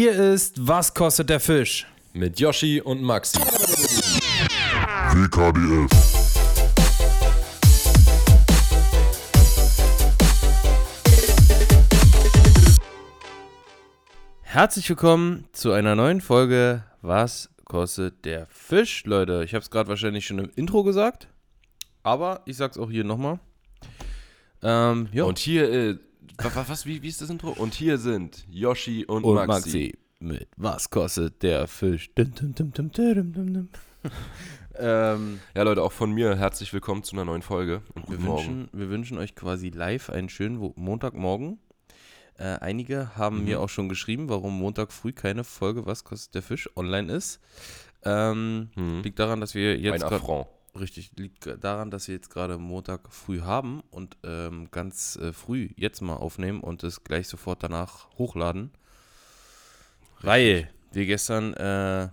[0.00, 1.84] Hier ist Was kostet der Fisch?
[2.12, 3.40] Mit Yoshi und Maxi.
[5.10, 5.90] WKDF.
[14.42, 19.42] Herzlich willkommen zu einer neuen Folge Was kostet der Fisch, Leute?
[19.42, 21.26] Ich habe es gerade wahrscheinlich schon im Intro gesagt,
[22.04, 23.40] aber ich sag's auch hier nochmal.
[24.62, 25.24] Ähm, ja.
[25.24, 25.98] Und hier, äh,
[26.38, 27.50] was, was wie, wie ist das Intro?
[27.50, 29.48] Und hier sind Yoshi und, und Maxi.
[29.48, 29.98] Maxi.
[30.20, 32.10] mit Was kostet der Fisch?
[32.14, 32.90] Dum, dum, dum,
[34.78, 37.82] ähm, Ja, Leute, auch von mir herzlich willkommen zu einer neuen Folge.
[37.94, 41.58] Und wir, wünschen, wir wünschen euch quasi live einen schönen Montagmorgen.
[42.38, 43.44] Äh, einige haben Mhm.
[43.44, 47.40] mir auch schon geschrieben, warum Montag früh keine Folge Was kostet der Fisch online ist.
[48.04, 49.02] Ähm, Hm.
[49.02, 50.46] Liegt daran, dass wir jetzt Ein Affront.
[50.78, 55.70] Richtig, liegt daran, dass wir jetzt gerade Montag früh haben und ähm, ganz äh, früh
[55.76, 58.70] jetzt mal aufnehmen und es gleich sofort danach hochladen.
[60.20, 62.08] Weil wir gestern äh,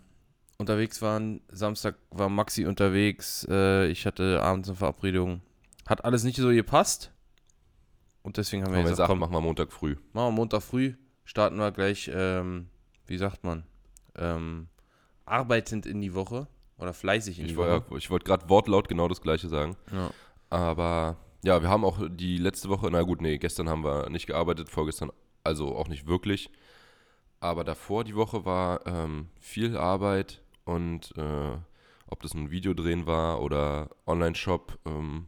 [0.57, 5.41] unterwegs waren, Samstag war Maxi unterwegs, äh, ich hatte abends eine Verabredung.
[5.87, 7.11] Hat alles nicht so gepasst.
[8.21, 9.97] Und deswegen haben wir gesagt, gesagt, komm, machen wir Montag früh.
[10.13, 12.69] machen wir Montag früh, starten wir gleich, ähm,
[13.05, 13.63] wie sagt man,
[14.15, 14.67] ähm,
[15.25, 16.47] arbeitend in die Woche
[16.77, 17.83] oder fleißig in die Ich, Woche.
[17.89, 19.75] war, ich wollte gerade wortlaut genau das gleiche sagen.
[19.91, 20.11] Ja.
[20.49, 24.27] Aber ja, wir haben auch die letzte Woche, na gut, nee, gestern haben wir nicht
[24.27, 25.11] gearbeitet, vorgestern
[25.43, 26.49] also auch nicht wirklich.
[27.39, 31.57] Aber davor die Woche war ähm, viel Arbeit und äh,
[32.07, 35.27] ob das ein Videodrehen war oder Online-Shop, ähm,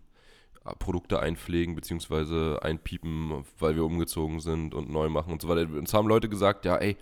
[0.80, 5.62] Produkte einpflegen beziehungsweise einpiepen, weil wir umgezogen sind und neu machen und so weiter.
[5.72, 6.98] Uns haben Leute gesagt, ja, ey,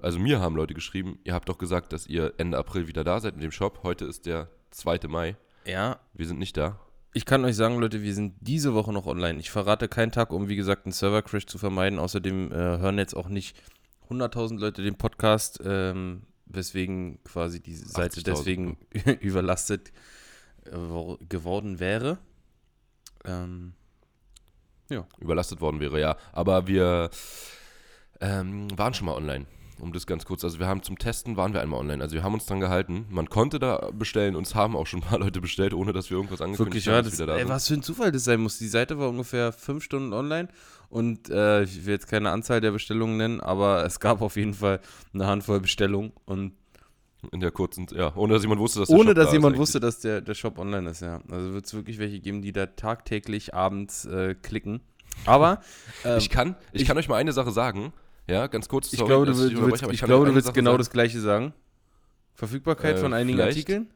[0.00, 3.20] also mir haben Leute geschrieben, ihr habt doch gesagt, dass ihr Ende April wieder da
[3.20, 3.80] seid mit dem Shop.
[3.82, 5.00] Heute ist der 2.
[5.08, 5.36] Mai.
[5.64, 6.78] ja, Wir sind nicht da.
[7.14, 9.40] Ich kann euch sagen, Leute, wir sind diese Woche noch online.
[9.40, 11.98] Ich verrate keinen Tag, um wie gesagt einen Server-Crash zu vermeiden.
[11.98, 13.56] Außerdem äh, hören jetzt auch nicht
[14.10, 18.76] 100.000 Leute den Podcast, ähm, weswegen quasi die Seite 80.000, deswegen
[19.20, 19.90] überlastet
[20.66, 22.18] äh, wo- geworden wäre.
[23.24, 23.72] Ähm,
[25.18, 26.16] überlastet worden wäre, ja.
[26.32, 27.10] Aber wir
[28.20, 29.46] ähm, waren schon mal online.
[29.80, 32.02] Um das ganz kurz, also wir haben zum Testen waren wir einmal online.
[32.02, 33.06] Also wir haben uns dran gehalten.
[33.10, 36.16] Man konnte da bestellen, uns haben auch schon ein paar Leute bestellt, ohne dass wir
[36.16, 38.24] irgendwas angekündigt wirklich, ja, haben, das, dass wir da ey, was für ein Zufall das
[38.24, 38.58] sein muss.
[38.58, 40.48] Die Seite war ungefähr fünf Stunden online
[40.90, 44.54] und äh, ich will jetzt keine Anzahl der Bestellungen nennen, aber es gab auf jeden
[44.54, 44.80] Fall
[45.14, 46.54] eine Handvoll Bestellungen und
[47.30, 49.60] In der kurzen, ja, ohne dass jemand wusste, dass Ohne Shop dass da jemand ist,
[49.60, 51.20] wusste, dass der, der Shop online ist, ja.
[51.30, 54.80] Also wird es wirklich welche geben, die da tagtäglich abends äh, klicken.
[55.24, 55.60] Aber
[56.04, 56.16] ähm.
[56.18, 57.92] Ich kann, ich, ich- kann euch mal eine Sache sagen.
[58.28, 58.92] Ja, ganz kurz.
[58.92, 60.78] ich sorry, glaube, du, willst- ich ich kann glaube, du willst genau sagen.
[60.78, 61.52] das Gleiche sagen.
[62.34, 63.56] Verfügbarkeit Äh, von einigen vielleicht.
[63.56, 63.90] Artikeln?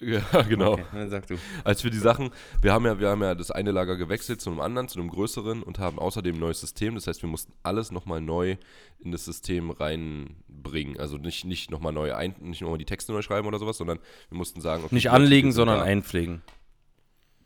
[0.00, 0.74] Ja, genau.
[0.74, 1.34] Okay, dann sag du.
[1.64, 2.30] als wir die Sachen,
[2.62, 5.10] wir haben ja, wir haben ja das eine Lager gewechselt zu einem anderen, zu einem
[5.10, 6.94] größeren und haben außerdem ein neues System.
[6.94, 8.56] Das heißt, wir mussten alles nochmal neu
[9.00, 10.98] in das System reinbringen.
[11.00, 13.98] Also nicht, nicht nochmal neu ein, nicht nochmal die Texte neu schreiben oder sowas, sondern
[14.28, 16.42] wir mussten sagen, okay, Nicht anlegen, sondern einpflegen.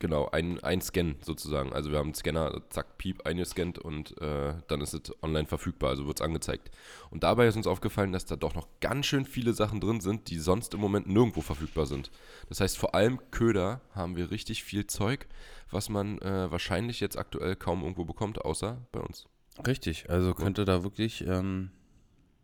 [0.03, 1.73] Genau, ein, ein Scan sozusagen.
[1.73, 5.91] Also wir haben einen Scanner, zack, piep, eingescannt und äh, dann ist es online verfügbar,
[5.91, 6.73] also wird es angezeigt.
[7.11, 10.29] Und dabei ist uns aufgefallen, dass da doch noch ganz schön viele Sachen drin sind,
[10.29, 12.11] die sonst im Moment nirgendwo verfügbar sind.
[12.49, 15.29] Das heißt, vor allem Köder haben wir richtig viel Zeug,
[15.71, 19.29] was man äh, wahrscheinlich jetzt aktuell kaum irgendwo bekommt, außer bei uns.
[19.65, 21.71] Richtig, also könnte da wirklich, ähm,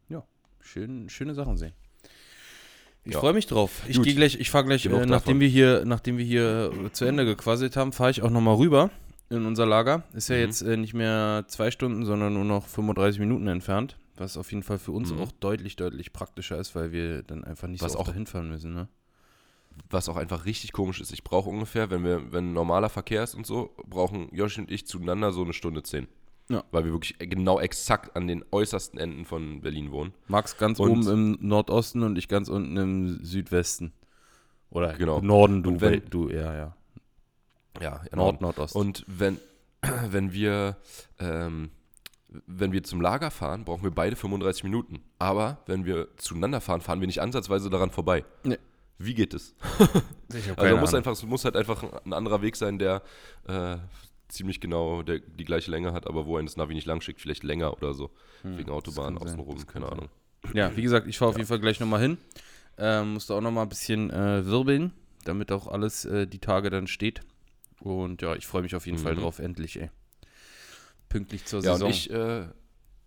[0.08, 0.22] ja,
[0.60, 1.74] schön, schöne Sachen sehen.
[3.04, 3.20] Ich Ja.
[3.20, 3.82] freue mich drauf.
[3.88, 5.40] Ich gehe gleich, ich fahre gleich, äh, nachdem davon.
[5.40, 8.90] wir hier, nachdem wir hier äh, zu Ende gequasselt haben, fahre ich auch nochmal rüber
[9.30, 10.02] in unser Lager.
[10.12, 10.42] Ist ja Mhm.
[10.42, 13.96] jetzt äh, nicht mehr zwei Stunden, sondern nur noch 35 Minuten entfernt.
[14.16, 15.20] Was auf jeden Fall für uns Mhm.
[15.20, 18.26] auch deutlich, deutlich praktischer ist, weil wir dann einfach nicht Was so oft auch- dahin
[18.26, 18.74] fahren müssen.
[18.74, 18.88] Ne?
[19.90, 21.12] Was auch einfach richtig komisch ist.
[21.12, 24.86] Ich brauche ungefähr, wenn wir, wenn normaler Verkehr ist und so, brauchen Joshi und ich
[24.86, 26.08] zueinander so eine Stunde zehn.
[26.50, 26.64] Ja.
[26.70, 30.14] Weil wir wirklich genau exakt an den äußersten Enden von Berlin wohnen.
[30.28, 33.92] Max ganz Und- oben im Nordosten und ich ganz unten im Südwesten.
[34.70, 35.20] Oder Genau.
[35.20, 36.76] Norden, du, wenn- du, ja, ja.
[37.80, 38.74] Ja, ja Nord, Nordost.
[38.74, 39.38] Und wenn,
[40.10, 40.76] wenn wir
[41.18, 41.70] ähm,
[42.46, 45.00] wenn wir zum Lager fahren, brauchen wir beide 35 Minuten.
[45.18, 48.24] Aber wenn wir zueinander fahren, fahren wir nicht ansatzweise daran vorbei.
[48.44, 48.58] Nee.
[48.98, 49.54] Wie geht es?
[50.56, 53.00] Also muss einfach, es muss halt einfach ein anderer Weg sein, der
[53.46, 53.78] äh,
[54.28, 57.20] ziemlich genau der, die gleiche Länge hat, aber wo ein das Navi nicht lang schickt,
[57.20, 58.10] vielleicht länger oder so.
[58.42, 59.92] Wegen Hm, kann sein, außenrum, keine sein.
[59.92, 60.08] Ahnung.
[60.52, 62.18] Ja, wie gesagt, ich fahre auf jeden Fall gleich nochmal hin.
[62.78, 64.92] Ähm, musste auch nochmal ein bisschen äh, wirbeln,
[65.24, 67.22] damit auch alles äh, die Tage dann steht.
[67.80, 69.20] Und ja, ich freue mich auf jeden Fall Mhm.
[69.20, 69.90] drauf, endlich, ey.
[71.08, 71.90] Pünktlich zur Ja, Saison.
[71.90, 72.46] ich, äh,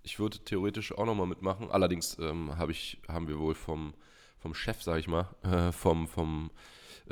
[0.03, 1.69] ich würde theoretisch auch nochmal mitmachen.
[1.71, 3.93] Allerdings ähm, hab ich, haben wir wohl vom,
[4.39, 6.57] vom Chef, sag ich mal, äh, vom, vom äh,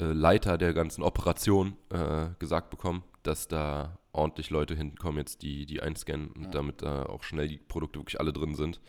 [0.06, 5.82] Leiter der ganzen Operation äh, gesagt bekommen, dass da ordentlich Leute hinkommen jetzt, die, die
[5.82, 8.80] einscannen und damit da auch schnell die Produkte wirklich alle drin sind.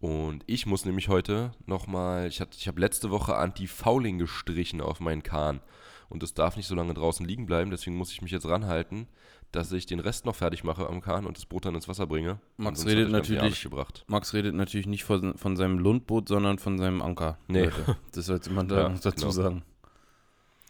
[0.00, 5.22] Und ich muss nämlich heute nochmal, ich, ich habe letzte Woche Anti-Fouling gestrichen auf meinen
[5.22, 5.60] Kahn.
[6.08, 9.08] Und das darf nicht so lange draußen liegen bleiben, deswegen muss ich mich jetzt ranhalten,
[9.52, 12.06] dass ich den Rest noch fertig mache am Kahn und das Boot dann ins Wasser
[12.06, 12.38] bringe.
[12.56, 13.68] Max redet natürlich-.
[14.06, 17.38] Max redet natürlich nicht von, von seinem Lundboot, sondern von seinem Anker.
[17.48, 17.64] Nee.
[17.64, 17.96] Leute.
[18.12, 19.30] Das sollte man da Ja, dazu genau.
[19.30, 19.62] sagen.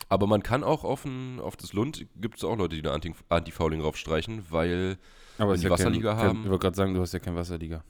[0.09, 2.95] Aber man kann auch auf, ein, auf das Lund, gibt es auch Leute, die da
[2.95, 4.97] Anti- Anti-Fouling raufstreichen, weil,
[5.37, 7.37] Aber die ja Wasserliga kein, kein, haben- Ich wollte gerade sagen, du hast ja kein
[7.37, 7.85] Wasserliga.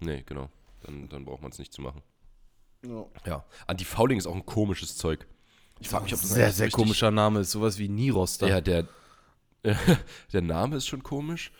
[0.00, 0.50] nee, genau,
[0.82, 2.02] dann, dann braucht man es nicht zu machen.
[3.24, 5.26] Ja, Anti-Fouling ist auch ein komisches Zeug.
[5.80, 7.50] Ich frage mich, ob das Sehr, sehr komischer Name ist.
[7.50, 8.46] Sowas wie Niroster.
[8.48, 8.86] Ja, der,
[10.32, 11.50] der Name ist schon komisch.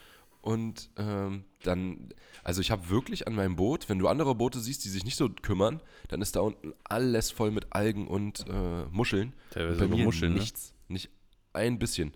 [0.46, 2.10] Und ähm, dann,
[2.44, 5.16] also ich habe wirklich an meinem Boot, wenn du andere Boote siehst, die sich nicht
[5.16, 9.32] so kümmern, dann ist da unten alles voll mit Algen und äh, Muscheln.
[9.50, 10.38] Teilweise Bei sogar mir Muscheln, ne?
[10.38, 11.10] nichts, nicht
[11.52, 12.12] ein bisschen.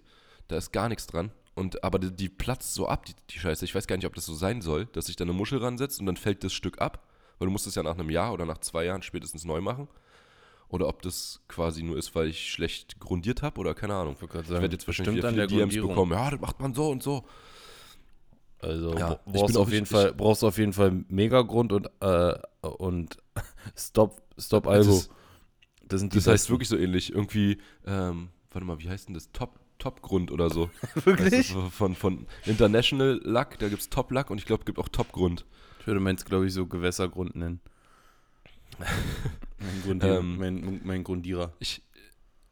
[0.47, 1.33] Da ist gar nichts dran.
[1.57, 3.65] Und, aber die, die platzt so ab, die, die Scheiße.
[3.65, 5.99] Ich weiß gar nicht, ob das so sein soll, dass sich da eine Muschel ransetzt
[5.99, 7.09] und dann fällt das Stück ab.
[7.41, 9.89] Weil du musst es ja nach einem Jahr oder nach zwei Jahren spätestens neu machen.
[10.69, 14.15] Oder ob das quasi nur ist, weil ich schlecht grundiert habe oder keine Ahnung.
[14.15, 16.13] Ich Ich werde jetzt wahrscheinlich viele DMs bekommen.
[16.13, 17.25] Ja, das macht man so und so.
[18.63, 23.17] Also Ja, brauchst auf jeden Fall brauchst auf jeden Fall Megagrund und äh, und
[23.77, 25.03] Stop Stop Das Algo.
[25.89, 27.13] Das sind die Das heißt wirklich so ähnlich.
[27.13, 29.33] Irgendwie, ähm, warte mal, wie heißt denn das?
[29.33, 30.71] Top, Top-Grund oder so.
[31.05, 31.49] Wirklich?
[31.49, 34.79] Das ist von, von International Lack, da gibt es Top-Lack und ich glaube, es gibt
[34.79, 35.47] auch Top-Grund.
[35.81, 37.61] Ich würde meins, glaube ich, so Gewässergrund nennen.
[39.59, 41.53] mein, Grundierer, Ähm, mein, mein Grundierer.
[41.59, 41.83] Ich,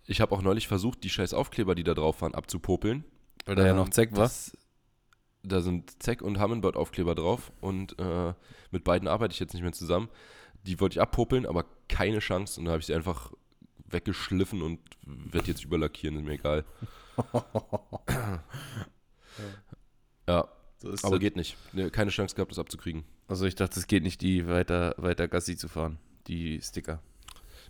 [0.06, 3.04] ich habe auch neulich versucht, die scheiß Aufkleber, die da drauf waren, abzupopeln.
[3.46, 4.24] Weil da ja Ähm, noch Zeck war.
[4.24, 4.56] das-
[5.42, 8.34] Da sind Zeck und Humminbird-Aufkleber drauf und äh,
[8.70, 10.08] mit beiden arbeite ich jetzt nicht mehr zusammen.
[10.64, 13.32] Die wollte ich abpopeln, aber keine Chance und da habe ich sie einfach
[13.90, 16.64] weggeschliffen und werde jetzt überlackieren, ist mir egal.
[20.28, 20.48] ja,
[20.78, 21.20] So ist aber das.
[21.20, 21.56] geht nicht.
[21.72, 23.04] Ne, Keine Chance gehabt, das abzukriegen.
[23.28, 25.98] Also ich dachte, es geht nicht, die weiter, weiter Gassi zu fahren.
[26.26, 27.02] Die Sticker.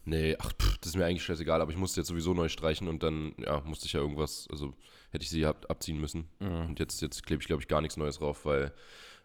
[0.04, 2.88] Nee, ach, pff, das ist mir eigentlich scheißegal, aber ich musste jetzt sowieso neu streichen
[2.88, 4.74] und dann, ja, musste ich ja irgendwas, also
[5.10, 6.28] hätte ich sie ab, abziehen müssen.
[6.40, 8.72] Und jetzt, jetzt klebe ich, glaube ich, gar nichts Neues drauf, weil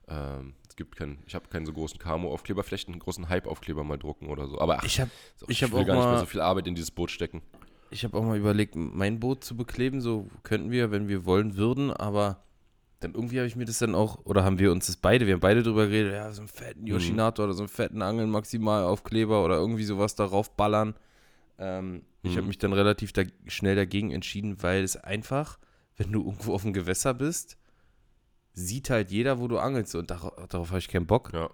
[0.08, 3.98] ähm, es gibt keinen, ich habe keinen so großen Camo-Aufkleber, vielleicht einen großen Hype-Aufkleber mal
[3.98, 4.60] drucken oder so.
[4.60, 6.42] Aber ach, Ich habe ist auch- ich hab will auch gar nicht mehr so viel
[6.42, 7.42] Arbeit in dieses Boot stecken.
[7.90, 10.02] ich hab auch mal überlegt, mein Boot zu bekleben.
[10.02, 12.44] So könnten wir, wenn wir wollen würden, aber
[13.02, 15.34] dann irgendwie habe ich mir das dann auch, oder haben wir uns das beide, wir
[15.34, 19.58] haben beide drüber geredet, ja, so einen fetten Yoshinato oder so einen fetten Angeln-Maximalaufkleber oder
[19.58, 20.96] irgendwie sowas darauf ballern.
[21.60, 22.48] Ähm, Ich habe Mhm.
[22.48, 25.60] mich dann relativ da, schnell dagegen entschieden, weil es einfach,
[25.98, 27.58] wenn du irgendwo auf dem Gewässer bist,
[28.54, 31.32] sieht halt jeder, wo du angelst und darauf, darauf habe ich keinen Bock.
[31.34, 31.50] Ja.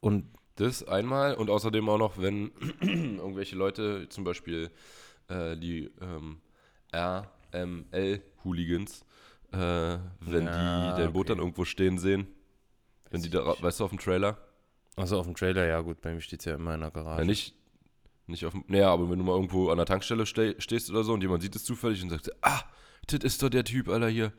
[0.00, 2.50] Und Das einmal und außerdem auch noch, wenn
[2.80, 4.70] irgendwelche Leute, zum Beispiel
[5.28, 6.40] äh, die ähm,
[7.92, 9.04] RML-Hooligans,
[9.52, 11.28] äh, wenn Ja, die dein Boot okay.
[11.30, 12.26] dann irgendwo stehen sehen,
[13.10, 13.62] wenn Weiß die da, nicht.
[13.62, 14.38] weißt du, auf dem Trailer,
[14.96, 17.20] also auf dem Trailer, ja gut, bei mir steht es ja immer in der Garage.
[17.22, 17.54] Ja, nicht,
[18.26, 18.64] nicht auf dem.
[18.68, 21.42] Naja, aber wenn du mal irgendwo an der Tankstelle ste stehst oder so und jemand
[21.42, 22.62] sieht es zufällig und sagt, ah,
[23.08, 24.32] das ist doch der Typ, Alter, hier,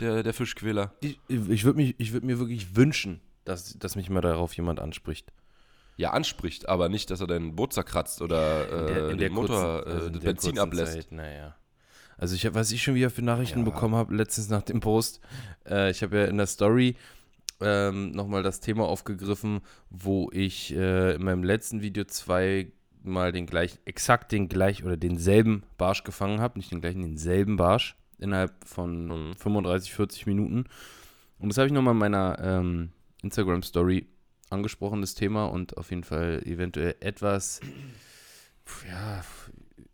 [0.00, 0.94] der, der Fischquäler.
[1.00, 5.32] Ich, ich würde würde mir wirklich wünschen, dass, dass mich mal darauf jemand anspricht.
[5.96, 10.04] Ja, anspricht, aber nicht, dass er dein Boot zerkratzt oder äh, den Motor, kurzen- also
[10.04, 10.92] äh, in das der Benzin ablässt.
[10.94, 11.56] Zeit, naja.
[12.16, 13.64] Also ich was ich schon wieder für Nachrichten Ja.
[13.64, 15.20] bekommen habe, letztens nach dem Post,
[15.66, 16.96] äh, ich habe ja in der Story
[17.60, 23.78] ähm, nochmal das Thema aufgegriffen, wo ich äh, in meinem letzten Video zweimal den gleichen,
[23.84, 29.28] exakt den gleich oder denselben Barsch gefangen habe, nicht den gleichen, denselben Barsch innerhalb von
[29.30, 29.34] Mhm.
[29.36, 30.64] 35, 40 Minuten.
[31.38, 32.90] Und das habe ich nochmal in meiner ähm,
[33.22, 34.06] Instagram-Story
[34.50, 37.60] angesprochen, das Thema, und auf jeden Fall eventuell etwas,
[38.88, 39.24] ja,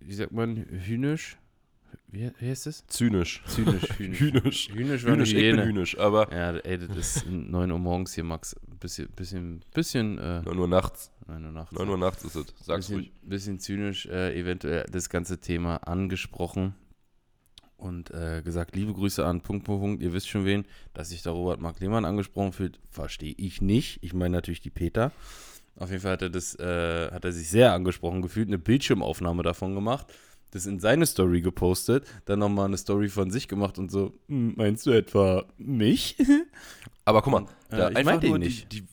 [0.00, 1.36] wie sagt man, hühnisch?
[2.08, 2.86] Wie, wie heißt es?
[2.86, 3.42] Zynisch.
[3.46, 4.20] Zynisch, hühnisch.
[4.20, 4.68] Hühnisch.
[4.72, 8.54] Hühnisch Hühnisch, ich bin hühnisch, aber Ja, ey, das ist 9 Uhr morgens hier, Max.
[8.80, 11.10] Bisschen, bisschen, bisschen, äh, 9 Uhr nachts.
[11.26, 11.72] 9 Uhr nachts.
[11.72, 12.46] 9 Uhr nachts ist es.
[12.62, 13.12] Sag's bisschen, ruhig.
[13.22, 16.74] bisschen zynisch äh, eventuell das ganze Thema angesprochen
[17.86, 20.02] und äh, gesagt, liebe Grüße an Punkt, Punkt, Punkt.
[20.02, 20.64] Ihr wisst schon wen,
[20.94, 23.98] dass sich da Robert Mark Lehmann angesprochen fühlt, verstehe ich nicht.
[24.02, 25.12] Ich meine natürlich die Peter.
[25.78, 29.42] Auf jeden Fall hat er das, äh, hat er sich sehr angesprochen gefühlt, eine Bildschirmaufnahme
[29.42, 30.06] davon gemacht,
[30.52, 34.54] das in seine Story gepostet, dann nochmal eine Story von sich gemacht und so, "Hm,
[34.56, 36.16] meinst du etwa mich?
[37.04, 38.72] Aber guck mal, Äh, da ich einfach nur die, nicht.
[38.72, 38.84] die,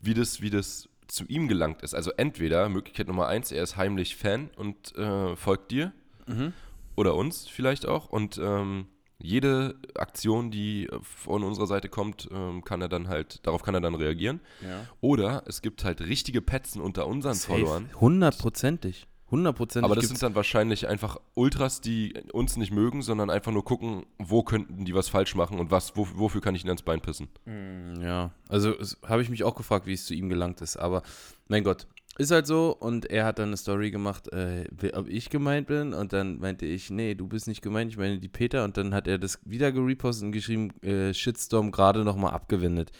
[0.00, 1.94] wie, das, wie das zu ihm gelangt ist.
[1.94, 5.92] Also entweder Möglichkeit Nummer eins, er ist heimlich Fan und äh, folgt dir
[6.26, 6.52] Mhm.
[6.96, 8.86] Oder uns vielleicht auch und ähm,
[9.18, 13.80] jede Aktion, die von unserer Seite kommt, ähm, kann er dann halt, darauf kann er
[13.80, 14.40] dann reagieren.
[14.60, 14.86] Ja.
[15.00, 17.88] Oder es gibt halt richtige Petzen unter unseren Followern.
[18.00, 19.06] Hundertprozentig.
[19.30, 19.84] Hundertprozentig.
[19.86, 24.04] Aber das sind dann wahrscheinlich einfach Ultras, die uns nicht mögen, sondern einfach nur gucken,
[24.18, 27.00] wo könnten die was falsch machen und was, wo, wofür kann ich ihnen ans Bein
[27.00, 27.28] pissen.
[27.46, 28.74] Mm, Ja, also
[29.06, 30.76] habe ich mich auch gefragt, wie es zu ihm gelangt ist.
[30.76, 31.02] Aber
[31.48, 31.86] mein Gott,
[32.18, 32.76] ist halt so.
[32.78, 35.94] Und er hat dann eine Story gemacht, äh, ob ich gemeint bin.
[35.94, 38.64] Und dann meinte ich, nee, du bist nicht gemeint, ich meine die Peter.
[38.64, 42.92] Und dann hat er das wieder gerepostet und geschrieben, äh, Shitstorm gerade nochmal abgewendet.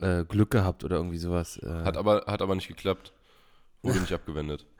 [0.00, 1.58] Äh, Glück gehabt oder irgendwie sowas.
[1.58, 3.12] Äh, Hat aber, hat aber nicht geklappt.
[3.82, 4.66] Wurde nicht abgewendet.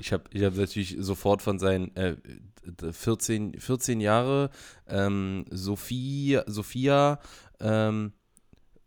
[0.00, 2.16] Ich habe ich hab natürlich sofort von seinen äh,
[2.62, 4.50] d- 14, 14 Jahre
[4.86, 7.18] ähm, Sophia, Sophia
[7.58, 8.12] ähm,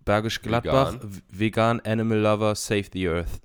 [0.05, 1.21] Bergisch Gladbach, vegan.
[1.29, 3.41] vegan Animal Lover, Save the Earth.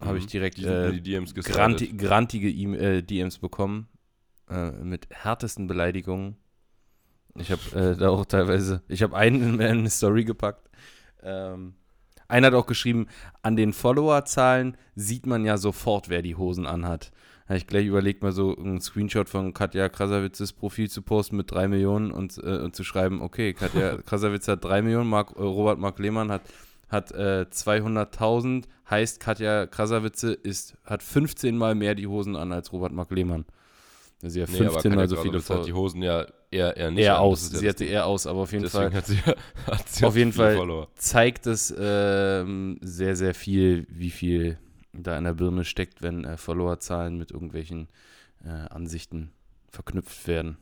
[0.00, 0.28] Habe ich Mhm.
[0.28, 3.88] direkt äh, DMs granti grantige e äh, DMs bekommen
[4.50, 6.36] äh, mit härtesten Beleidigungen.
[7.34, 10.70] Ich habe äh, da auch teilweise, ich habe einen in eine Story gepackt.
[11.22, 11.74] Ähm,
[12.28, 13.06] einer hat auch geschrieben,
[13.42, 17.12] an den Followerzahlen sieht man ja sofort, wer die Hosen anhat.
[17.44, 21.36] Da habe ich gleich überlegt, mal so einen Screenshot von Katja Krasavitzes Profil zu posten
[21.36, 25.32] mit 3 Millionen und, äh, und zu schreiben, okay, Katja Krasavitz hat 3 Millionen, Mark,
[25.36, 26.42] äh, Robert Mark Lehmann hat,
[26.88, 32.72] hat äh, 200.000, heißt Katja Krasavitze ist, hat 15 mal mehr die Hosen an als
[32.72, 33.44] Robert Mark Lehmann.
[34.22, 35.74] Sie hat Nee, aber 15 Katja mal so viele hat die Follower.
[35.74, 37.22] Hosen ja eher, eher nicht Eher an.
[37.22, 39.18] aus, sie hatte eher aus, aber auf jeden Fall hat sie,
[39.66, 40.56] hat sie Auf jeden Fall.
[40.56, 40.88] Follower.
[40.94, 44.58] zeigt es ähm, sehr, sehr viel, wie viel
[44.92, 47.88] da in der Birne steckt, wenn äh, Followerzahlen mit irgendwelchen
[48.44, 49.32] äh, Ansichten
[49.70, 50.56] verknüpft werden.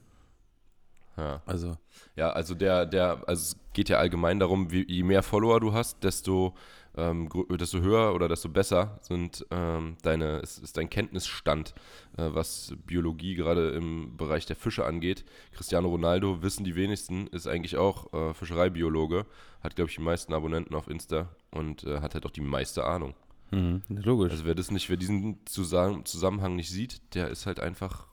[1.17, 1.43] Ja.
[1.47, 1.77] Also,
[2.17, 5.73] Ja, also der, der, also es geht ja allgemein darum, wie, je mehr Follower du
[5.73, 6.55] hast, desto,
[6.97, 7.29] ähm,
[7.59, 11.75] desto höher oder desto besser sind ähm, deine, ist, ist dein Kenntnisstand,
[12.17, 15.25] äh, was Biologie gerade im Bereich der Fische angeht.
[15.53, 19.27] Cristiano Ronaldo, wissen die wenigsten, ist eigentlich auch äh, Fischereibiologe,
[19.63, 22.85] hat, glaube ich, die meisten Abonnenten auf Insta und äh, hat halt auch die meiste
[22.85, 23.15] Ahnung.
[23.51, 24.33] mhm, logisch.
[24.33, 28.07] Also wer das nicht, wer diesen Zusam Zusammenhang nicht sieht, der ist halt einfach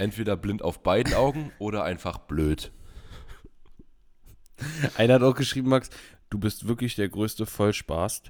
[0.00, 2.72] entweder blind auf beiden Augen oder einfach blöd.
[4.96, 5.90] Einer hat auch geschrieben, Max,
[6.28, 8.22] du bist wirklich der größte Vollspaß.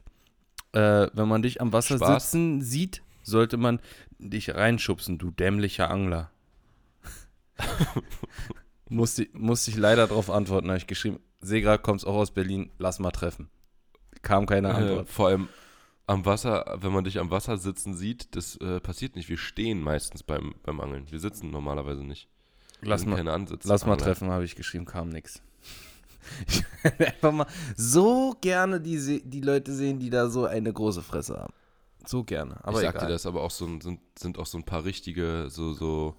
[0.73, 2.31] Äh, wenn man dich am Wasser Spaß?
[2.31, 3.81] sitzen sieht, sollte man
[4.19, 6.31] dich reinschubsen, du dämlicher Angler.
[8.89, 12.99] musste, musste ich leider darauf antworten, habe ich geschrieben, Segra, kommst auch aus Berlin, lass
[12.99, 13.49] mal treffen.
[14.23, 15.09] Kam keine Äh, Antwort.
[15.09, 15.49] vor allem
[16.11, 19.29] am Wasser, wenn man dich am Wasser sitzen sieht, das äh, passiert nicht.
[19.29, 21.07] Wir stehen meistens beim, beim Angeln.
[21.11, 22.29] Wir sitzen normalerweise nicht.
[22.83, 24.07] Lass mal, Ansitz lass mal Angler.
[24.07, 25.41] treffen, habe ich geschrieben, kam nix.
[26.47, 31.03] Ich würde einfach mal so gerne die, die Leute sehen, die da so eine große
[31.03, 31.53] Fresse haben.
[32.07, 32.57] So gerne.
[32.65, 33.07] Aber ich sag egal.
[33.09, 36.17] dir das, aber auch so ein- sind, sind auch so ein paar richtige, so, so,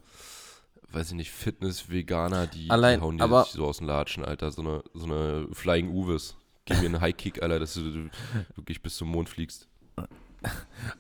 [0.92, 4.24] weiß ich nicht, Fitness-Veganer, die, Allein- die hauen dir aber- sich so aus den Latschen,
[4.26, 4.52] Alter.
[4.52, 6.36] So eine, so eine Flying Uwes.
[6.66, 8.10] Gib mir einen High-Kick, Alter, dass du, du
[8.56, 9.68] wirklich bis zum Mond fliegst.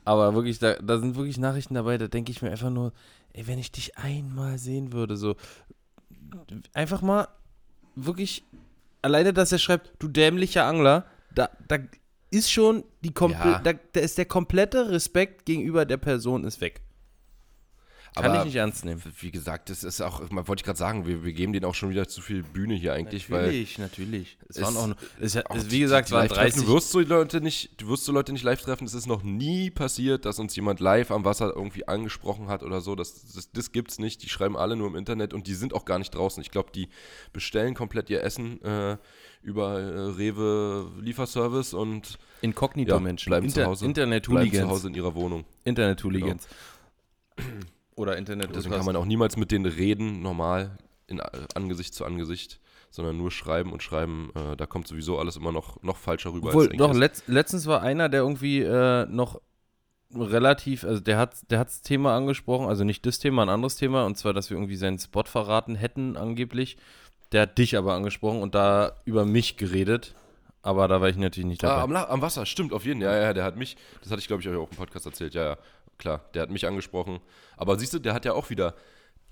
[0.06, 2.94] Aber wirklich, da, da sind wirklich Nachrichten dabei, da denke ich mir einfach nur,
[3.34, 5.36] ey, wenn ich dich einmal sehen würde, so
[6.74, 7.28] einfach mal
[7.96, 8.44] wirklich,
[9.02, 11.78] alleine, dass er schreibt, du dämlicher Angler, da, da
[12.30, 13.60] ist schon die komple Ja.
[13.60, 16.82] da, da ist der komplette Respekt gegenüber der Person ist weg.
[18.14, 19.02] Kann Aber ich nicht ernst nehmen.
[19.22, 21.92] Wie gesagt, das ist auch, wollte ich gerade sagen, wir, wir geben denen auch schon
[21.92, 24.38] wieder zu viel Bühne hier eigentlich, weil natürlich, natürlich.
[24.50, 26.66] Es es- waren auch, es, Auch es, wie gesagt, es die waren Live-Treffen, 30.
[26.66, 28.86] Du wirst so Leute nicht, du wirst so Leute nicht live treffen.
[28.86, 32.82] Es ist noch nie passiert, dass uns jemand live am Wasser irgendwie angesprochen hat oder
[32.82, 32.96] so.
[32.96, 34.22] Das, das, das gibt's nicht.
[34.24, 36.42] Die schreiben alle nur im Internet und die sind auch gar nicht draußen.
[36.42, 36.90] Ich glaube, die
[37.32, 38.98] bestellen komplett ihr Essen äh,
[39.42, 43.30] über äh, Rewe Lieferservice und Inkognito-Menschen.
[43.30, 43.86] bleiben zu Hause.
[43.86, 44.70] bleiben zu Internet-Hooligans.
[44.70, 45.46] Hause in ihrer Wohnung.
[45.64, 46.46] Internet-Hooligans.
[48.02, 50.78] Oder internet Deswegen kann man auch niemals mit denen reden, normal,
[51.08, 51.24] in äh,
[51.56, 54.32] Angesicht zu Angesicht, sondern nur schreiben und schreiben.
[54.36, 56.48] Äh, da kommt sowieso alles immer noch, noch falscher rüber.
[56.50, 59.40] Obwohl, eigentlich letzt, letztens war einer, der irgendwie äh, noch
[60.14, 64.06] relativ, also der hat der hat's Thema angesprochen, also nicht das Thema, ein anderes Thema,
[64.06, 66.78] und zwar, dass wir irgendwie seinen Spot verraten hätten, angeblich.
[67.32, 70.16] Der hat dich aber angesprochen und da über mich geredet,
[70.64, 71.82] aber da war ich natürlich nicht Ah, dabei.
[71.84, 73.10] am, La- am Wasser, stimmt, auf jeden Fall.
[73.16, 75.34] Ja, ja, der hat mich, das hatte ich glaube ich euch auch im Podcast erzählt,
[75.34, 75.58] ja, ja,
[76.02, 77.20] klar, der hat mich angesprochen.
[77.56, 78.76] Aber siehst du, der hat ja auch wieder,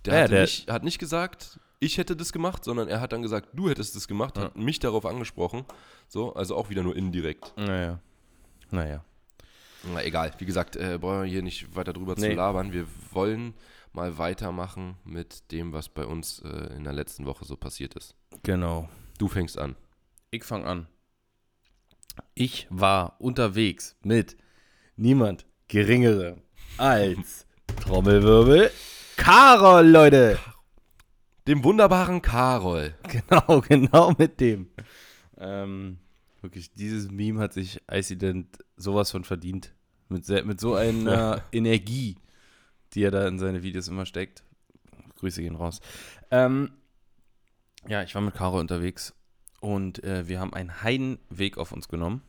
[0.05, 3.21] der, Ja, der- nicht, hat nicht gesagt, ich hätte das gemacht, sondern er hat dann
[3.21, 5.65] gesagt, du hättest das gemacht, hat mich darauf angesprochen.
[6.07, 7.53] So, also auch wieder nur indirekt.
[7.57, 7.99] naja.
[8.71, 9.03] Naja.
[9.93, 12.33] Na egal, wie gesagt, äh, brauchen wir hier nicht weiter drüber zu Nee.
[12.35, 12.71] labern.
[12.73, 13.53] Wir wollen
[13.93, 18.13] mal weitermachen mit dem, was bei uns äh, in der letzten Woche so passiert ist.
[18.43, 18.88] Genau.
[19.17, 19.75] Du fängst an.
[20.31, 20.88] Ich fange an.
[22.35, 24.38] Ich war unterwegs mit
[24.97, 26.41] niemand Geringerem
[26.79, 27.45] als
[27.81, 28.71] Trommelwirbel
[29.17, 30.39] Karol, Leute.
[31.45, 32.95] Dem wunderbaren Karol.
[33.03, 34.69] Genau, genau mit dem.
[35.38, 35.98] Ähm,
[36.41, 39.74] wirklich, dieses Meme hat sich Icident sowas von verdient.
[40.07, 42.15] Mit, sehr, mit so einer Energie,
[42.93, 44.43] die er da in seine Videos immer steckt.
[45.17, 45.81] Grüße gehen raus.
[46.31, 46.71] Ähm,
[47.89, 49.13] ja, ich war mit Caro unterwegs
[49.59, 52.21] und äh, wir haben einen Heidenweg auf uns genommen,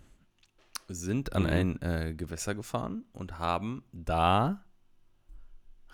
[0.90, 1.49] sind an Mhm.
[1.49, 4.64] ein äh, Gewässer gefahren und haben da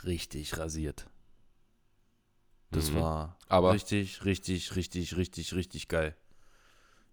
[0.05, 1.07] richtig rasiert.
[2.71, 2.97] Das Mhm.
[2.97, 6.17] war Aber richtig, richtig, richtig, richtig, richtig geil.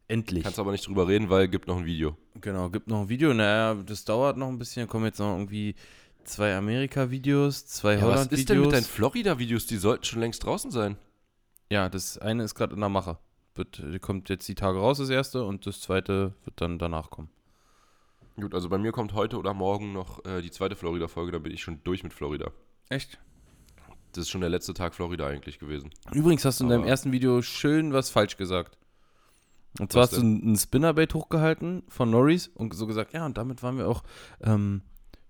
[0.07, 0.43] Endlich.
[0.43, 2.17] kannst aber nicht drüber reden, weil gibt noch ein Video.
[2.41, 3.33] Genau, gibt noch ein Video.
[3.33, 4.87] Naja, das dauert noch ein bisschen.
[4.87, 5.75] Kommen jetzt noch irgendwie
[6.25, 8.39] zwei Amerika-Videos, zwei Ja, was Holland-Videos.
[8.39, 9.65] ist denn mit deinen Florida-Videos?
[9.65, 10.97] Die sollten schon längst draußen sein.
[11.71, 13.17] Ja, das eine ist gerade in der Mache.
[13.55, 17.29] Wird, kommt jetzt die Tage raus, das erste, und das zweite wird dann danach kommen.
[18.39, 21.53] Gut, also bei mir kommt heute oder morgen noch äh, die zweite Florida-Folge, dann bin
[21.53, 22.51] ich schon durch mit Florida.
[22.89, 23.19] Echt?
[24.13, 25.89] Das ist schon der letzte Tag Florida eigentlich gewesen.
[26.13, 28.77] Übrigens hast du in deinem Aber- ersten Video schön was falsch gesagt.
[29.79, 33.63] Und zwar hast du ein Spinnerbait hochgehalten von Norris und so gesagt, ja, und damit
[33.63, 34.03] waren wir auch
[34.41, 34.81] ähm,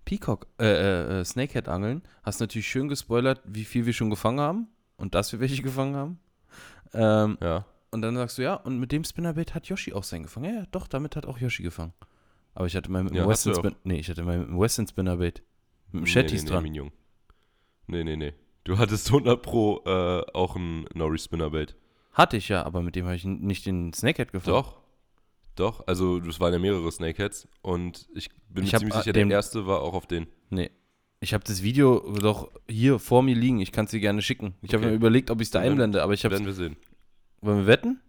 [0.04, 2.02] Peacock, äh, äh, äh, Snakehead angeln.
[2.22, 4.68] Hast natürlich schön gespoilert, wie viel wir schon gefangen haben
[4.98, 6.18] und dass wir welche gefangen haben.
[6.92, 7.64] Ähm, Ja.
[7.90, 10.44] und dann sagst du, ja, und mit dem Spinnerbait hat Yoshi auch seinen gefangen.
[10.46, 11.94] Ja, ja, doch, damit hat auch Yoshi gefangen.
[12.54, 13.58] Aber ich hatte mal mit dem Ja, Western auch.
[13.58, 15.42] Spin nee, ich hatte mal mit dem Western Spinnerbait.
[15.92, 16.62] Mit dem Shetties nee, nee, dran.
[16.64, 16.92] Nee, Mignon.
[17.88, 18.32] nee, nee, nee.
[18.64, 21.74] Du hattest 100 Pro äh, auch ein Norris Spinnerbait.
[22.12, 24.54] Hatte ich ja, aber mit dem habe ich nicht den Snakehead gefangen.
[24.56, 24.80] Doch.
[25.56, 29.12] Doch, also das waren ja mehrere Snakeheads und ich bin Ich mir ziemlich äh, sicher,
[29.12, 30.26] den- der erste war auch auf den.
[30.50, 30.70] Nee.
[31.20, 33.60] Ich habe das Video doch hier vor mir liegen.
[33.60, 34.54] Ich kann es dir gerne schicken.
[34.62, 34.90] Ich habe Okay.
[34.90, 36.32] mir überlegt, ob ich es da einblende, aber ich habe.
[36.34, 36.76] Werden wir sehen.
[37.40, 38.00] Wollen wir wetten?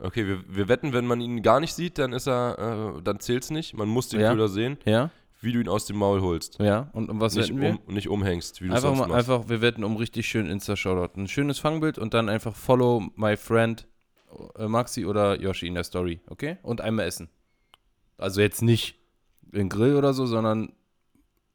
[0.00, 3.20] Okay, wir, wir wetten, wenn man ihn gar nicht sieht, dann ist er, äh, dann
[3.20, 3.74] zählt's nicht.
[3.74, 4.30] Man muss den Ja.
[4.30, 5.10] Köder sehen, Ja?
[5.40, 6.58] wie du ihn aus dem Maul holst.
[6.60, 6.88] Ja.
[6.92, 7.78] Und um was Nicht, wetten wir?
[7.86, 9.30] um, nicht umhängst, wie du einfach mal, machst.
[9.30, 11.20] einfach, wir wetten um richtig schön Insta-Shoutout.
[11.20, 13.86] Ein schönes Fangbild und dann einfach follow my friend
[14.56, 16.58] äh, Maxi oder Yoshi in der Story, okay?
[16.62, 17.28] Und einmal essen.
[18.18, 18.96] Also jetzt nicht
[19.52, 20.72] in Grill oder so, sondern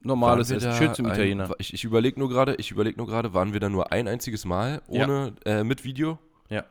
[0.02, 0.74] normales Essen.
[0.74, 1.52] Schön zum ein- Italiener.
[1.60, 4.44] Ich, ich überlege nur gerade, ich überlege nur gerade, waren wir da nur ein einziges
[4.46, 5.04] Mal Ja.
[5.06, 6.20] ohne äh, mit Video?
[6.50, 6.64] Ja.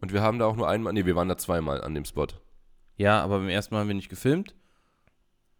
[0.00, 2.26] Und wir haben da auch nur einmal, nee, wir waren da zweimal an dem Spot.
[2.96, 4.54] Ja, aber beim ersten Mal haben wir nicht gefilmt.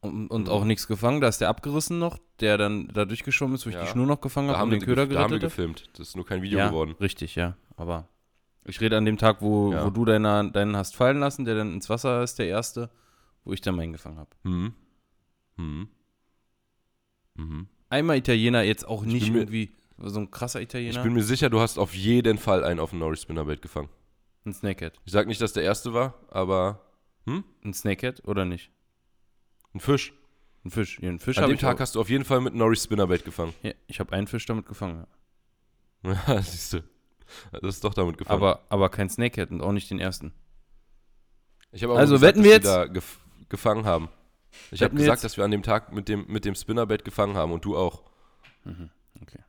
[0.00, 0.48] Und, und Mhm.
[0.48, 1.20] auch nichts gefangen.
[1.20, 3.82] Da ist der abgerissen noch, der dann da durchgeschwommen ist, wo ich Ja.
[3.82, 5.90] die Schnur noch gefangen habe und den Köder gef- da haben wir gerettet gefilmt.
[5.94, 6.94] Das ist nur kein Video ja, geworden.
[7.00, 7.56] richtig, ja.
[7.76, 8.08] Aber
[8.64, 9.84] ich rede an dem Tag, wo, Ja.
[9.84, 12.90] wo du deine, deinen hast fallen lassen, der dann ins Wasser ist, der erste,
[13.44, 14.30] wo ich dann meinen gefangen habe.
[14.44, 14.72] Mhm.
[15.56, 15.88] Mhm.
[17.34, 17.66] Mhm.
[17.90, 21.02] Einmal Italiener, jetzt auch Ich nicht irgendwie so ein krasser Ich Italiener.
[21.02, 23.88] bin mir sicher, du hast auf jeden Fall einen auf dem Norris Spinnerbait gefangen.
[24.48, 24.98] Ein Snakehead.
[25.04, 26.80] Ich sag nicht, dass der erste war, aber
[27.26, 28.70] Ein Snakehead oder nicht?
[29.74, 30.12] ein Fisch.
[30.64, 30.98] Ein Fisch.
[31.00, 31.80] Ja, einen Fisch An dem ich Tag auch.
[31.80, 33.54] hast du auf jeden Fall mit Norris Spinnerbait gefangen.
[33.62, 35.06] Ja, ich habe einen Fisch damit gefangen.
[36.02, 36.42] Ja.
[36.42, 36.82] Siehst du.
[37.52, 38.36] Das ist doch damit gefangen.
[38.40, 40.32] Aber, aber kein Snakehead und auch nicht den ersten.
[41.70, 44.08] Ich habe aber Also gesagt, wetten wir dass wir da gef gefangen haben.
[44.70, 45.24] Ich habe gesagt, jetzt?
[45.24, 48.02] dass wir an dem Tag mit dem, mit dem Spinnerbait gefangen haben und du auch.
[48.64, 48.90] Mhm,
[49.22, 49.40] okay.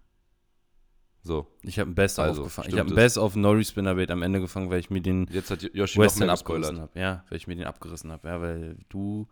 [1.22, 2.70] So, Ich habe einen Best Also, aufgefangen.
[2.72, 2.96] Ich habe es.
[2.96, 6.30] Best auf Norris Spinnerbait am Ende gefangen, weil ich mir den jetzt hat Yoshi Western
[6.30, 6.98] abgerissen habe.
[7.00, 8.28] Ja, weil ich mir den abgerissen habe.
[8.28, 9.28] Ja, weil du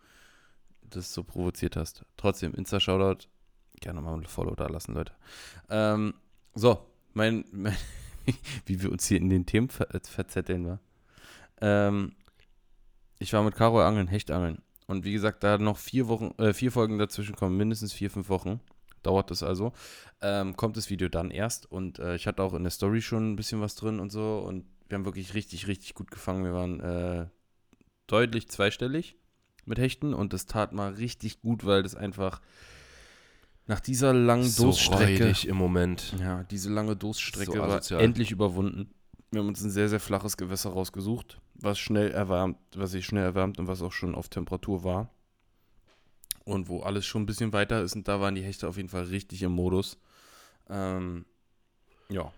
[0.81, 2.05] das so provoziert hast.
[2.17, 3.27] Trotzdem, Insta-Shoutout.
[3.79, 5.13] Gerne mal ein Follow da lassen, Leute.
[5.69, 6.15] Ähm,
[6.55, 6.79] so,
[7.13, 7.75] mein, mein
[8.65, 10.79] wie wir uns hier in den Themen ver äh, verzetteln, war.
[11.61, 12.13] Ähm,
[13.19, 14.61] ich war mit Caro angeln, Hechtangeln.
[14.87, 18.29] Und wie gesagt, da noch vier Wochen, äh, vier Folgen dazwischen kommen, mindestens vier, fünf
[18.29, 18.59] Wochen.
[19.03, 19.73] Dauert das also.
[20.21, 21.71] Ähm, kommt das Video dann erst.
[21.71, 24.39] Und äh, ich hatte auch in der Story schon ein bisschen was drin und so.
[24.39, 26.43] Und wir haben wirklich richtig, richtig gut gefangen.
[26.43, 27.27] Wir waren äh,
[28.07, 29.15] deutlich zweistellig
[29.65, 32.41] mit Hechten und das tat mal richtig gut, weil das einfach
[33.67, 35.33] nach dieser langen So Durststrecke.
[35.47, 36.13] im Moment.
[36.19, 38.93] Ja, diese lange Durststrecke So war endlich überwunden.
[39.29, 43.25] Wir haben uns ein sehr, sehr flaches Gewässer rausgesucht, was schnell erwärmt, was sich schnell
[43.25, 45.09] erwärmt und was auch schon auf Temperatur war.
[46.47, 48.87] Und wo alles schon ein bisschen weiter ist und da waren die Hechte auf jeden
[48.87, 49.97] Fall richtig im Modus.
[50.69, 51.25] Ähm,
[52.07, 52.31] ja,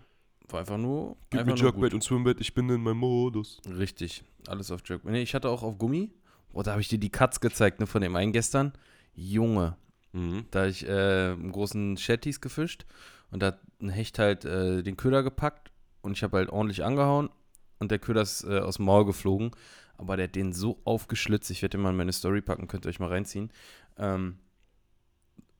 [0.48, 1.16] war einfach nur.
[1.30, 3.62] Gib einfach mir Jerkbait und Swimbait, ich bin in meinem Modus.
[3.70, 5.06] Richtig, alles auf Jerk.
[5.06, 6.12] Nee, ich hatte auch auf Gummi.
[6.54, 8.74] Oh, da habe ich dir die Cuts gezeigt, ne, von dem einen gestern.
[9.14, 9.78] Junge,
[10.12, 10.46] Mhm.
[10.50, 12.88] da habe ich äh, einen großen Shetties gefischt
[13.30, 16.84] und da hat ein Hecht halt äh, den Köder gepackt und ich habe halt ordentlich
[16.84, 17.30] angehauen
[17.78, 19.52] und der Köder ist äh, aus dem Maul geflogen.
[20.00, 22.86] Aber der hat den so aufgeschlitzt, ich werde den mal in meine Story packen, könnt
[22.86, 23.52] ihr euch mal reinziehen.
[24.00, 24.40] Ähm,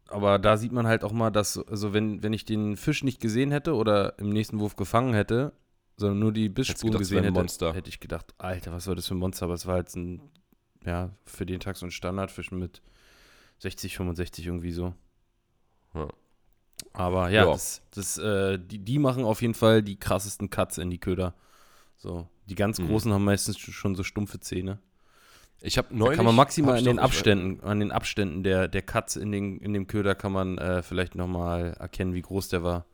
[0.08, 3.22] aber da sieht man halt auch mal, dass, also wenn, wenn ich den Fisch nicht
[3.22, 5.54] gesehen hätte oder im nächsten Wurf gefangen hätte,
[5.98, 7.74] sondern nur die Bissspuren gesehen hätte, Monster.
[7.74, 9.46] hätte ich gedacht, Alter, was war das für ein Monster?
[9.46, 10.22] Aber es war halt ein,
[10.86, 12.82] ja, für den Tag so ein Standardfisch mit
[13.60, 14.94] 60, 65 irgendwie so.
[15.94, 16.08] Ja.
[16.94, 17.52] Aber ja, Ja.
[17.52, 21.36] Das, das, äh, die, die machen auf jeden Fall die krassesten Cuts in die Köder.
[21.98, 22.88] So, die ganz Mhm.
[22.88, 24.80] großen haben meistens schon so stumpfe Zähne.
[25.62, 26.16] Ich habe Da neulich.
[26.16, 29.58] kann man maximal ich den doch- Abständen, an den Abständen der, der Cuts in, den,
[29.60, 32.86] in dem Köder kann man äh, vielleicht nochmal erkennen, wie groß der war.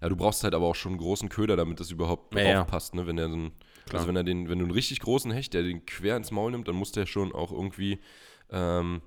[0.00, 2.52] Ja, du brauchst halt aber auch schon einen großen Köder, damit das überhaupt Ja, drauf
[2.52, 2.64] ja.
[2.64, 3.06] passt, ne?
[3.06, 3.52] Wenn der so ein,
[3.92, 6.50] also wenn er den, wenn du einen richtig großen Hecht, der den quer ins Maul
[6.52, 7.98] nimmt, dann muss der schon auch irgendwie,
[8.50, 9.00] ähm,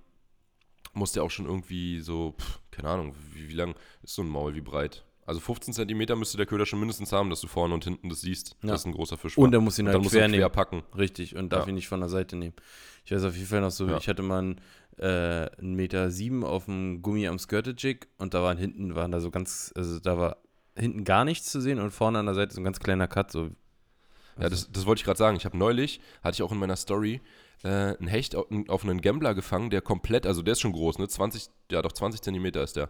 [0.94, 4.28] muss der auch schon irgendwie so, pff, keine Ahnung, wie, wie lang ist so ein
[4.30, 5.06] Maul, wie breit?
[5.28, 8.22] Also 15 Zentimeter müsste der Köder schon mindestens haben, dass du vorne und hinten das
[8.22, 8.70] siehst, Ja.
[8.70, 9.44] dass ein großer Fisch war.
[9.44, 10.52] Und er muss ihn halt quer er quer nehmen.
[10.52, 10.84] packen.
[10.98, 11.70] Richtig, und darf Ja.
[11.70, 12.56] ihn nicht von der Seite nehmen.
[13.06, 13.98] Ich weiß auf jeden Fall noch so, Ja.
[13.98, 14.62] ich hatte mal einen,
[14.98, 19.20] äh, einen Meter sieben auf dem Gummi am Skirted-Jig und da waren hinten, waren da
[19.20, 20.38] so ganz, also da war
[20.78, 23.32] hinten gar nichts zu sehen und vorne an der Seite so ein ganz kleiner Cut,
[23.32, 23.50] so.
[24.40, 25.36] Ja, das, das wollte ich gerade sagen.
[25.36, 27.22] Ich habe neulich, hatte ich auch in meiner Story,
[27.64, 31.00] äh, einen Hecht auf, auf einen Gambler gefangen, der komplett, also der ist schon groß,
[31.00, 31.08] ne?
[31.08, 32.90] 20, ja doch 20 Zentimeter ist der.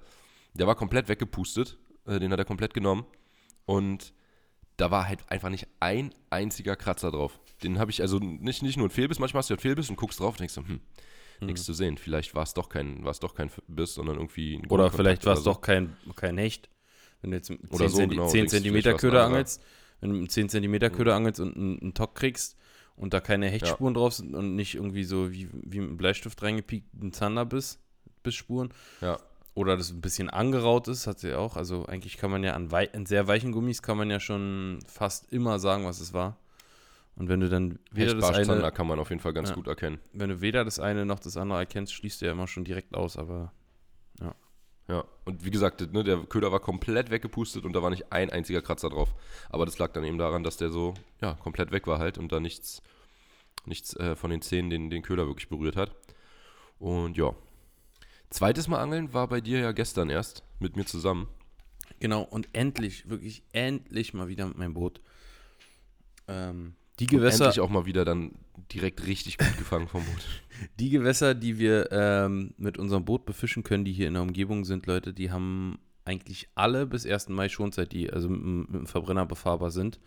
[0.54, 3.06] Der war komplett weggepustet, äh, den hat er komplett genommen
[3.66, 4.14] und
[4.78, 7.40] da war halt einfach nicht ein einziger Kratzer drauf.
[7.64, 9.96] Den habe ich, also nicht, nicht nur ein Fehlbiss, manchmal hast du ja Fehlbiss und
[9.96, 10.80] guckst drauf und denkst so, hm,
[11.42, 11.98] nichts zu sehen.
[11.98, 15.26] Vielleicht war es doch kein, war es doch kein Biss, sondern irgendwie ein Oder vielleicht
[15.26, 15.52] war es so.
[15.52, 16.70] doch kein, kein Hecht.
[17.22, 19.64] Wenn du jetzt mit Oder 10, so, genau, 10 denkst, Zentimeter Köder angelst,
[20.00, 22.56] wenn du mit 10 Zentimeter Köder angelst und einen, einen Tock kriegst
[22.96, 26.42] und da keine Hechtspuren drauf sind und nicht irgendwie so wie, wie mit einem Bleistift
[26.44, 27.80] reingepiekt ein Zanderbiss,
[28.22, 28.72] Bissspuren.
[29.02, 29.20] Ja,
[29.58, 31.56] Oder das ein bisschen angeraut ist, hat sie auch.
[31.58, 34.78] Also eigentlich kann man ja an, wei an sehr weichen Gummis kann man ja schon
[34.88, 36.38] fast immer sagen, was es war.
[37.16, 39.56] Und wenn du dann weder das eine, kann man auf jeden Fall ganz Ja.
[39.56, 39.98] gut erkennen.
[40.14, 42.96] wenn du weder das eine noch das andere erkennst, schließt du ja immer schon direkt
[42.96, 43.52] aus, aber
[44.90, 48.30] Ja, und wie gesagt, ne, der Köder war komplett weggepustet und da war nicht ein
[48.30, 49.14] einziger Kratzer drauf.
[49.50, 52.32] Aber das lag dann eben daran, dass der so, ja, komplett weg war halt und
[52.32, 52.82] da nichts,
[53.66, 55.94] nichts äh, von den Zähnen den, den Köder wirklich berührt hat.
[56.80, 57.34] Und ja.
[58.30, 61.28] Zweites Mal angeln war bei dir ja gestern erst mit mir zusammen.
[62.00, 65.02] Genau, und endlich, wirklich endlich mal wieder mit meinem Boot.
[66.28, 68.32] Ähm, die Und Gewässer, endlich auch mal wieder dann
[68.74, 70.26] direkt richtig gut gefangen vom Boot.
[70.80, 74.66] die Gewässer, die wir ähm, mit unserem Boot befischen können, die hier in der Umgebung
[74.66, 77.30] sind, Leute, die haben eigentlich alle bis 1.
[77.30, 80.00] Mai Schonzeit, die also mit, dem- mit dem Verbrenner befahrbar sind.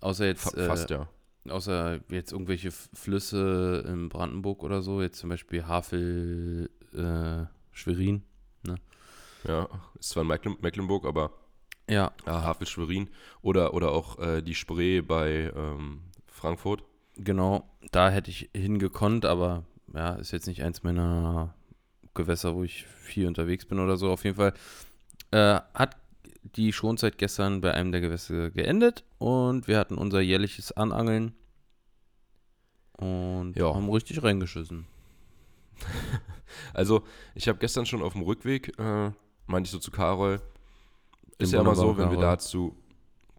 [0.00, 1.08] Außer jetzt, Fa fast äh, ja.
[1.48, 8.22] außer jetzt irgendwelche Flüsse in Brandenburg oder so, jetzt zum Beispiel Havel, äh, Schwerin.
[9.46, 9.68] Ja,
[10.00, 11.30] ist zwar in Mecklen Mecklenburg, aber
[11.88, 13.08] Ja, ja, Havel Schwerin
[13.42, 16.82] oder, oder auch äh, die Spree bei ähm, Frankfurt.
[17.16, 19.62] Genau, da hätte ich hingekonnt, aber
[19.94, 21.54] ja, ist jetzt nicht eins meiner
[22.14, 24.10] Gewässer, wo ich viel unterwegs bin oder so.
[24.10, 24.52] Auf jeden Fall
[25.30, 25.96] äh, hat
[26.42, 31.34] die Schonzeit gestern bei einem der Gewässer geendet und wir hatten unser jährliches Anangeln
[32.98, 33.72] und Ja.
[33.74, 34.86] haben richtig reingeschissen.
[36.76, 37.02] Also,
[37.34, 39.10] ich habe gestern schon auf dem Rückweg, äh,
[39.46, 40.40] meinte ich so zu Karol,
[41.38, 42.20] ist ja immer so, wenn wir Karol.
[42.22, 42.76] da zu,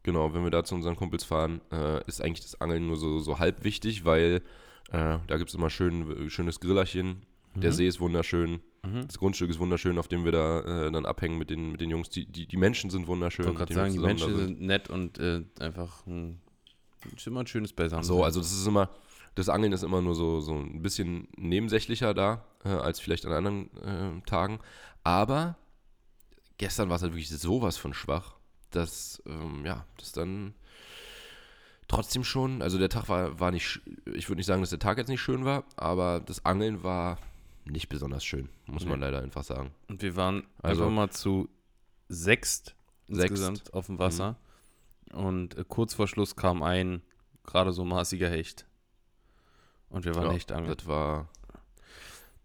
[0.04, 3.20] genau, wenn wir da zu unseren Kumpels fahren, äh, ist eigentlich das Angeln nur so,
[3.20, 4.42] so halb wichtig, weil
[4.92, 7.22] äh, da gibt es immer schön, schönes Grillerchen,
[7.56, 7.76] der Mhm.
[7.76, 9.08] See ist wunderschön, Mhm.
[9.08, 11.90] das Grundstück ist wunderschön, auf dem wir da äh, dann abhängen mit den, mit den
[11.90, 13.44] Jungs, die, die, die Menschen sind wunderschön.
[13.46, 16.40] Ich wollte gerade sagen, wir die Menschen sind nett und äh, einfach ein,
[17.16, 18.04] ist immer ein schönes Beisammen.
[18.04, 18.90] So, also das ist immer,
[19.38, 23.34] das Angeln ist immer nur so, so ein bisschen nebensächlicher da, äh, als vielleicht an
[23.34, 24.60] anderen äh, Tagen.
[25.04, 25.56] Aber
[26.58, 28.36] gestern war es halt wirklich sowas von schwach,
[28.72, 30.54] dass, ähm, ja, das dann
[31.88, 33.80] trotzdem schon, also der Tag war, war nicht,
[34.14, 37.18] ich würde nicht sagen, dass der Tag jetzt nicht schön war, aber das Angeln war
[37.66, 39.72] nicht besonders schön, muss man leider einfach sagen.
[39.88, 41.48] Und wir waren Also- einfach mal zu
[42.10, 42.76] sechst
[43.08, 43.30] Sechst.
[43.32, 44.36] insgesamt auf dem Wasser.
[45.14, 47.02] Und äh, kurz vor Schluss kam ein
[47.44, 48.66] gerade so maßiger Hecht.
[49.90, 50.76] Und wir waren Ja, echt angeln.
[50.78, 51.28] Das war,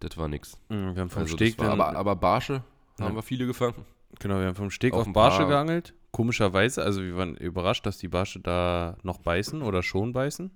[0.01, 0.57] das war nix.
[0.69, 2.63] Mhm, Wir haben vom Also Steg war, aber, aber Barsche
[3.01, 3.15] haben Ja.
[3.15, 3.85] wir viele gefangen.
[4.19, 5.95] genau, wir haben vom Steg auf Barsche geangelt.
[6.13, 10.51] Komischerweise, also wir waren überrascht, dass die Barsche da noch beißen oder schon beißen.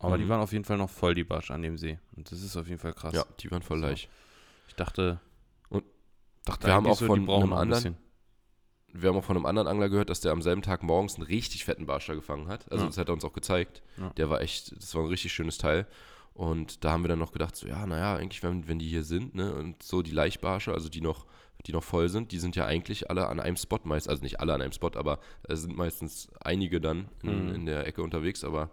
[0.00, 0.28] Aber die Mhm.
[0.30, 1.98] waren auf jeden Fall noch voll, die Barsche an dem See.
[2.16, 3.14] Und das ist auf jeden Fall krass.
[3.14, 3.86] Ja, die waren voll So.
[3.86, 4.08] leicht.
[4.66, 5.20] Ich dachte,
[5.68, 5.84] Und
[6.44, 8.09] dachte wir haben auch so, von die brauchen einem noch ein anderen, bisschen.
[8.92, 11.24] Wir haben auch von einem anderen Angler gehört, dass der am selben Tag morgens einen
[11.24, 12.70] richtig fetten Barscher gefangen hat.
[12.70, 12.88] Also Ja.
[12.88, 13.82] das hat er uns auch gezeigt.
[13.98, 14.10] Ja.
[14.10, 15.86] Der war echt, das war ein richtig schönes Teil.
[16.34, 19.02] Und da haben wir dann noch gedacht, so ja, naja, eigentlich, wenn, wenn die hier
[19.02, 21.26] sind, ne, und so die Laichbarsche, also die noch,
[21.66, 24.40] die noch voll sind, die sind ja eigentlich alle an einem Spot meist, also nicht
[24.40, 27.54] alle an einem Spot, aber es sind meistens einige dann in, Mhm.
[27.54, 28.70] in der Ecke unterwegs, aber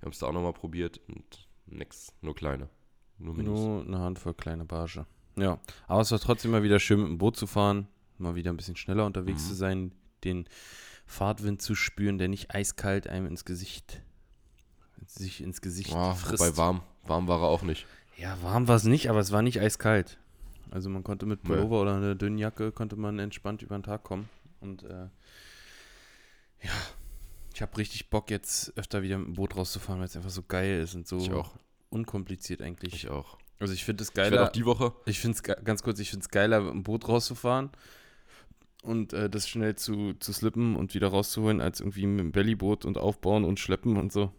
[0.00, 2.68] wir haben es da auch nochmal probiert und nix, nur kleine.
[3.18, 3.34] Nur.
[3.34, 5.06] Nur eine Handvoll kleine Barsche.
[5.38, 7.86] Ja, aber es war trotzdem mal wieder schön, mit dem Boot zu fahren,
[8.20, 9.48] mal wieder ein bisschen schneller unterwegs Mhm.
[9.48, 9.92] zu sein,
[10.24, 10.48] den
[11.06, 14.02] Fahrtwind zu spüren, der nicht eiskalt einem ins Gesicht,
[15.06, 16.42] sich ins Gesicht Ja, frisst.
[16.42, 17.86] wobei warm, warm war er auch nicht.
[18.16, 20.18] Ja, warm war es nicht, aber es war nicht eiskalt.
[20.70, 21.50] Also man konnte mit Nee.
[21.50, 24.28] Pullover oder einer dünnen Jacke konnte man entspannt über den Tag kommen.
[24.60, 25.08] Und äh,
[26.62, 26.72] ja,
[27.54, 30.42] ich habe richtig Bock jetzt öfter wieder mit dem Boot rauszufahren, weil es einfach so
[30.42, 31.54] geil ist und so Ich auch.
[31.90, 32.94] unkompliziert eigentlich.
[32.94, 33.38] Ich auch.
[33.60, 34.92] Also ich finde es Ich geiler, auch die Woche.
[35.06, 37.70] ich finde es ganz kurz, ich finde es geiler, mit dem Boot rauszufahren
[38.86, 42.84] und äh, das schnell zu, zu slippen und wieder rauszuholen, als irgendwie mit dem Bellyboot
[42.84, 44.32] und aufbauen und schleppen und so.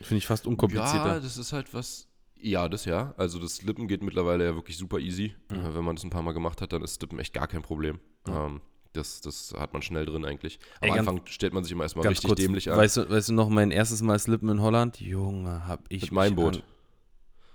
[0.00, 1.14] Finde ich fast unkomplizierter.
[1.14, 2.06] Ja, das ist halt was.
[2.40, 3.14] Ja, das ja.
[3.16, 5.34] Also das Slippen geht mittlerweile ja wirklich super easy.
[5.50, 5.56] Mhm.
[5.56, 7.62] Äh, Wenn man das ein paar Mal gemacht hat, dann ist Slippen echt gar kein
[7.62, 7.98] Problem.
[8.28, 8.46] Ja.
[8.46, 8.60] Ähm,
[8.92, 10.60] das, das hat man schnell drin eigentlich.
[10.80, 12.78] Ey, Am ganz- Anfang stellt man sich immer erstmal richtig kurz, dämlich an.
[12.78, 15.00] weißt du, weißt du noch, mein erstes Mal Slippen in Holland?
[15.00, 16.62] Junge, hab ich Mit meinem Boot.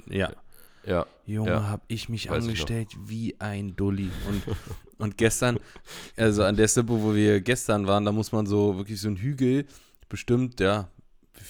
[0.07, 0.31] An, ja,
[0.85, 4.09] Ja, Junge, Ja, hab ich mich weiß ich angestellt wie ein Dulli.
[4.27, 4.43] Und,
[4.97, 5.59] und gestern,
[6.17, 9.17] also an der Slippe, wo wir gestern waren, da muss man so wirklich so einen
[9.17, 9.65] Hügel,
[10.09, 10.89] bestimmt, ja,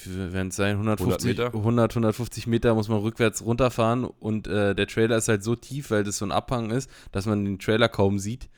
[0.06, 1.58] wenn es sein, 150 100 Meter?
[1.58, 5.90] 100, 150 Meter muss man rückwärts runterfahren und äh, der Trailer ist halt so tief,
[5.90, 8.48] weil das so ein Abhang ist, dass man den Trailer kaum sieht.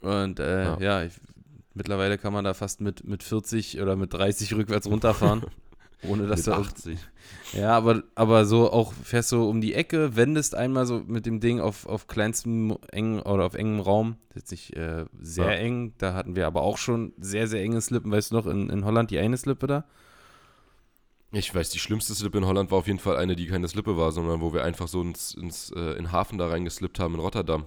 [0.00, 0.78] Und äh, Ja.
[0.80, 1.14] ja, ich,
[1.74, 5.42] mittlerweile kann man da fast mit, mit 40 oder mit 30 rückwärts runterfahren.
[6.02, 6.96] Ohne dass da 80.
[7.54, 11.40] ja, aber, aber so auch fährst du um die Ecke, wendest einmal so mit dem
[11.40, 14.16] Ding auf, auf kleinstem engen oder auf engem Raum.
[14.28, 15.52] Das ist jetzt nicht äh, sehr Ja.
[15.52, 18.12] eng, da hatten wir aber auch schon sehr, sehr enge Slippen.
[18.12, 19.84] Weißt du noch, in, in Holland die eine Slippe da?
[21.32, 23.98] Ich weiß, die schlimmste Slippe in Holland war auf jeden Fall eine, die keine Slippe
[23.98, 27.14] war, sondern wo wir einfach so ins, ins äh, in den Hafen da reingeslippt haben
[27.14, 27.66] in Rotterdam.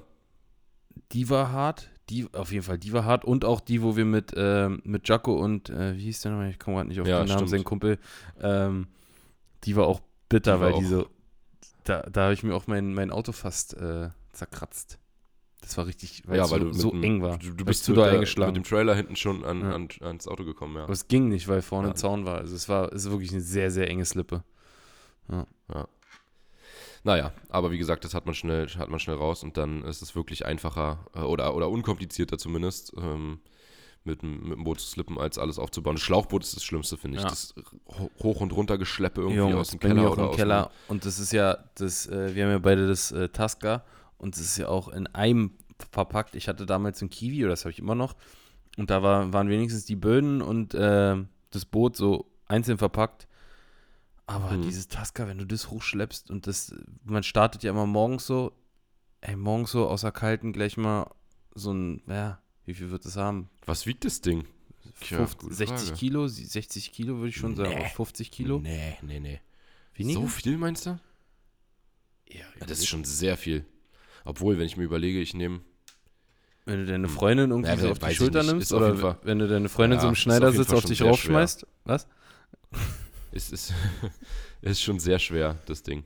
[1.12, 1.91] Die war hart.
[2.10, 3.24] Die, auf jeden Fall, die war hart.
[3.24, 6.50] Und auch die, wo wir mit, ähm, mit Jaco und, äh, wie hieß der nochmal?
[6.50, 7.50] Ich komme gerade nicht auf Ja, den Namen, stimmt.
[7.52, 8.00] sein Kumpel.
[8.42, 8.88] Ähm,
[9.64, 11.08] die war auch bitter, Die war weil die auch- so,
[11.86, 14.98] da, da habe ich mir auch mein, mein Auto fast äh, zerkratzt.
[15.62, 17.38] Das war richtig, weil ja, es weil so, du so dem- eng war.
[17.38, 18.54] Du, Da du bist zu der, eingeschlagen.
[18.54, 19.76] mit dem Trailer hinten schon an, Ja.
[19.76, 20.84] an, ans Auto gekommen, ja.
[20.84, 21.94] Aber es ging nicht, weil vorne Ja.
[21.94, 22.40] ein Zaun war.
[22.40, 24.44] Also es war, es ist wirklich eine sehr, sehr enge Slippe.
[27.04, 30.02] Naja, aber wie gesagt, das hat man schnell, hat man schnell raus und dann ist
[30.02, 33.40] es wirklich einfacher äh, oder, oder unkomplizierter zumindest, ähm,
[34.04, 35.96] mit, dem- mit dem Boot zu slippen, als alles aufzubauen.
[35.96, 37.24] Das Schlauchboot ist das Schlimmste, finde ich.
[37.24, 37.30] Ja.
[37.30, 37.54] Das
[38.00, 40.72] ho- Hoch- und runter Geschleppe irgendwie Junge, aus dem Keller auch oder aus Keller.
[40.88, 43.84] Und das ist ja, das, äh, wir haben ja beide das äh, Tasca
[44.18, 45.52] und das ist ja auch in einem
[45.92, 46.36] verpackt.
[46.36, 48.16] Ich hatte damals ein Kiwi, oder das habe ich immer noch.
[48.78, 51.16] Und da war, waren wenigstens die Böden und äh,
[51.52, 53.28] das Boot so einzeln verpackt.
[54.32, 54.62] Aber Hm.
[54.62, 58.54] dieses Tasca, wenn du das hochschleppst und das, man startet ja immer morgens so,
[59.22, 61.10] ey, morgens so außer Kalten gleich mal
[61.54, 63.50] so ein, ja, wie viel wird das haben?
[63.66, 64.46] Was wiegt das Ding?
[65.02, 66.00] Tja, 50, gute 60 Frage.
[66.00, 67.80] Kilo, 60 Kilo würde ich schon sagen, Nee.
[67.82, 68.60] oder 50 Kilo.
[68.60, 69.42] Nee, nee, nee.
[69.96, 70.22] Weniger?
[70.22, 70.92] So viel meinst du?
[72.30, 73.66] Ja, Ja, das ist schon sehr viel.
[74.24, 75.62] Obwohl, wenn ich mir überlege, ich nehme.
[76.66, 79.48] Wenn du deine Freundin irgendwie Ja, so auf die Schulter nimmst auf oder wenn du
[79.48, 81.66] deine Freundin Ja, so im auf Schneidersitz auf schon dich raufschmeißt.
[81.86, 82.08] Was?
[83.32, 83.74] Es ist,
[84.62, 86.04] es ist schon sehr schwer, das Ding.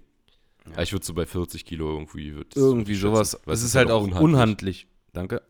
[0.75, 0.81] Ja.
[0.81, 2.33] Ich würde so bei 40 Kilo irgendwie.
[2.55, 3.39] Irgendwie sowas.
[3.45, 4.87] Es ist halt auch unhandlich.
[5.13, 5.41] Danke.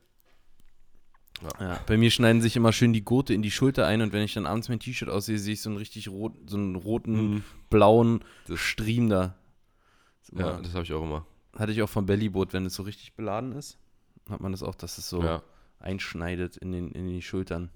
[1.41, 1.49] Ja.
[1.67, 1.79] Ja.
[1.85, 4.33] Bei mir schneiden sich immer schön die Gurte in die Schulter ein und wenn ich
[4.33, 7.43] dann abends mein T-Shirt aussehe, sehe ich so einen richtig rot, so einen roten, Mhm.
[7.69, 9.35] blauen Das- Stream da.
[10.21, 11.25] Das ist Ja, immer- das habe ich auch immer.
[11.57, 13.77] hatte ich auch vom Bellyboot, wenn es so richtig beladen ist,
[14.29, 15.21] hat man das auch, dass es so
[15.79, 17.69] einschneidet in, den, in die Schultern.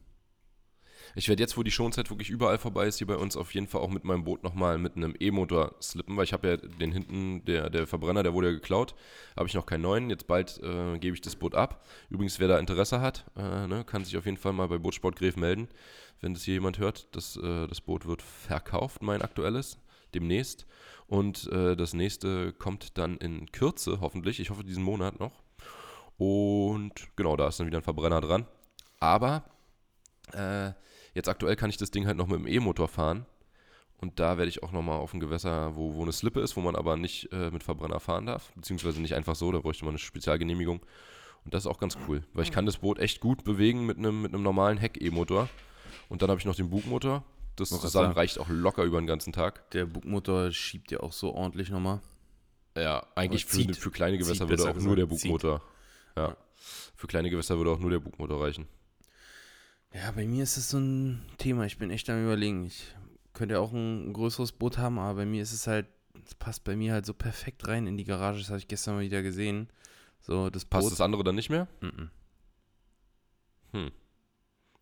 [1.16, 3.68] Ich werde jetzt, wo die Schonzeit wirklich überall vorbei ist, hier bei uns auf jeden
[3.68, 6.92] Fall auch mit meinem Boot nochmal mit einem E-Motor slippen, weil ich habe ja den
[6.92, 8.96] hinten, der, der Verbrenner, der wurde ja geklaut,
[9.36, 10.10] habe ich noch keinen neuen.
[10.10, 11.86] Jetzt bald äh, gebe ich das Boot ab.
[12.10, 15.16] Übrigens, wer da Interesse hat, äh, ne, kann sich auf jeden Fall mal bei Bootsport
[15.16, 15.68] Gref melden,
[16.22, 17.08] wenn das hier jemand hört.
[17.16, 19.78] Das, äh, das Boot wird verkauft, mein aktuelles,
[20.14, 20.66] demnächst.
[21.08, 24.40] Und äh, das nächste kommt dann in Kürze, hoffentlich.
[24.40, 25.42] Ich hoffe, diesen Monat noch.
[26.18, 28.46] Und genau, da ist dann wieder ein Verbrenner dran.
[29.00, 29.44] Aber
[30.34, 30.74] äh,
[31.14, 33.26] jetzt aktuell kann ich das Ding halt noch mit dem E-Motor fahren.
[34.02, 36.62] Und da werde ich auch nochmal auf ein Gewässer, wo, wo eine Slippe ist, wo
[36.62, 38.52] man aber nicht äh, mit Verbrenner fahren darf.
[38.56, 40.80] Beziehungsweise nicht einfach so, da bräuchte man eine Spezialgenehmigung.
[41.44, 43.98] Und das ist auch ganz cool, weil ich kann das Boot echt gut bewegen mit
[43.98, 45.50] einem, mit einem normalen Heck-E-Motor.
[46.08, 47.24] Und dann habe ich noch den Bugmotor.
[47.56, 48.16] Das grad zusammen sagen.
[48.16, 49.70] reicht auch locker über den ganzen Tag.
[49.72, 52.00] Der Bugmotor schiebt ja auch so ordentlich nochmal.
[52.78, 53.76] Ja, eigentlich für, zieht.
[53.76, 55.22] für kleine Gewässer Zieht, würde besser auch nur der gesagt.
[55.22, 55.32] Zieht.
[55.32, 55.62] Bugmotor.
[56.16, 56.38] Ja.
[56.96, 58.68] Für kleine Gewässer würde auch nur der Bugmotor reichen.
[59.94, 61.66] Ja, bei mir ist es so ein Thema.
[61.66, 62.66] Ich bin echt am überlegen.
[62.66, 62.96] Ich
[63.34, 65.88] könnte ja auch ein, größeres Boot haben, aber bei mir ist es halt,
[66.26, 68.40] es passt bei mir halt so perfekt rein in die Garage.
[68.40, 69.70] Das habe ich gestern mal wieder gesehen.
[70.22, 70.92] So, das Passt Boot.
[70.92, 71.68] das andere dann nicht mehr?
[71.82, 72.10] Mhm.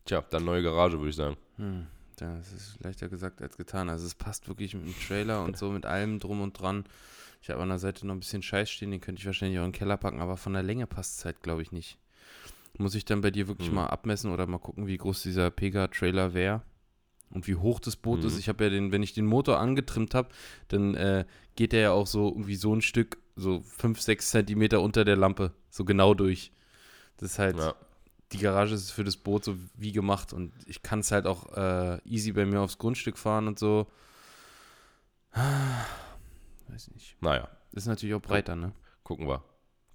[0.06, 1.38] Tja, dann neue Garage, würde ich sagen.
[1.58, 3.89] Hm, das ist leichter gesagt als getan.
[3.89, 6.86] Also es passt wirklich mit dem Trailer und so, mit allem drum und dran.
[7.41, 9.65] Ich habe an der Seite noch ein bisschen Scheiß stehen, den könnte ich wahrscheinlich auch
[9.65, 11.98] in den Keller packen, aber von der Länge passt es halt, glaube ich, nicht.
[12.77, 13.75] Muss ich dann bei dir wirklich Hm.
[13.75, 16.61] mal abmessen oder mal gucken, wie groß dieser Pega-Trailer wäre
[17.31, 18.27] und wie hoch das Boot Mhm.
[18.27, 18.37] ist.
[18.37, 20.29] Ich habe ja den, wenn ich den Motor angetrimmt habe,
[20.67, 24.81] dann äh, geht der ja auch so irgendwie so ein Stück, so 5, 6 Zentimeter
[24.81, 26.51] unter der Lampe, so genau durch.
[27.17, 27.73] Das ist halt, Ja.
[28.31, 31.51] die Garage ist für das Boot so wie gemacht und ich kann es halt auch
[31.57, 33.87] äh, easy bei mir aufs Grundstück fahren und so.
[36.67, 37.15] Weiß nicht.
[37.21, 38.71] Naja, Ist natürlich auch breiter, ne?
[39.03, 39.43] gucken wir.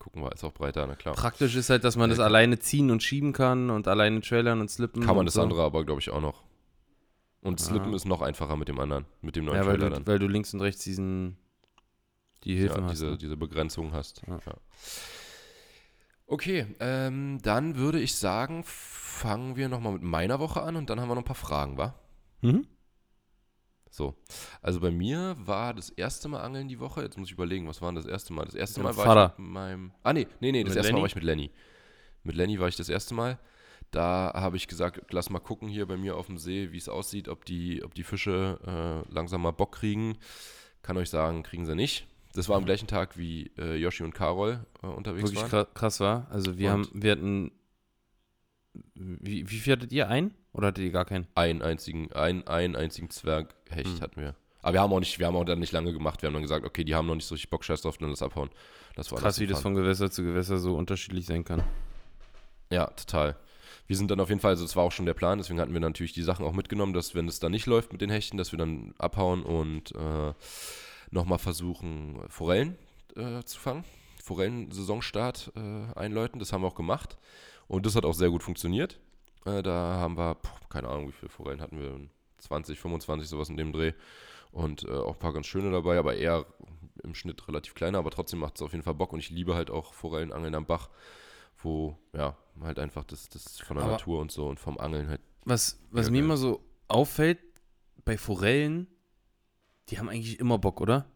[0.02, 1.14] Gucken wir, ist auch breiter, na klar.
[1.14, 2.24] Praktisch ist halt, dass man das Ja.
[2.24, 5.04] alleine ziehen und schieben kann und alleine trailern und slippen.
[5.06, 5.42] Kann man das so.
[5.42, 6.42] andere aber, glaube ich, auch noch.
[7.40, 7.64] Und Ah.
[7.64, 10.06] Slippen ist noch einfacher mit dem anderen, mit dem neuen Ja, weil Trailer du, dann.
[10.08, 11.36] weil du links und rechts diesen
[12.42, 12.92] die Hilfen ja, hast.
[12.94, 13.16] diese, ne?
[13.16, 14.22] diese Begrenzung hast.
[14.26, 14.40] Ja.
[14.44, 14.54] Ja.
[16.26, 21.00] Okay, ähm, dann würde ich sagen, fangen wir nochmal mit meiner Woche an und dann
[21.00, 21.94] haben wir noch ein paar Fragen, wa?
[22.40, 22.66] Mhm.
[23.94, 24.14] So,
[24.62, 27.02] also bei mir war das erste Mal Angeln die Woche.
[27.02, 28.46] Jetzt muss ich überlegen, was war denn das erste Mal?
[28.46, 29.32] Das erste Mal war Vater.
[29.34, 29.92] ich mit meinem.
[30.02, 31.00] Ah, nee, nee, nee, das Mit erste Mal Lenny?
[31.02, 31.50] war ich mit Lenny.
[32.22, 33.38] Mit Lenny war ich das erste Mal.
[33.90, 36.88] Da habe ich gesagt, lass mal gucken hier bei mir auf dem See, wie es
[36.88, 40.16] aussieht, ob die, ob die Fische äh, langsam mal Bock kriegen.
[40.80, 42.06] Kann euch sagen, kriegen sie nicht.
[42.32, 45.50] Das war am gleichen Tag, wie äh, Yoshi und Carol äh, unterwegs Wirklich waren.
[45.50, 46.28] krass, krass war.
[46.30, 46.86] Also wir Und?
[46.86, 47.52] haben, wir hatten,
[48.94, 50.08] wie, wie viel hattet ihr?
[50.08, 50.32] Ein?
[50.52, 51.26] Oder hattet ihr gar keinen?
[51.34, 54.00] Einen einzigen, einen, einen einzigen Zwerghecht Hm.
[54.00, 54.34] hatten wir.
[54.60, 56.22] Aber wir haben auch nicht, wir haben auch dann nicht lange gemacht.
[56.22, 58.10] Wir haben dann gesagt, okay, die haben noch nicht so richtig Bock, scheiß drauf, dann
[58.10, 58.50] das abhauen.
[58.94, 61.62] Das war Krass, wie das von Gewässer zu Gewässer so unterschiedlich sein kann.
[62.70, 63.36] Ja, total.
[63.86, 65.72] Wir sind dann auf jeden Fall, also das war auch schon der Plan, deswegen hatten
[65.72, 68.36] wir natürlich die Sachen auch mitgenommen, dass wenn es dann nicht läuft mit den Hechten,
[68.36, 70.32] dass wir dann abhauen und äh,
[71.10, 72.78] nochmal versuchen, Forellen
[73.16, 73.84] äh, zu fangen.
[74.22, 77.18] Forellen-Saisonstart äh, einläuten, das haben wir auch gemacht.
[77.66, 79.00] Und das hat auch sehr gut funktioniert.
[79.44, 82.00] Äh, da haben wir, puh, keine Ahnung, wie viele Forellen hatten wir,
[82.38, 83.92] 20, 25, sowas in dem Dreh.
[84.50, 86.44] Und äh, auch ein paar ganz schöne dabei, aber eher
[87.02, 89.12] im Schnitt relativ kleiner, aber trotzdem macht es auf jeden Fall Bock.
[89.12, 90.90] Und ich liebe halt auch Forellenangeln am Bach,
[91.58, 95.08] wo, ja, halt einfach das, das von der Aber- Natur und so und vom Angeln
[95.08, 95.20] halt.
[95.44, 97.38] Was, was mir immer so auffällt,
[98.04, 98.86] bei Forellen,
[99.88, 101.06] die haben eigentlich immer Bock, oder?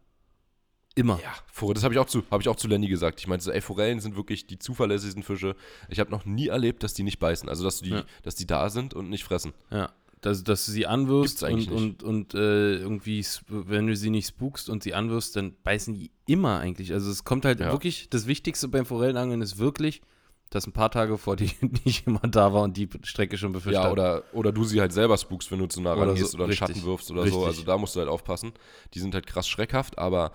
[0.97, 1.19] Immer.
[1.23, 3.19] Ja, Forelle, das habe ich auch zu, habe ich auch zu Lenny gesagt.
[3.19, 5.55] Ich meinte so, ey, Forellen sind wirklich die zuverlässigsten Fische.
[5.89, 7.47] Ich habe noch nie erlebt, dass die nicht beißen.
[7.49, 8.03] Also, dass, die, Ja.
[8.23, 9.53] dass die da sind und nicht fressen.
[9.71, 9.91] Ja.
[10.21, 14.67] Dass, dass du sie anwirfst und, und, und äh, irgendwie, wenn du sie nicht spookst
[14.69, 16.91] und sie anwirfst, dann beißen die immer eigentlich.
[16.91, 17.71] Also es kommt halt Ja.
[17.71, 20.01] wirklich, das Wichtigste beim Forellenangeln ist wirklich,
[20.49, 21.51] dass ein paar Tage vor die
[21.85, 23.91] nicht jemand da war und die Strecke schon befischt Ja, hat.
[23.91, 26.45] oder, oder du sie halt selber spookst, wenn du zu nah Oder rangehst so, oder
[26.45, 26.67] einen richtig.
[26.75, 27.39] Schatten wirfst oder Richtig.
[27.39, 27.45] so.
[27.45, 28.53] Also da musst du halt aufpassen.
[28.95, 30.31] Die sind halt krass schreckhaft, aber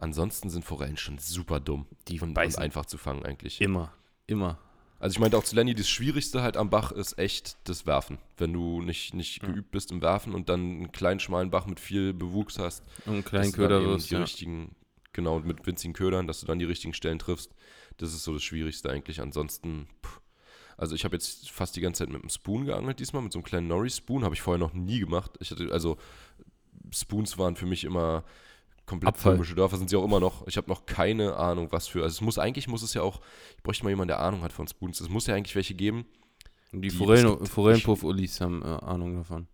[0.00, 1.86] ansonsten sind Forellen schon super dumm.
[2.08, 3.60] Die und, und einfach zu fangen eigentlich.
[3.60, 3.92] Immer.
[4.26, 4.58] Immer.
[4.98, 8.18] Also ich meinte auch zu Lenny, das Schwierigste halt am Bach ist echt das Werfen.
[8.36, 9.48] Wenn du nicht, nicht Ja.
[9.48, 13.14] geübt bist im Werfen und dann einen kleinen, schmalen Bach mit viel Bewuchs hast, Und
[13.14, 14.20] einen kleinen Köder wirst, die ja.
[14.20, 14.76] richtigen,
[15.14, 17.54] genau, mit winzigen Ködern, dass du dann die richtigen Stellen triffst.
[17.96, 19.22] Das ist so das Schwierigste eigentlich.
[19.22, 20.20] Ansonsten, pff.
[20.76, 23.38] also ich habe jetzt fast die ganze Zeit mit einem Spoon geangelt diesmal, mit so
[23.38, 24.22] einem kleinen Norris-Spoon.
[24.22, 25.32] Habe ich vorher noch nie gemacht.
[25.40, 25.96] Ich hatte, also
[26.92, 28.22] Spoons waren für mich immer
[28.90, 29.32] komplett Abfall.
[29.34, 30.46] komische Dörfer, sind sie auch immer noch.
[30.46, 32.02] Ich habe noch keine Ahnung, was für.
[32.02, 33.20] Also es muss eigentlich, muss es ja auch,
[33.56, 35.00] ich bräuchte mal jemanden, der Ahnung hat von Spoons.
[35.00, 36.04] Es muss ja eigentlich welche geben.
[36.72, 39.46] Und die Die- Forellen, Forellenpuff-Ulis haben äh, Ahnung davon.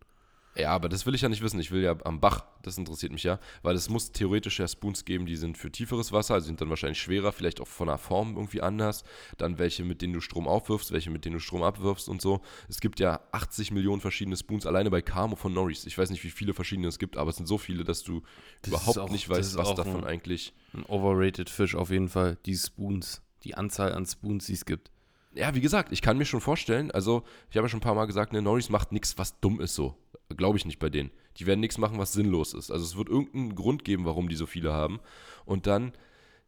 [0.58, 1.60] Ja, aber das will ich ja nicht wissen.
[1.60, 5.04] Ich will ja am Bach, das interessiert mich ja, weil es muss theoretisch ja Spoons
[5.04, 7.98] geben, die sind für tieferes Wasser, also sind dann wahrscheinlich schwerer, vielleicht auch von der
[7.98, 9.04] Form irgendwie anders.
[9.36, 12.40] Dann welche, mit denen du Strom aufwirfst, welche, mit denen du Strom abwirfst und so.
[12.68, 15.84] Es gibt ja 80 Millionen verschiedene Spoons, alleine bei Camo von Norris.
[15.86, 18.22] Ich weiß nicht, wie viele verschiedene es gibt, aber es sind so viele, dass du
[18.62, 20.54] Das überhaupt auch- nicht weißt, was davon ein- eigentlich.
[20.72, 22.38] Ein overrated Fisch auf jeden Fall.
[22.46, 23.20] Die Spoons.
[23.44, 24.90] Die Anzahl an Spoons, die es gibt.
[25.36, 27.94] Ja, wie gesagt, ich kann mir schon vorstellen, also ich habe ja schon ein paar
[27.94, 29.96] Mal gesagt, ne, Norris macht nichts, was dumm ist so.
[30.34, 31.10] Glaube ich nicht bei denen.
[31.36, 32.70] Die werden nichts machen, was sinnlos ist.
[32.70, 34.98] Also es wird irgendeinen Grund geben, warum die so viele haben.
[35.44, 35.92] Und dann,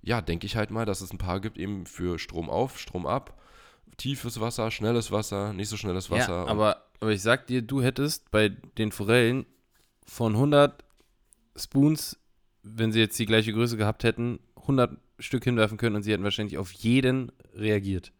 [0.02, 3.06] ja, denke ich halt mal, dass es ein paar gibt, eben für Strom auf, Strom
[3.06, 3.40] ab,
[3.98, 6.44] tiefes Wasser, schnelles Wasser, nicht so schnelles Wasser.
[6.44, 9.44] Ja, aber, aber ich sag dir, du hättest bei den Forellen
[10.06, 10.82] von 100
[11.56, 12.18] Spoons,
[12.62, 16.24] wenn sie jetzt die gleiche Größe gehabt hätten, 100 Stück hinwerfen können und sie hätten
[16.24, 18.12] wahrscheinlich auf jeden reagiert.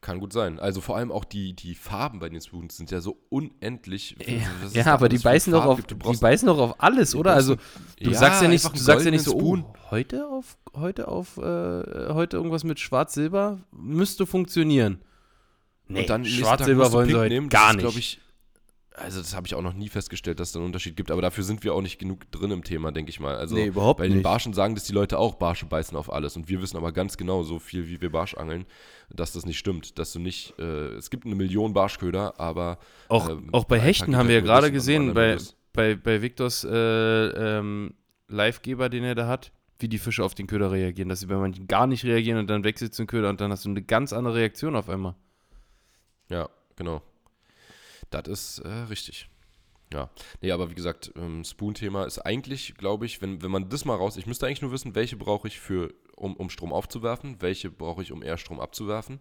[0.00, 0.60] Kann gut sein.
[0.60, 4.16] Also vor allem auch die, die Farben bei den Spoons sind ja so unendlich.
[4.24, 7.34] Ja, was ja da aber die beißen doch auf, die beißen doch auf alles, oder?
[7.34, 7.56] Also
[8.00, 11.08] du Ja, sagst ja nicht, du sagst ja nicht so, goldenen oh, heute auf, heute
[11.08, 11.40] auf, äh,
[12.12, 15.02] heute irgendwas mit Schwarz-Silber müsste funktionieren.
[15.88, 17.48] Nee, Schwarz-Silber wollen sie heute nehmen.
[17.48, 17.98] gar ist, nicht.
[17.98, 18.20] ich,
[19.00, 21.22] also das habe ich auch noch nie festgestellt, dass es da einen Unterschied gibt, aber
[21.22, 23.36] dafür sind wir auch nicht genug drin im Thema, denke ich mal.
[23.36, 24.24] Also nee, überhaupt bei den nicht.
[24.24, 27.16] Barschen sagen das die Leute auch, Barsche beißen auf alles und wir wissen aber ganz
[27.16, 28.66] genau, so viel wie wir Barsch angeln,
[29.10, 32.78] dass das nicht stimmt, dass du nicht, äh, es gibt eine Million Barschköder, aber
[33.08, 35.38] Auch, ähm, auch bei Hechten haben wir ja gerade gesehen, bei,
[35.72, 37.94] bei, bei Victors äh, ähm,
[38.28, 41.08] Livegeber, den er da hat, wie die Fische auf den Köder reagieren.
[41.08, 43.64] Dass sie bei manchen gar nicht reagieren und dann wechselt zum Köder und dann hast
[43.64, 45.14] du eine ganz andere Reaktion auf einmal.
[46.30, 47.00] Ja, genau.
[48.10, 49.28] Das ist äh, richtig.
[49.92, 50.10] Ja.
[50.42, 53.96] Nee, aber wie gesagt, ähm, Spoon-Thema ist eigentlich, glaube ich, wenn, wenn man das mal
[53.96, 57.70] raus, ich müsste eigentlich nur wissen, welche brauche ich für, um, um Strom aufzuwerfen, welche
[57.70, 59.20] brauche ich, um eher Strom abzuwerfen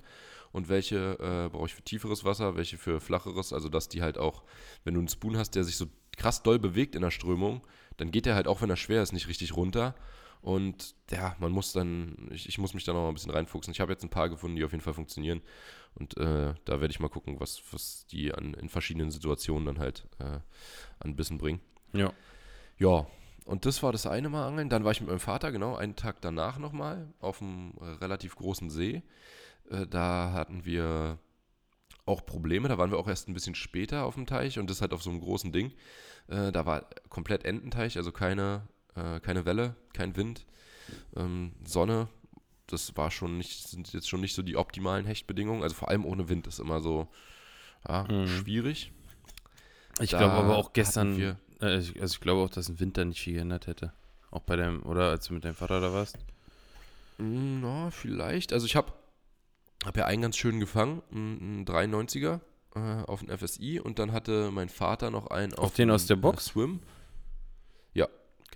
[0.52, 4.18] und welche äh, brauche ich für tieferes Wasser, welche für flacheres, also dass die halt
[4.18, 4.44] auch,
[4.84, 5.86] wenn du einen Spoon hast, der sich so
[6.18, 7.62] krass doll bewegt in der Strömung,
[7.96, 9.96] dann geht der halt auch, wenn er schwer ist, nicht richtig runter.
[10.42, 13.72] Und ja, man muss dann, ich, ich muss mich da noch mal ein bisschen reinfuchsen.
[13.72, 15.42] Ich habe jetzt ein paar gefunden, die auf jeden Fall funktionieren.
[15.98, 19.80] Und äh, da werde ich mal gucken, was, was die an, in verschiedenen Situationen dann
[19.80, 20.40] halt äh,
[21.00, 21.60] an Bissen bringen.
[21.94, 22.14] Ja.
[22.78, 23.08] Ja,
[23.46, 24.70] und das war das eine Mal angeln.
[24.70, 28.36] Dann war ich mit meinem Vater, genau, einen Tag danach nochmal auf einem äh, relativ
[28.36, 29.02] großen See.
[29.70, 31.18] Äh, da hatten wir
[32.06, 32.68] auch Probleme.
[32.68, 35.02] Da waren wir auch erst ein bisschen später auf dem Teich und das halt auf
[35.02, 35.72] so einem großen Ding.
[36.28, 40.46] Äh, da war komplett Ententeich, also keine, äh, keine Welle, kein Wind,
[41.16, 42.10] ähm, Sonne.
[42.68, 45.64] Das war schon nicht, sind jetzt schon nicht so die optimalen Hechtbedingungen.
[45.64, 47.08] Also vor allem ohne Wind ist immer so
[47.88, 48.28] ja, Mhm.
[48.28, 48.92] schwierig.
[50.00, 53.06] Ich glaube aber auch gestern, wir- äh, ich, also ich glaube auch, dass ein Winter
[53.06, 53.94] nicht viel geändert hätte.
[54.30, 56.18] Auch bei deinem, oder als du mit deinem Vater da warst.
[57.18, 58.54] Mm, Na, vielleicht.
[58.54, 58.92] Also ich habe
[59.86, 62.42] hab ja einen ganz schön gefangen, einen 93er
[62.76, 66.18] äh, auf den FSI und dann hatte mein Vater noch einen auf, den aus der
[66.18, 66.48] äh, Box?
[66.48, 66.82] Swim.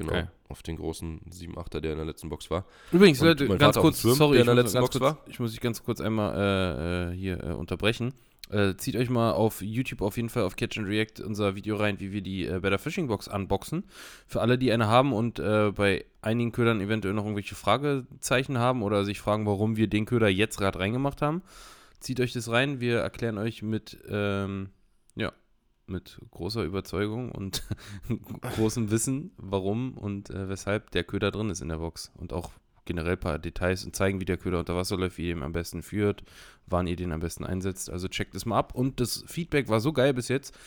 [0.01, 0.13] Genau.
[0.13, 0.31] Geil.
[0.49, 2.65] Auf den großen 7-8er, der in der letzten Box war.
[2.91, 5.61] Übrigens, Leute, ganz kurz, Swim, sorry, der in der letzten Box kurz, ich muss dich
[5.61, 8.13] ganz kurz einmal äh, äh, hier äh, unterbrechen.
[8.51, 11.77] Äh, zieht euch mal auf YouTube auf jeden Fall auf Catch and React unser Video
[11.77, 13.85] rein, wie wir die äh, Better Fishing Box unboxen.
[14.27, 18.83] Für alle, die eine haben und äh, bei einigen Ködern eventuell noch irgendwelche Fragezeichen haben
[18.83, 21.43] oder sich fragen, warum wir den Köder jetzt gerade reingemacht haben,
[22.01, 22.81] zieht euch das rein.
[22.81, 24.69] Wir erklären euch mit, ähm,
[25.87, 27.63] mit großer Überzeugung und
[28.55, 32.11] großem Wissen, warum und äh, weshalb der Köder drin ist in der Box.
[32.17, 32.51] Und auch
[32.85, 35.43] generell ein paar Details und zeigen, wie der Köder unter Wasser läuft, wie ihr ihn
[35.43, 36.23] am besten führt,
[36.65, 37.89] wann ihr den am besten einsetzt.
[37.89, 38.73] Also checkt es mal ab.
[38.75, 40.57] Und das Feedback war so geil bis jetzt,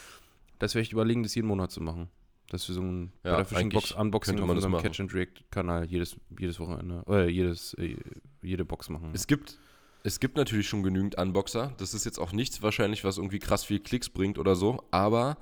[0.58, 2.08] dass wir echt überlegen, das jeden Monat zu machen.
[2.50, 4.76] Dass wir so ein Ja, Box Unboxing auf unserem.
[4.78, 7.96] Catch and React Kanal jedes, jedes Wochenende, äh, jedes, äh,
[8.42, 9.10] jede Box machen.
[9.12, 9.58] Es gibt,
[10.05, 11.72] es gibt natürlich schon genügend Unboxer.
[11.78, 15.38] Das ist jetzt auch nichts wahrscheinlich, was irgendwie krass viel Klicks bringt oder so, aber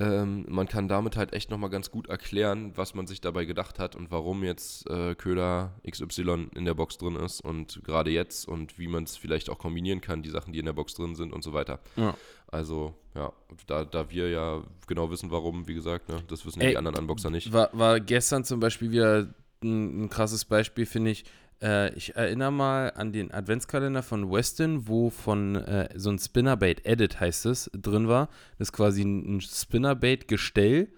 [0.00, 3.78] ähm, man kann damit halt echt nochmal ganz gut erklären, was man sich dabei gedacht
[3.78, 8.48] hat und warum jetzt äh, Köder XY in der Box drin ist und gerade jetzt
[8.48, 11.14] und wie man es vielleicht auch kombinieren kann, die Sachen, die in der Box drin
[11.14, 11.78] sind und so weiter.
[11.94, 12.16] Ja.
[12.48, 13.32] Also, ja,
[13.68, 16.98] da, da wir ja genau wissen, warum, wie gesagt, ne, das wissen Ey, die anderen
[16.98, 17.52] Unboxer nicht.
[17.52, 19.32] War, war gestern zum Beispiel wieder
[19.62, 21.24] ein, ein krasses Beispiel, finde ich.
[21.62, 26.84] Äh, ich erinnere mal an den Adventskalender von Weston, wo von äh, so ein Spinnerbait
[26.84, 28.28] Edit heißt es, drin war.
[28.58, 30.88] Das ist quasi ein, ein Spinnerbait-Gestell,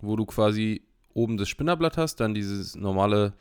[0.00, 0.82] wo du quasi
[1.14, 3.34] oben das Spinnerblatt hast, dann dieses normale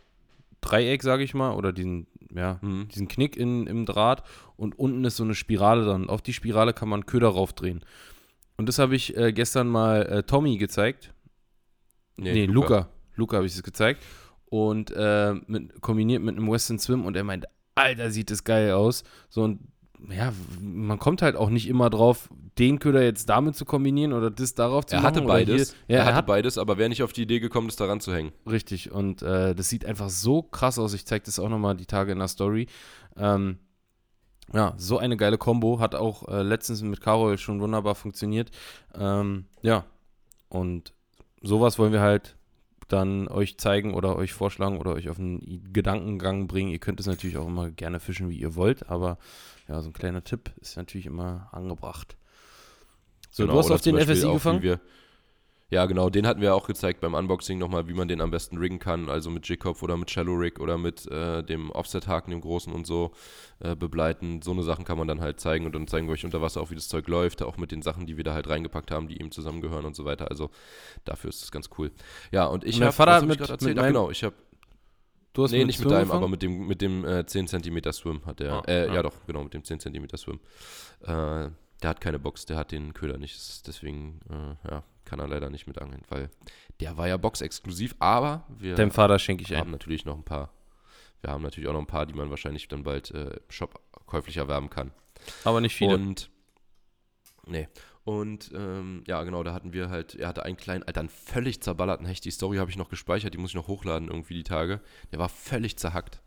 [0.61, 2.87] Dreieck, sage ich mal, oder diesen, ja, Mhm.
[2.89, 4.23] diesen Knick in, im Draht
[4.57, 6.09] und unten ist so eine Spirale dran.
[6.09, 7.81] Auf die Spirale kann man Köder raufdrehen.
[8.57, 11.13] Und das habe ich äh, gestern mal äh, Tommy gezeigt.
[12.17, 12.89] Nee, Luca.
[13.15, 14.03] Luca, habe ich es gezeigt.
[14.51, 18.73] Und äh, mit, kombiniert mit einem Western Swim und er meint, Alter, sieht das geil
[18.73, 19.05] aus.
[19.29, 19.61] So und
[20.09, 22.27] ja, man kommt halt auch nicht immer drauf,
[22.57, 25.15] den Köder jetzt damit zu kombinieren oder das darauf zu Er machen.
[25.15, 25.73] hatte beides.
[25.87, 25.95] Hier.
[25.95, 28.33] Ja, er hatte beides, aber wäre nicht auf die Idee gekommen, das daran zu hängen.
[28.45, 30.93] Richtig, und äh, das sieht einfach so krass aus.
[30.93, 32.67] Ich zeige das auch nochmal die Tage in der Story.
[33.15, 33.57] Ähm,
[34.53, 35.79] ja, so eine geile Combo.
[35.79, 38.51] Hat auch äh, letztens mit Carol schon wunderbar funktioniert.
[38.93, 39.85] Ähm, ja,
[40.49, 40.93] und
[41.41, 42.35] sowas wollen wir halt
[42.91, 46.69] dann euch zeigen oder euch vorschlagen oder euch auf einen Gedankengang bringen.
[46.69, 49.17] Ihr könnt es natürlich auch immer gerne fischen, wie ihr wollt, aber
[49.67, 52.17] ja, so ein kleiner Tipp ist natürlich immer angebracht.
[53.31, 54.61] So, Genau, du hast auf den FSI wie gefangen?
[54.61, 54.79] Wir,
[55.71, 58.57] ja, genau, den hatten wir auch gezeigt beim Unboxing nochmal, wie man den am besten
[58.57, 62.41] riggen kann, also mit Jigkopf oder mit Shallow Rig oder mit äh, dem Offset-Haken, dem
[62.41, 63.11] großen und so
[63.59, 64.41] äh, begleiten.
[64.41, 66.61] So eine Sachen kann man dann halt zeigen und dann zeigen wir euch unter Wasser
[66.61, 69.07] auch, wie das Zeug läuft, auch mit den Sachen, die wir da halt reingepackt haben,
[69.07, 70.29] die ihm zusammengehören und so weiter.
[70.29, 70.51] Also
[71.05, 71.89] dafür ist es ganz cool.
[72.31, 73.79] Ja, und ich habe, Vater hab mit- ich erzählt?
[73.79, 74.35] Ach, genau, ich habe,
[75.33, 76.17] Du hast nee, nicht mit deinem, gefangen?
[76.23, 78.95] aber mit dem, mit dem äh, 10 cm Swim hat er, Ah, äh, ja.
[78.95, 80.41] ja doch, genau, mit dem 10 cm Swim.
[81.03, 81.07] Äh,
[81.81, 85.27] der hat keine Box, der hat den Köder nicht, das- deswegen äh, ja, kann er
[85.27, 86.29] leider nicht mit angeln, weil
[86.79, 89.59] der war ja boxexklusiv, aber wir Deinem Vater schenke ich ein.
[89.59, 90.53] haben natürlich noch ein paar,
[91.19, 93.81] wir haben natürlich auch noch ein paar, die man wahrscheinlich dann bald äh, im Shop
[94.05, 94.91] käuflich erwerben kann.
[95.43, 95.95] Aber nicht viele.
[95.95, 96.31] Und
[97.45, 97.67] nee.
[98.05, 101.61] Und ähm, ja, genau, da hatten wir halt, er hatte einen kleinen, Alter, einen völlig
[101.61, 102.23] zerballerten Hecht.
[102.23, 104.79] Die Story habe ich noch gespeichert, die muss ich noch hochladen irgendwie die Tage.
[105.11, 106.21] Der war völlig zerhackt.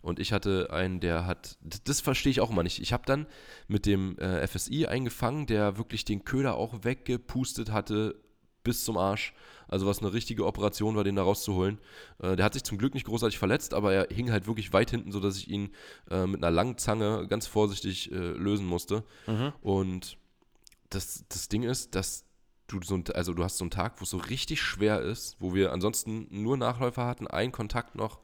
[0.00, 2.80] Und ich hatte einen, der hat, das, verstehe ich auch immer nicht.
[2.80, 3.26] Ich habe dann
[3.66, 8.14] mit dem äh, FSI eingefangen, der wirklich den Köder auch weggepustet hatte
[8.64, 9.32] bis zum Arsch.
[9.68, 11.78] Also was eine richtige Operation war, den da rauszuholen.
[12.20, 14.90] Äh, der hat sich zum Glück nicht großartig verletzt, aber er hing halt wirklich weit
[14.90, 15.70] hinten, sodass ich ihn
[16.10, 19.04] äh, mit einer langen Zange ganz vorsichtig äh, lösen musste.
[19.26, 19.52] Mhm.
[19.60, 20.16] Und
[20.90, 22.24] das, das Ding ist, dass
[22.66, 25.36] du so ein, also du hast so einen Tag, wo es so richtig schwer ist,
[25.38, 28.20] wo wir ansonsten nur Nachläufer hatten, einen Kontakt noch.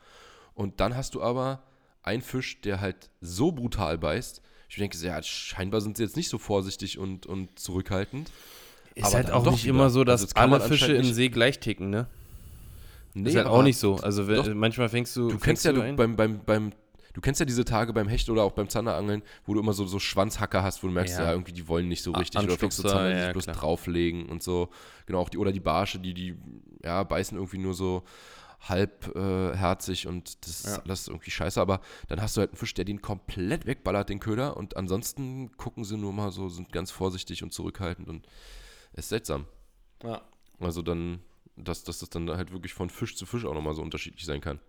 [0.54, 1.64] Und dann hast du aber
[2.02, 4.42] einen Fisch, der halt so brutal beißt.
[4.68, 8.30] Ich denke, ja, scheinbar sind sie jetzt nicht so vorsichtig und, und zurückhaltend.
[8.94, 9.74] Ist Aber halt auch nicht wieder.
[9.74, 12.06] immer so, dass Also alle Fische im See gleich ticken, ne?
[13.14, 13.96] Nee, ist halt auch nicht so.
[13.96, 15.30] Also doch, manchmal fängst du.
[15.30, 16.72] Du kennst ja du beim, beim, beim,
[17.12, 19.86] du kennst ja diese Tage beim Hecht oder auch beim Zanderangeln, wo du immer so,
[19.86, 22.56] so Schwanzhacker hast, wo du merkst, ja, ja irgendwie die wollen nicht so richtig oder
[22.56, 23.56] fängst du Zander, die ja, bloß klar.
[23.56, 24.68] drauflegen und so.
[25.06, 26.36] Genau, auch die, oder die Barsche, die, die,
[26.82, 28.02] ja, beißen irgendwie nur so
[28.68, 30.92] halbherzig äh, und das ja.
[30.92, 34.20] ist irgendwie scheiße, aber dann hast du halt einen Fisch, der den komplett wegballert, den
[34.20, 38.26] Köder, und ansonsten gucken sie nur mal so, sind ganz vorsichtig und zurückhaltend und
[38.94, 39.46] ist seltsam.
[40.02, 40.22] Ja.
[40.60, 41.20] Also dann,
[41.56, 44.40] dass, dass das dann halt wirklich von Fisch zu Fisch auch nochmal so unterschiedlich sein
[44.40, 44.60] kann.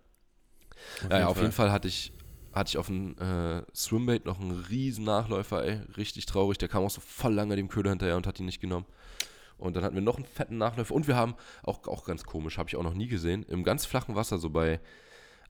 [1.02, 2.12] Auf, naja, jeden, auf jeden Fall hatte ich,
[2.52, 6.58] hatte ich auf dem äh, Swimbait noch einen riesen Nachläufer, ey, richtig traurig.
[6.58, 8.86] Der kam auch so voll lange dem Köder hinterher und hat ihn nicht genommen.
[9.58, 10.94] Und dann hatten wir noch einen fetten Nachläufer.
[10.94, 13.86] Und wir haben, auch, auch ganz komisch, habe ich auch noch nie gesehen, im ganz
[13.86, 14.80] flachen Wasser, so bei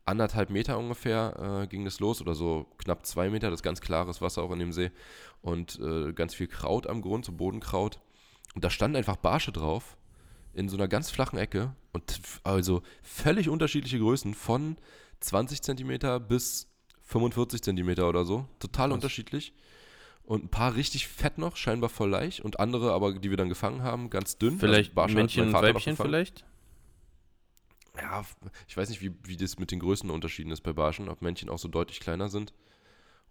[0.05, 2.21] anderthalb Meter ungefähr, äh, ging das los.
[2.21, 4.93] Oder so knapp zwei Meter, das ist ganz klares Wasser auch in dem See.
[5.43, 7.99] Und äh, ganz viel Kraut am Grund, so Bodenkraut.
[8.57, 9.97] Und da standen einfach Barsche drauf,
[10.53, 11.77] in so einer ganz flachen Ecke.
[11.93, 14.77] Und also völlig unterschiedliche Größen, von
[15.21, 16.69] 20 Zentimeter bis
[17.03, 18.49] 45 Zentimeter oder so.
[18.59, 18.95] Total Was?
[18.95, 19.53] unterschiedlich
[20.27, 23.49] und ein paar richtig fett noch, scheinbar voll leicht und andere aber, die wir dann
[23.49, 24.59] gefangen haben, ganz dünn.
[24.59, 26.45] Vielleicht also Männchen und Weibchen vielleicht?
[27.97, 28.25] Ja,
[28.67, 31.59] ich weiß nicht, wie, wie das mit den Größenunterschieden ist bei Barschen, ob Männchen auch
[31.59, 32.53] so deutlich kleiner sind.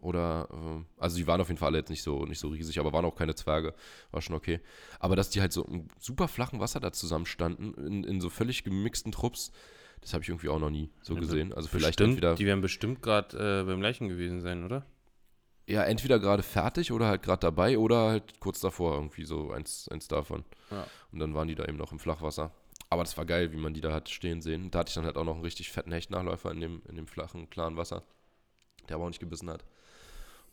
[0.06, 2.80] Oder, äh, also die waren auf jeden Fall alle jetzt nicht so, nicht so riesig,
[2.80, 3.74] aber waren auch keine Zwerge.
[4.12, 4.60] War schon okay.
[5.00, 8.64] Aber dass die halt so im super flachen Wasser da zusammenstanden, in, in so völlig
[8.64, 9.52] gemixten Trupps,
[10.02, 11.54] das habe ich irgendwie auch noch nie so ja, gesehen.
[11.54, 12.36] Also vielleicht bestimmt, entweder.
[12.36, 14.86] Die werden bestimmt gerade äh, beim Leichen gewesen sein, oder?
[15.68, 19.88] ja, entweder gerade fertig oder halt gerade dabei oder halt kurz davor irgendwie so eins,
[19.90, 20.46] eins davon.
[20.70, 20.86] Ja.
[21.12, 22.52] Und dann waren die da eben noch im Flachwasser.
[22.90, 24.70] Aber das war geil, wie man die da hat stehen sehen.
[24.70, 27.08] Da hatte ich dann halt auch noch einen richtig fetten Hechtnachläufer in dem, in dem
[27.08, 28.04] flachen, klaren Wasser,
[28.88, 29.66] der aber auch nicht gebissen hat.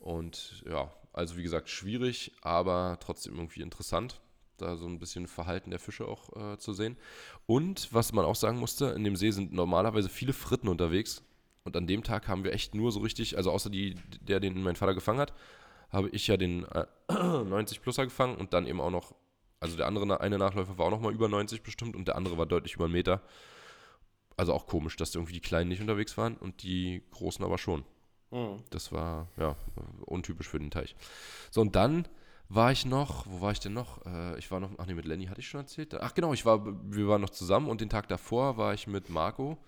[0.02, 4.20] Und ja, also wie gesagt, schwierig, aber trotzdem irgendwie interessant,
[4.58, 6.96] da so ein bisschen Verhalten der Fische auch äh, zu sehen.
[7.46, 11.22] Und was man auch sagen musste, in dem See sind normalerweise viele Fritten unterwegs.
[11.64, 14.60] Und an dem Tag haben wir echt nur so richtig, also außer die, der, den
[14.62, 15.32] mein Vater gefangen hat,
[15.90, 19.14] habe ich ja den äh, 90-Pluser gefangen und dann eben auch noch,
[19.60, 22.38] also der andere, eine Nachläufer war auch noch mal über 90 bestimmt und der andere
[22.38, 23.22] war deutlich über einen Meter.
[24.36, 27.84] Also auch komisch, dass irgendwie die Kleinen nicht unterwegs waren und die Großen aber schon.
[28.32, 28.62] Mhm.
[28.70, 29.54] Das war, ja,
[30.06, 30.96] untypisch für den Teich.
[31.50, 32.08] So, und dann
[32.48, 34.04] war ich noch, wo war ich denn noch?
[34.04, 35.94] Äh, ich war noch, ach nee, mit Lenny hatte ich schon erzählt.
[35.94, 39.08] Ach genau, ich war, wir waren noch zusammen und den Tag davor war ich mit
[39.08, 39.58] Marco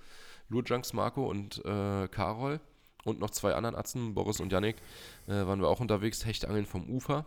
[0.48, 2.60] Lurjunks Marco und äh, Karol
[3.04, 4.76] und noch zwei anderen Atzen, Boris und Yannick,
[5.26, 7.26] äh, waren wir auch unterwegs, Hechtangeln vom Ufer.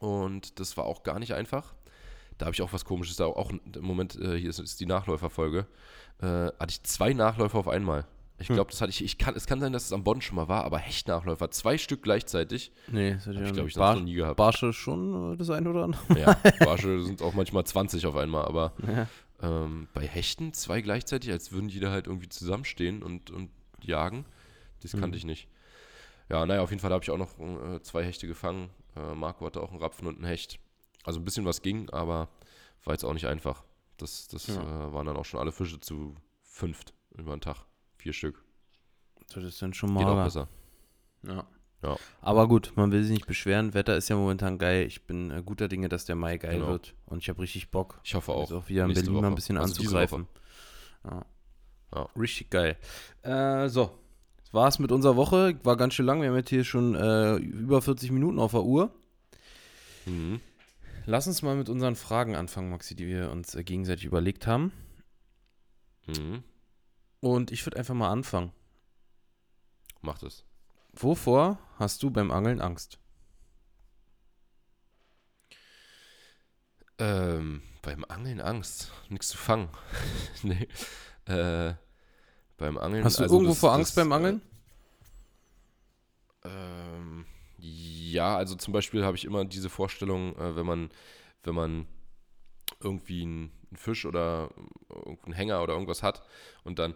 [0.00, 1.74] Und das war auch gar nicht einfach.
[2.38, 4.86] Da habe ich auch was Komisches, da auch im Moment, äh, hier ist, ist, die
[4.86, 5.66] Nachläuferfolge,
[6.20, 8.06] äh, hatte ich zwei Nachläufer auf einmal.
[8.40, 8.54] Ich hm.
[8.54, 10.48] glaube, das hatte ich, ich kann, es kann sein, dass es am Bonn schon mal
[10.48, 12.72] war, aber Hechtnachläufer, zwei Stück gleichzeitig.
[12.86, 14.36] Nee, das hatte ich, glaube ich, Bar noch nie gehabt.
[14.36, 16.18] Barsche schon äh, das eine oder andere?
[16.18, 19.08] Ja, Barsche sind auch manchmal 20 auf einmal, aber ja.
[19.40, 24.24] Ähm, bei Hechten zwei gleichzeitig, als würden die da halt irgendwie zusammenstehen und, und jagen.
[24.82, 25.14] Das kannte mhm.
[25.14, 25.48] ich nicht.
[26.28, 28.70] Ja, naja, auf jeden Fall habe ich auch noch äh, zwei Hechte gefangen.
[28.96, 30.58] Äh, Marco hatte auch einen Rapfen und einen Hecht.
[31.04, 32.28] Also ein bisschen was ging, aber
[32.84, 33.64] war jetzt auch nicht einfach.
[33.96, 34.54] Das, das ja.
[34.54, 37.64] äh, waren dann auch schon alle Fische zu fünft über den Tag.
[37.98, 38.42] Vier Stück.
[39.34, 40.00] Das ist dann schon mal.
[40.00, 40.48] Geht auch besser.
[41.26, 41.46] Ja.
[41.82, 41.96] Ja.
[42.20, 43.72] Aber gut, man will sich nicht beschweren.
[43.72, 44.86] Wetter ist ja momentan geil.
[44.86, 46.68] Ich bin äh, guter Dinge, dass der Mai geil genau.
[46.68, 46.94] wird.
[47.06, 48.00] Und ich habe richtig Bock.
[48.02, 48.42] Ich hoffe auch.
[48.42, 49.22] Also auch wieder in Berlin Woche.
[49.22, 50.26] mal ein bisschen also anzugreifen.
[51.04, 51.24] Ja.
[51.94, 52.08] ja.
[52.16, 52.76] Richtig geil.
[53.22, 53.96] Äh, so,
[54.40, 55.58] das war's mit unserer Woche.
[55.62, 56.20] War ganz schön lang.
[56.20, 58.90] Wir haben jetzt hier schon äh, über 40 Minuten auf der Uhr.
[60.06, 60.40] Mhm.
[61.06, 64.72] Lass uns mal mit unseren Fragen anfangen, Maxi, die wir uns äh, gegenseitig überlegt haben.
[66.06, 66.42] Mhm.
[67.20, 68.52] Und ich würde einfach mal anfangen.
[70.00, 70.44] Macht es.
[70.92, 72.98] Wovor hast du beim Angeln Angst?
[76.98, 78.92] Ähm, beim Angeln Angst.
[79.08, 79.68] Nichts zu fangen.
[80.42, 80.68] nee.
[81.26, 81.74] Äh,
[82.56, 83.04] beim Angeln.
[83.04, 84.42] Hast du also irgendwo das, vor Angst das, beim Angeln?
[86.44, 87.26] Äh, ähm,
[87.58, 90.90] ja, also zum Beispiel habe ich immer diese Vorstellung, äh, wenn man,
[91.42, 91.86] wenn man
[92.80, 94.50] irgendwie einen, einen Fisch oder
[95.24, 96.22] einen Hänger oder irgendwas hat
[96.64, 96.94] und dann,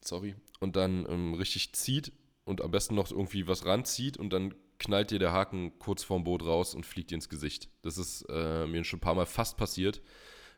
[0.00, 2.12] sorry, und dann ähm, richtig zieht
[2.44, 6.24] und am besten noch irgendwie was ranzieht und dann knallt dir der Haken kurz vorm
[6.24, 7.68] Boot raus und fliegt dir ins Gesicht.
[7.82, 10.02] Das ist äh, mir schon ein paar Mal fast passiert.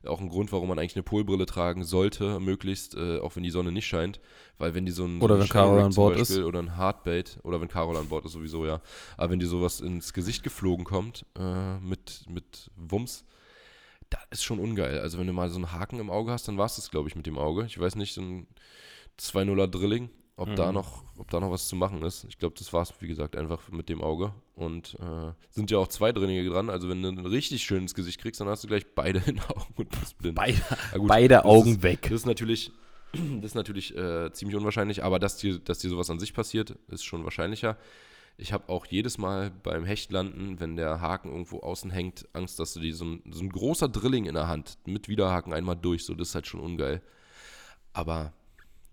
[0.04, 3.50] Auch ein Grund, warum man eigentlich eine Polbrille tragen sollte, möglichst, äh, auch wenn die
[3.50, 4.20] Sonne nicht scheint.
[4.58, 6.44] Weil wenn die so ein Oder wenn Carol an Bord Beispiel, ist.
[6.44, 8.80] Oder ein Hardbait, oder wenn Carol an Bord ist sowieso, ja.
[9.16, 13.24] Aber wenn dir sowas ins Gesicht geflogen kommt, äh, mit, mit Wumms,
[14.10, 15.00] das ist schon ungeil.
[15.00, 17.08] Also wenn du mal so einen Haken im Auge hast, dann war es das, glaube
[17.08, 17.64] ich, mit dem Auge.
[17.66, 18.46] Ich weiß nicht, so ein
[19.18, 22.24] 2-0er Drilling ob, da noch, ob da noch was zu machen ist.
[22.28, 24.34] Ich glaube, das war es, wie gesagt, einfach mit dem Auge.
[24.54, 26.68] Und äh, sind ja auch zwei Zweitrennige dran.
[26.68, 29.40] Also wenn du ein richtig schönes Gesicht kriegst, dann hast du gleich beide in den
[29.40, 30.34] Augen und bist blind.
[30.34, 30.58] Beide,
[30.92, 32.02] Ja, gut, beide Augen ist, weg.
[32.02, 32.70] Das ist natürlich,
[33.12, 36.76] das ist natürlich äh, ziemlich unwahrscheinlich, aber dass dir, dass dir sowas an sich passiert,
[36.88, 37.78] ist schon wahrscheinlicher.
[38.38, 42.74] Ich habe auch jedes Mal beim Hechtlanden, wenn der Haken irgendwo außen hängt, Angst, dass
[42.74, 46.04] du die so ein, so ein großer Drilling in der Hand mit Widerhaken einmal durch,
[46.04, 47.00] so das ist halt schon ungeil.
[47.94, 48.34] Aber,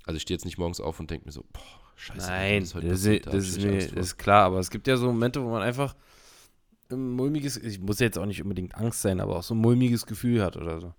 [0.05, 1.61] also ich stehe jetzt nicht morgens auf und denke mir so, boah,
[1.95, 2.27] scheiße.
[2.27, 4.69] Nein, das, heute ist, passiert, da hab das, ist, mir, das ist klar, aber es
[4.69, 5.93] gibt ja so Momente, wo man einfach
[6.89, 10.05] ein mulmiges, ich muss jetzt auch nicht unbedingt Angst sein, aber auch so ein mulmiges
[10.05, 10.93] Gefühl hat oder so.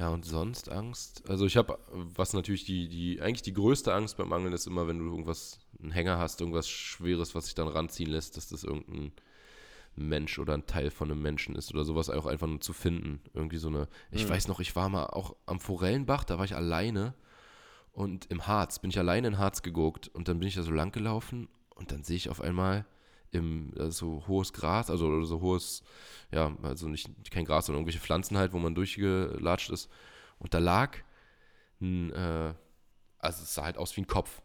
[0.00, 1.28] Ja, und sonst Angst?
[1.28, 4.88] Also ich habe, was natürlich die, die, eigentlich die größte Angst beim Angeln ist immer,
[4.88, 8.64] wenn du irgendwas, einen Hänger hast, irgendwas Schweres, was sich dann ranziehen lässt, dass das
[8.64, 9.12] irgendein
[9.96, 13.20] Mensch oder ein Teil von einem Menschen ist oder sowas auch einfach nur zu finden.
[13.34, 14.30] Irgendwie so eine, ich Mhm.
[14.30, 17.12] weiß noch, ich war mal auch am Forellenbach, da war ich alleine
[17.92, 20.72] und im Harz, bin ich alleine in Harz geguckt und dann bin ich da so
[20.72, 22.86] lang gelaufen und dann sehe ich auf einmal
[23.32, 25.82] im so hohes Gras, also so hohes,
[26.32, 29.88] ja, also nicht kein Gras, sondern irgendwelche Pflanzen halt, wo man durchgelatscht ist.
[30.38, 30.96] Und da lag
[31.80, 32.54] ein, äh,
[33.18, 34.42] also es sah halt aus wie ein Kopf.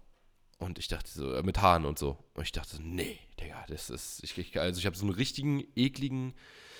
[0.57, 2.17] Und ich dachte so, äh, mit Haaren und so.
[2.33, 5.13] Und ich dachte so, nee, Digga, das ist, ich, ich, also ich habe so einen
[5.13, 6.33] richtigen, ekligen,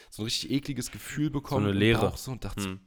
[0.10, 1.66] so ein richtig ekliges Gefühl bekommen.
[1.66, 2.10] eine im Leere.
[2.10, 2.80] Bauch So, und dachte so, Hm.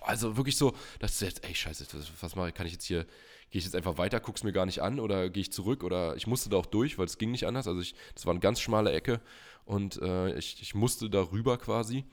[0.00, 2.54] also wirklich so, dass du jetzt, ey, scheiße, was, was mache ich?
[2.54, 3.06] Kann ich jetzt hier,
[3.50, 6.16] gehe ich jetzt einfach weiter, guck's mir gar nicht an oder gehe ich zurück oder
[6.16, 7.68] ich musste da auch durch, weil es ging nicht anders.
[7.68, 9.20] Also ich, das war eine ganz schmale Ecke
[9.64, 12.04] und äh, ich, ich musste da rüber quasi.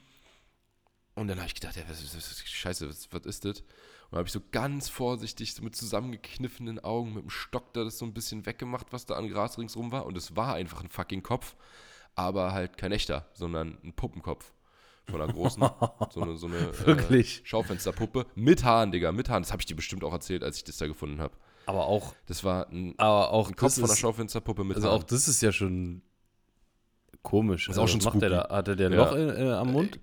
[1.16, 3.60] Und dann habe ich gedacht, ja, was, was, was, scheiße, was, was ist das?
[3.60, 7.84] Und dann habe ich so ganz vorsichtig, so mit zusammengekniffenen Augen, mit dem Stock da
[7.84, 10.06] das so ein bisschen weggemacht, was da an Gras ringsrum war.
[10.06, 11.56] Und es war einfach ein fucking Kopf,
[12.16, 14.52] aber halt kein echter, sondern ein Puppenkopf
[15.10, 15.62] von einer großen,
[16.14, 16.70] so eine, so eine
[17.10, 17.24] äh?
[17.44, 19.44] Schaufensterpuppe mit Haaren, Digga, mit Haaren.
[19.44, 21.36] Das habe ich dir bestimmt auch erzählt, als ich das da gefunden habe.
[21.66, 25.00] Aber auch, Das war ein, aber auch ein Kopf von einer Schaufensterpuppe mit also Haaren.
[25.02, 26.02] auch das ist ja schon
[27.22, 27.68] komisch.
[27.68, 28.50] Das ist auch Also schon was macht der da?
[28.50, 28.96] Hatte der Ja.
[28.98, 30.00] Loch äh, äh, am Mund?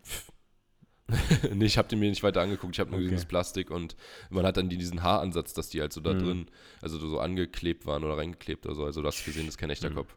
[1.53, 2.75] nee, ich habe den mir nicht weiter angeguckt.
[2.77, 3.05] Ich habe nur Okay.
[3.05, 3.97] gesehen, das Plastik und
[4.31, 6.19] man hat dann die, diesen Haaransatz, dass die halt so da Mhm.
[6.19, 6.47] drin,
[6.83, 8.85] also so angeklebt waren oder reingeklebt oder so.
[8.85, 9.95] Also du hast gesehen, das ist kein echter Mhm.
[9.97, 10.17] Kopf.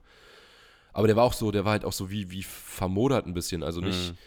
[0.93, 3.63] Aber der war auch so, der war halt auch so wie, wie vermodert ein bisschen.
[3.63, 4.17] Also nicht, Mhm.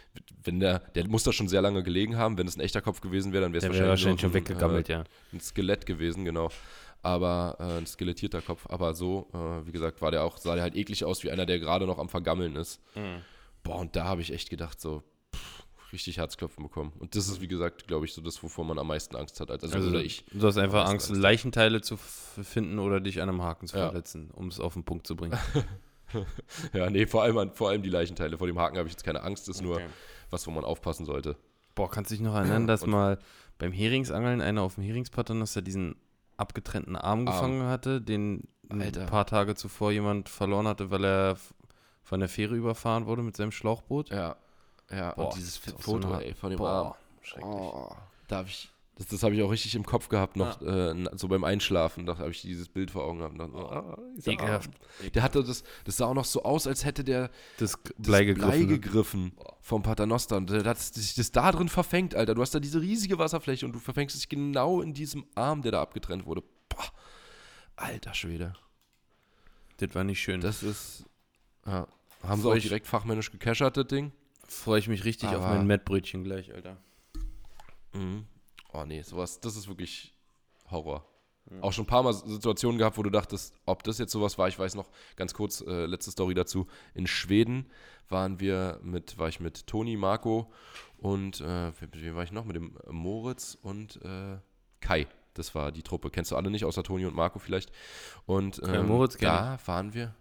[0.44, 2.36] wenn der, der muss da schon sehr lange gelegen haben.
[2.38, 4.88] Wenn es ein echter Kopf gewesen wäre, dann wäre es wahrscheinlich, wahrscheinlich schon ein, weggegammelt,
[4.88, 5.04] äh, ja.
[5.32, 6.50] ein Skelett gewesen, genau.
[7.02, 8.66] Aber äh, ein skelettierter Kopf.
[8.68, 11.46] Aber so, äh, wie gesagt, war der auch, sah der halt eklig aus wie einer,
[11.46, 12.80] der gerade noch am Vergammeln ist.
[12.96, 13.20] Mhm.
[13.62, 15.02] Boah, und da habe ich echt gedacht, so
[15.92, 16.92] richtig Herzklopfen bekommen.
[16.98, 19.50] Und das ist, wie gesagt, glaube ich, so das, wovor man am meisten Angst hat.
[19.52, 20.24] Also, Also oder ich.
[20.32, 23.86] Du hast einfach Angst, meisten Leichenteile zu finden oder dich an einem Haken zu Ja.
[23.90, 25.38] verletzen, um es auf den Punkt zu bringen.
[26.72, 28.38] Ja, nee, vor allem, vor allem die Leichenteile.
[28.38, 29.86] Vor dem Haken habe ich jetzt keine Angst, das ist nur Okay.
[30.30, 31.36] was, wo man aufpassen sollte.
[31.74, 33.18] Boah, kannst du dich noch erinnern, dass Und- mal
[33.58, 35.96] beim Heringsangeln einer auf dem Heringspattern, der diesen
[36.36, 37.26] abgetrennten Arm Arm.
[37.26, 39.02] gefangen hatte, den Alter.
[39.02, 41.36] ein paar Tage zuvor jemand verloren hatte, weil er
[42.02, 44.10] von der Fähre überfahren wurde mit seinem Schlauchboot?
[44.10, 44.36] Ja,
[44.90, 46.88] ja, Boah, und dieses Foto, so ey, von dem Arm.
[46.88, 47.52] Boah, schrecklich.
[47.52, 47.90] Oh,
[48.28, 51.16] da habe ich, das, das habe ich auch richtig im Kopf gehabt, noch äh, na-
[51.16, 53.38] so beim Einschlafen, da habe ich dieses Bild vor Augen gehabt.
[53.38, 54.70] dachte so, ah, Ekelhaft.
[54.70, 55.12] Arm.
[55.12, 58.24] Der hatte das, das sah auch noch so aus, als hätte der Das das Blei
[58.24, 58.68] gegriffen.
[58.68, 60.38] gegriffen vom Paternoster.
[60.38, 62.34] Und der hat sich das da drin verfängt, Alter.
[62.34, 65.72] Du hast da diese riesige Wasserfläche und du verfängst dich genau in diesem Arm, der
[65.72, 66.42] da abgetrennt wurde.
[66.70, 66.84] Boah.
[67.76, 68.54] Alter Schwede.
[69.76, 70.40] Das war nicht schön.
[70.40, 71.04] Das ist.
[71.66, 71.86] Ja.
[72.22, 74.12] Haben sie Voll auch ich- direkt fachmännisch gecachert, das Ding?
[74.48, 76.78] Freue ich mich richtig auf Aber- mein Mettbrötchen gleich, Alter.
[77.92, 78.24] Mhm.
[78.72, 80.12] Oh nee, sowas, das ist wirklich
[80.70, 81.04] Horror.
[81.60, 84.48] Auch schon ein paar Mal Situationen gehabt, wo du dachtest, ob das jetzt sowas war.
[84.48, 86.66] Ich weiß noch, ganz kurz, äh, letzte Story dazu.
[86.92, 87.70] In Schweden
[88.08, 90.50] waren wir mit, war ich mit Toni, Marco
[90.98, 92.44] und äh, wem war ich noch?
[92.44, 94.38] Mit dem Moritz und äh,
[94.80, 95.06] Kai.
[95.34, 96.10] Das war die Truppe.
[96.10, 97.70] Kennst du alle nicht, außer Toni und Marco vielleicht.
[98.24, 100.14] Und Kai ähm, Moritz kenn da waren wir.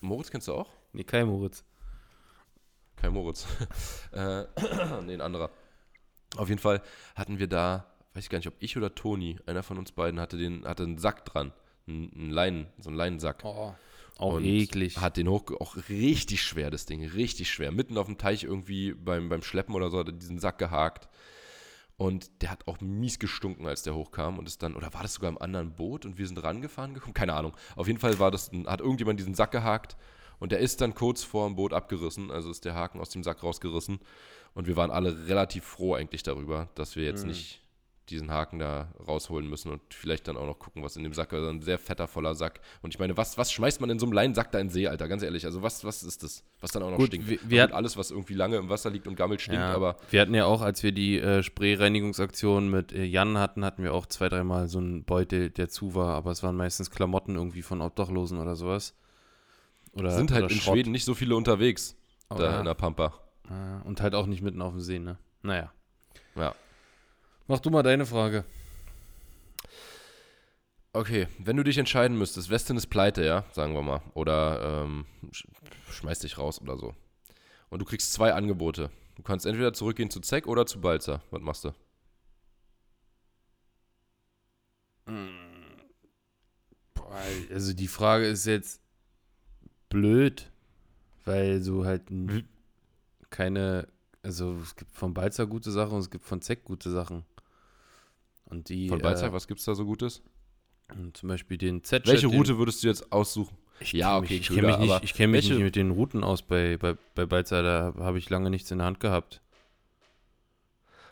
[0.00, 0.70] Moritz kennst du auch?
[0.92, 1.64] Nee, kein Moritz.
[2.94, 3.46] Kein Moritz.
[4.12, 4.44] äh,
[5.02, 5.50] nee, ein anderer.
[6.36, 6.82] Auf jeden Fall
[7.14, 10.20] hatten wir da, weiß ich gar nicht, ob ich oder Toni, einer von uns beiden,
[10.20, 11.52] hatte, den, hatte einen Sack dran.
[11.86, 13.42] Einen, einen Leinen, so einen Leinensack.
[13.44, 13.74] Oh,
[14.18, 14.98] auch Und eklig.
[14.98, 17.70] Hat den hoch, auch richtig schwer, das Ding, richtig schwer.
[17.72, 21.08] Mitten auf dem Teich irgendwie beim, beim Schleppen oder so, hat er diesen Sack gehakt.
[21.96, 24.38] Und der hat auch mies gestunken, als der hochkam.
[24.38, 27.14] Und ist dann, oder war das sogar im anderen Boot und wir sind rangefahren gekommen?
[27.14, 27.56] Keine Ahnung.
[27.74, 29.96] Auf jeden Fall war das, ein, hat irgendjemand diesen Sack gehakt
[30.38, 32.30] und der ist dann kurz vor dem Boot abgerissen.
[32.30, 33.98] Also ist der Haken aus dem Sack rausgerissen.
[34.58, 37.28] Und wir waren alle relativ froh eigentlich darüber, dass wir jetzt Mhm.
[37.28, 37.60] nicht
[38.08, 41.28] diesen Haken da rausholen müssen und vielleicht dann auch noch gucken, was in dem Sack
[41.32, 41.36] ist.
[41.38, 42.58] Also ein sehr fetter, voller Sack.
[42.82, 44.88] Und ich meine, was, was schmeißt man in so einem Leinsack da in den See,
[44.88, 45.06] Alter?
[45.08, 45.44] Ganz ehrlich.
[45.44, 47.28] Also was, was ist das, was dann auch noch Gut, stinkt?
[47.28, 50.20] wir- wir alles, was irgendwie lange im Wasser liegt und gammelt, stinkt, Ja, aber wir
[50.22, 54.06] hatten ja auch, als wir die äh, Sprayreinigungsaktion mit äh, Jan hatten, hatten wir auch
[54.06, 57.80] zwei, dreimal so einen Beutel, der zu war, aber es waren meistens Klamotten irgendwie von
[57.80, 58.94] Obdachlosen oder sowas.
[59.92, 60.74] Oder, sind halt in Schrott.
[60.74, 61.94] Schweden nicht so viele unterwegs,
[62.28, 62.58] Aber da ja.
[62.60, 63.12] in der Pampa.
[63.50, 65.18] Ah, Und halt auch nicht mitten auf dem See, ne?
[65.42, 65.72] Naja.
[66.34, 66.54] Ja.
[67.46, 68.44] Mach du mal deine Frage.
[70.92, 75.06] Okay, wenn du dich entscheiden müsstest, Westin ist pleite, ja, sagen wir mal, oder ähm,
[75.32, 75.46] sch
[75.90, 76.94] schmeiß dich raus oder so.
[77.70, 78.90] Und du kriegst zwei Angebote.
[79.16, 81.22] Du kannst entweder zurückgehen zu Zeck oder zu Balzer.
[81.30, 81.72] Was machst du?
[86.94, 88.80] Boah, also die Frage ist jetzt
[89.88, 90.50] blöd,
[91.24, 92.48] weil so halt n-
[93.30, 93.88] keine,
[94.22, 97.24] also es gibt von Balzer gute Sachen und es gibt von Zeck gute Sachen.
[98.46, 100.22] Und die, Von Balzer, äh, was gibt's da so Gutes?
[101.12, 102.06] zum Beispiel den Z.
[102.06, 103.54] Welche Route würdest du jetzt aussuchen?
[103.80, 105.90] Ich Ja, okay, mich, ich kenne mich, nicht, ich kenn mich welche- nicht mit den
[105.90, 109.42] Routen aus bei, bei, bei Balzer, da habe ich lange nichts in der Hand gehabt.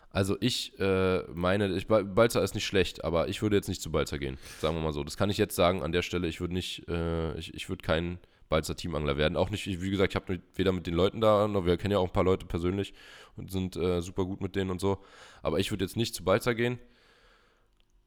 [0.09, 3.81] Also ich äh, meine, ich, Ba- Balzer ist nicht schlecht, aber ich würde jetzt nicht
[3.81, 5.03] zu Balzer gehen, sagen wir mal so.
[5.03, 6.27] Das kann ich jetzt sagen an der Stelle.
[6.27, 8.17] Ich würde nicht, äh, ich, ich würde kein
[8.49, 9.35] Balzer Teamangler werden.
[9.35, 11.91] Auch nicht, ich, wie gesagt, ich habe weder mit den Leuten da, noch wir kennen
[11.91, 12.93] ja auch ein paar Leute persönlich
[13.35, 15.03] und sind äh, super gut mit denen und so.
[15.41, 16.79] Aber ich würde jetzt nicht zu Balzer gehen.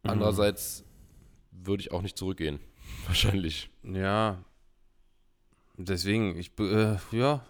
[0.02, 0.10] Mhm.
[0.10, 0.84] Andererseits
[1.50, 2.60] würde ich auch nicht zurückgehen.
[3.06, 3.70] Wahrscheinlich.
[3.82, 4.44] Ja.
[5.76, 7.44] Deswegen, ich, äh, ja,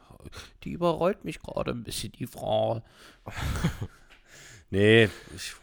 [0.62, 2.82] die überrollt mich gerade ein bisschen, die Frau.
[4.70, 5.55] nee, ich,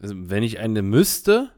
[0.00, 1.52] also wenn ich eine müsste,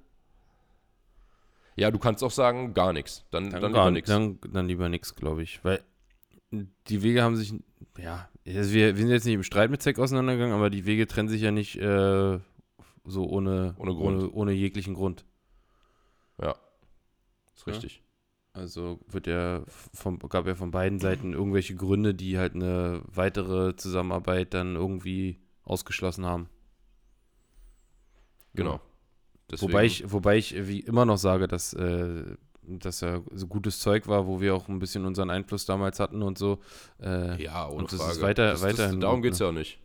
[1.78, 3.24] Ja, du kannst auch sagen, gar nichts.
[3.30, 4.10] Dann, dann, dann, gar lieber nichts.
[4.10, 5.64] Dann, dann lieber nichts, glaube ich.
[5.64, 5.82] Weil
[6.50, 7.54] die Wege haben sich,
[7.98, 11.06] ja, also wir, wir sind jetzt nicht im Streit mit Zeck auseinandergegangen, aber die Wege
[11.06, 12.38] trennen sich ja nicht äh,
[13.04, 14.22] so ohne, Ohne Grund.
[14.22, 15.24] Ohne, ohne jeglichen Grund.
[16.38, 17.72] Ist Ja.
[17.72, 18.02] richtig.
[18.52, 23.76] Also wird ja vom, gab ja von beiden Seiten irgendwelche Gründe, die halt eine weitere
[23.76, 26.48] Zusammenarbeit dann irgendwie ausgeschlossen haben.
[28.54, 28.80] Genau.
[29.50, 33.80] Deswegen- Wobei ich, wobei ich wie immer noch sage, dass, äh, dass er so gutes
[33.80, 36.58] Zeug war, wo wir auch ein bisschen unseren Einfluss damals hatten und so.
[37.02, 38.12] Äh, Ja, ohne und das Frage.
[38.12, 39.46] ist weiter- das, weiterhin das, darum geht es ne?
[39.46, 39.78] ja auch nicht.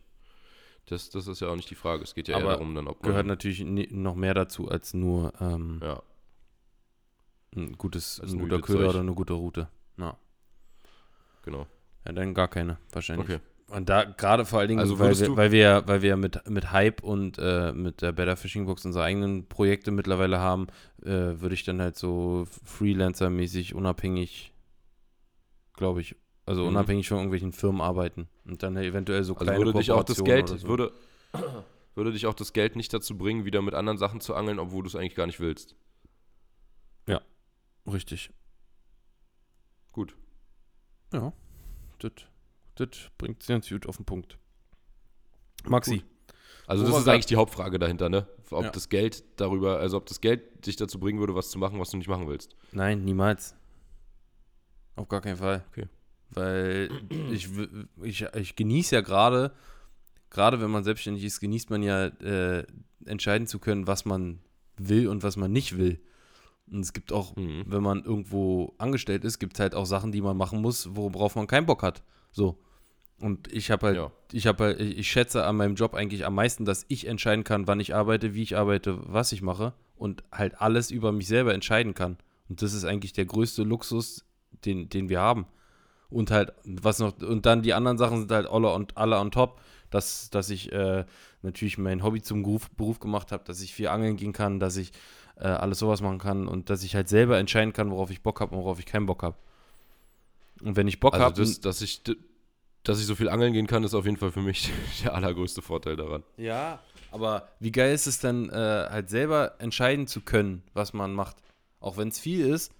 [0.86, 2.02] Das, das ist ja auch nicht die Frage.
[2.02, 3.10] Es geht ja eher Aber darum, dann, ob man.
[3.10, 6.02] gehört natürlich noch mehr dazu als nur ähm, ja,
[7.56, 8.88] ein, gutes, Als ein guter Köder Zeug.
[8.90, 9.68] oder eine gute Route.
[9.96, 10.18] Ja.
[11.42, 11.66] genau.
[12.04, 13.28] ja, dann gar keine, wahrscheinlich.
[13.30, 13.40] Okay.
[13.68, 16.16] Und da gerade vor allen Dingen, Also weil, wir, weil wir ja, weil wir ja
[16.16, 20.66] mit, mit Hype und äh, mit der Better Fishing Box unsere eigenen Projekte mittlerweile haben,
[21.02, 21.08] äh,
[21.40, 24.52] würde ich dann halt so Freelancer-mäßig unabhängig,
[25.72, 26.14] glaube ich,
[26.46, 26.68] also Mhm.
[26.68, 30.22] unabhängig von irgendwelchen Firmen arbeiten und dann eventuell so Also kleine würde dich auch das
[30.22, 30.68] Geld, so.
[30.68, 30.92] würde,
[31.94, 34.82] würde dich auch das Geld nicht dazu bringen, wieder mit anderen Sachen zu angeln, obwohl
[34.82, 35.74] du es eigentlich gar nicht willst.
[37.86, 38.30] Richtig.
[39.92, 40.16] Gut.
[41.12, 41.34] Ja,
[41.98, 42.12] das,
[42.76, 44.38] das bringt es ganz gut auf den Punkt.
[45.66, 45.98] Maxi.
[45.98, 46.04] Gut.
[46.66, 48.26] Also Wo das ist eigentlich die Hauptfrage dahinter, ne?
[48.50, 48.70] Ob Ja.
[48.70, 51.90] das Geld darüber, also ob das Geld dich dazu bringen würde, was zu machen, was
[51.90, 52.56] du nicht machen willst.
[52.72, 53.54] Nein, niemals.
[54.96, 55.64] Auf gar keinen Fall.
[55.70, 55.88] Okay.
[56.30, 56.88] Weil
[57.30, 57.48] ich,
[58.02, 59.52] ich, ich genieße ja gerade,
[60.30, 62.64] gerade wenn man selbstständig ist, genießt man ja äh,
[63.04, 64.40] entscheiden zu können, was man
[64.76, 66.00] will und was man nicht will.
[66.70, 67.64] Und es gibt auch, Mhm.
[67.66, 71.36] wenn man irgendwo angestellt ist, gibt es halt auch Sachen, die man machen muss, worauf
[71.36, 72.02] man keinen Bock hat.
[72.34, 72.58] So.
[73.20, 74.10] Und ich habe halt, Ja.
[74.32, 77.66] ich habe halt, ich schätze an meinem Job eigentlich am meisten, dass ich entscheiden kann,
[77.66, 81.54] wann ich arbeite, wie ich arbeite, was ich mache und halt alles über mich selber
[81.54, 82.18] entscheiden kann.
[82.48, 84.24] Und das ist eigentlich der größte Luxus,
[84.64, 85.46] den, den wir haben.
[86.10, 89.30] Und halt, was noch, und dann die anderen Sachen sind halt alle on, alle on
[89.30, 89.60] top,
[89.90, 91.04] dass, dass ich äh,
[91.42, 94.76] natürlich mein Hobby zum Beruf, Beruf gemacht habe, dass ich viel angeln gehen kann, dass
[94.76, 94.90] ich
[95.36, 98.40] äh, alles sowas machen kann und dass ich halt selber entscheiden kann, worauf ich Bock
[98.40, 99.36] habe und worauf ich keinen Bock habe.
[100.64, 102.02] Und wenn ich Bock Also habe, das, dass ich,
[102.82, 104.72] dass ich so viel angeln gehen kann, ist auf jeden Fall für mich
[105.04, 106.22] der allergrößte Vorteil daran.
[106.36, 106.80] Ja,
[107.12, 111.36] aber wie geil ist es dann, äh, halt selber entscheiden zu können, was man macht.
[111.80, 112.72] Auch wenn es viel ist,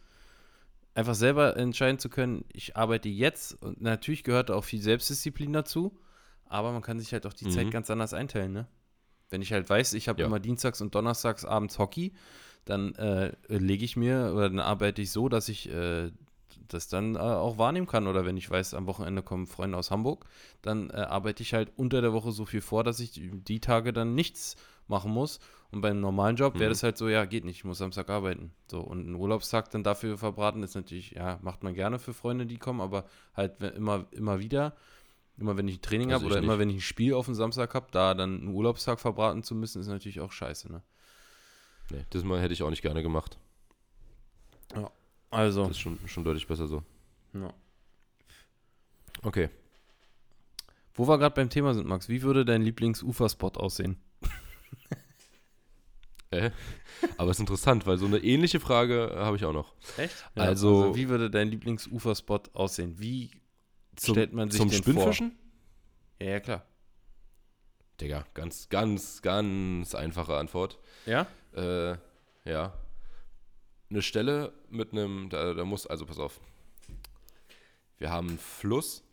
[0.95, 5.99] einfach selber entscheiden zu können, ich arbeite jetzt und natürlich gehört auch viel Selbstdisziplin dazu,
[6.47, 7.51] aber man kann sich halt auch die Mhm.
[7.51, 8.67] Zeit ganz anders einteilen, ne?
[9.31, 10.27] Wenn ich halt weiß, ich habe Ja.
[10.27, 12.13] immer dienstags und donnerstags abends Hockey,
[12.65, 16.11] dann äh, lege ich mir oder dann arbeite ich so, dass ich äh,
[16.69, 18.07] das dann äh, auch wahrnehmen kann.
[18.07, 20.25] Oder wenn ich weiß, am Wochenende kommen Freunde aus Hamburg,
[20.63, 23.61] dann äh, arbeite ich halt unter der Woche so viel vor, dass ich die, die
[23.61, 24.57] Tage dann nichts
[24.87, 25.41] machen muss.
[25.71, 26.73] Und beim normalen Job wäre Mhm.
[26.73, 28.53] das halt so, ja, geht nicht, ich muss Samstag arbeiten.
[28.71, 32.47] So, und einen Urlaubstag dann dafür verbraten, ist natürlich, ja, macht man gerne für Freunde,
[32.47, 33.05] die kommen, aber
[33.35, 34.77] halt immer, immer wieder.
[35.37, 36.61] Immer wenn ich ein Training Also habe oder ich immer nicht.
[36.61, 39.81] wenn ich ein Spiel auf den Samstag habe, da dann einen Urlaubstag verbraten zu müssen,
[39.81, 40.83] ist natürlich auch scheiße, ne?
[41.91, 43.37] Nee, das Mal hätte ich auch nicht gerne gemacht.
[45.35, 46.83] Also, Das ist schon, schon deutlich besser so.
[47.35, 47.53] ja.
[49.23, 49.49] Okay.
[50.95, 53.97] wo wir gerade beim Thema sind, Max, wie würde dein Lieblings-Uferspot aussehen?
[56.31, 56.51] Äh,
[57.17, 59.73] aber es ist interessant, weil so eine ähnliche Frage äh, habe ich auch noch.
[59.97, 60.15] Echt?
[60.35, 62.99] Also- wie würde dein Lieblings-Uferspot aussehen?
[62.99, 63.31] Wie
[63.97, 65.31] Zum, stellt man sich zum den Spinnfischen?
[65.31, 66.27] vor?
[66.27, 66.67] Ja, ja, klar.
[68.01, 70.79] Digga, ganz, ganz, ganz einfache Antwort.
[71.07, 71.27] Ja?
[71.55, 71.97] Äh,
[72.45, 72.73] ja.
[73.95, 76.41] Eine Stelle mit einem, da, da muss, also pass auf.
[77.99, 79.05] Wir haben einen Fluss.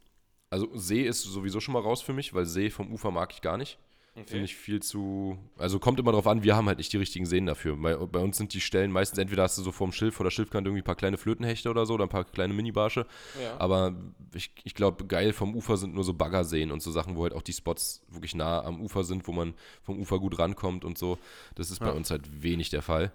[0.50, 3.42] Also See ist sowieso schon mal raus für mich, weil See vom Ufer mag ich
[3.42, 3.78] gar nicht.
[4.26, 5.38] Finde ich viel zu.
[5.58, 7.78] Also kommt immer drauf an, wir haben halt nicht die richtigen Seen dafür.
[7.78, 10.68] Bei, bei uns sind die Stellen meistens entweder hast du so vorm Schilf oder Schilfkante
[10.70, 13.06] irgendwie ein paar kleine Flötenhechte oder so oder ein paar kleine Minibarsche.
[13.42, 13.58] Ja.
[13.60, 13.96] Aber
[14.34, 17.34] ich, ich glaube, geil vom Ufer sind nur so Baggerseen und so Sachen, wo halt
[17.34, 19.54] auch die Spots wirklich nah am Ufer sind, wo man
[19.84, 21.20] vom Ufer gut rankommt und so.
[21.54, 21.92] Das ist bei Ja.
[21.94, 23.14] uns halt wenig der Fall.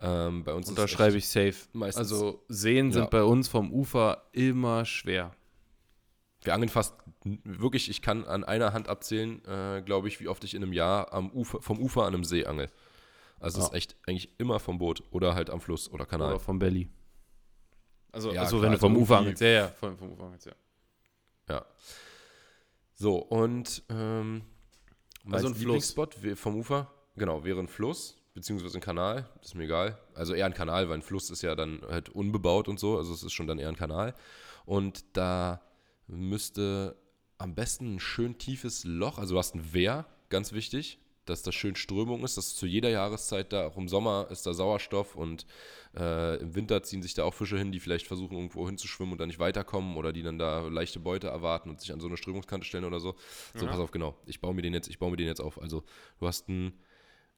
[0.00, 1.54] Ähm, bei uns Unterschreibe ich safe.
[1.72, 3.08] meistens- also Seen sind Ja.
[3.08, 5.32] bei uns vom Ufer immer schwer.
[6.42, 6.94] Wir angeln fast
[7.24, 10.72] wirklich, ich kann an einer Hand abzählen, äh, glaube ich, wie oft ich in einem
[10.72, 12.70] Jahr am Ufer, vom Ufer an einem See angel.
[13.40, 13.68] Also es Ja.
[13.70, 16.30] ist echt eigentlich immer vom Boot oder halt am Fluss oder Kanal.
[16.30, 16.88] Oder vom Belly.
[18.12, 19.42] Also, Ja, also klar, wenn du also vom Ufer irgendwie- angelst.
[19.42, 20.52] Ja, ja, vom, vom Ufer angelst, ja.
[21.50, 21.66] Ja.
[22.94, 24.42] So, und ähm,
[25.24, 25.54] mein Also ein.
[25.54, 29.98] Lieblingsspot vom Ufer, genau, wäre ein Fluss, beziehungsweise ein Kanal, das ist mir egal.
[30.14, 33.12] Also eher ein Kanal, weil ein Fluss ist ja dann halt unbebaut und so, also
[33.12, 34.14] es ist schon dann eher ein Kanal.
[34.64, 35.60] Und da
[36.06, 36.96] müsste
[37.36, 41.52] am besten ein schön tiefes Loch, also du hast ein Wehr, ganz wichtig, dass da
[41.52, 45.44] schön Strömung ist, dass zu jeder Jahreszeit da, auch im Sommer ist da Sauerstoff und
[45.96, 49.18] äh, im Winter ziehen sich da auch Fische hin, die vielleicht versuchen, irgendwo hinzuschwimmen und
[49.18, 52.16] dann nicht weiterkommen oder die dann da leichte Beute erwarten und sich an so eine
[52.16, 53.14] Strömungskante stellen oder so.
[53.54, 53.72] So, Ja.
[53.72, 54.16] pass auf, genau.
[54.26, 55.60] Ich baue mir den jetzt, ich baue mir den jetzt auf.
[55.60, 55.82] Also,
[56.18, 56.72] du hast einen,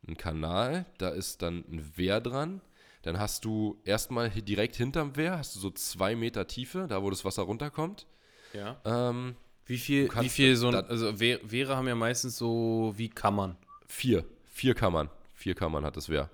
[0.07, 2.61] einen Kanal, da ist dann ein Wehr dran.
[3.03, 7.11] Dann hast du erstmal direkt hinterm Wehr, hast du so zwei Meter Tiefe, da wo
[7.11, 8.07] das Wasser runterkommt.
[8.53, 8.79] ja.
[8.85, 9.37] Ähm,
[9.67, 13.57] Wie viel, wie viel so ein, also We- Wehre haben ja meistens so wie Kammern.
[13.87, 14.25] vier.
[14.47, 15.09] Vier Kammern.
[15.35, 16.29] Vier Kammern hat das Wehr.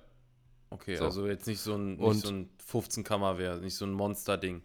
[0.69, 1.05] Okay, So.
[1.05, 4.61] also jetzt nicht so ein, nicht so ein 15 Kammer Wehr, nicht so ein Monster-Ding.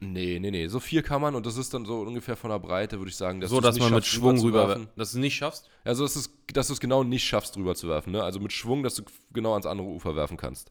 [0.00, 0.68] Nee, nee, nee.
[0.68, 3.40] So vier Kammern und das ist dann so ungefähr von der Breite, würde ich sagen.
[3.40, 4.88] Dass so, dass man mit Schwung rüber, rüberzuwerfen.
[4.96, 5.68] dass du es nicht schaffst.
[5.84, 8.12] Also, dass, es, dass du es genau nicht schaffst, rüber zu werfen.
[8.12, 8.22] Ne?
[8.22, 10.70] Also mit Schwung, dass du genau ans andere Ufer werfen kannst.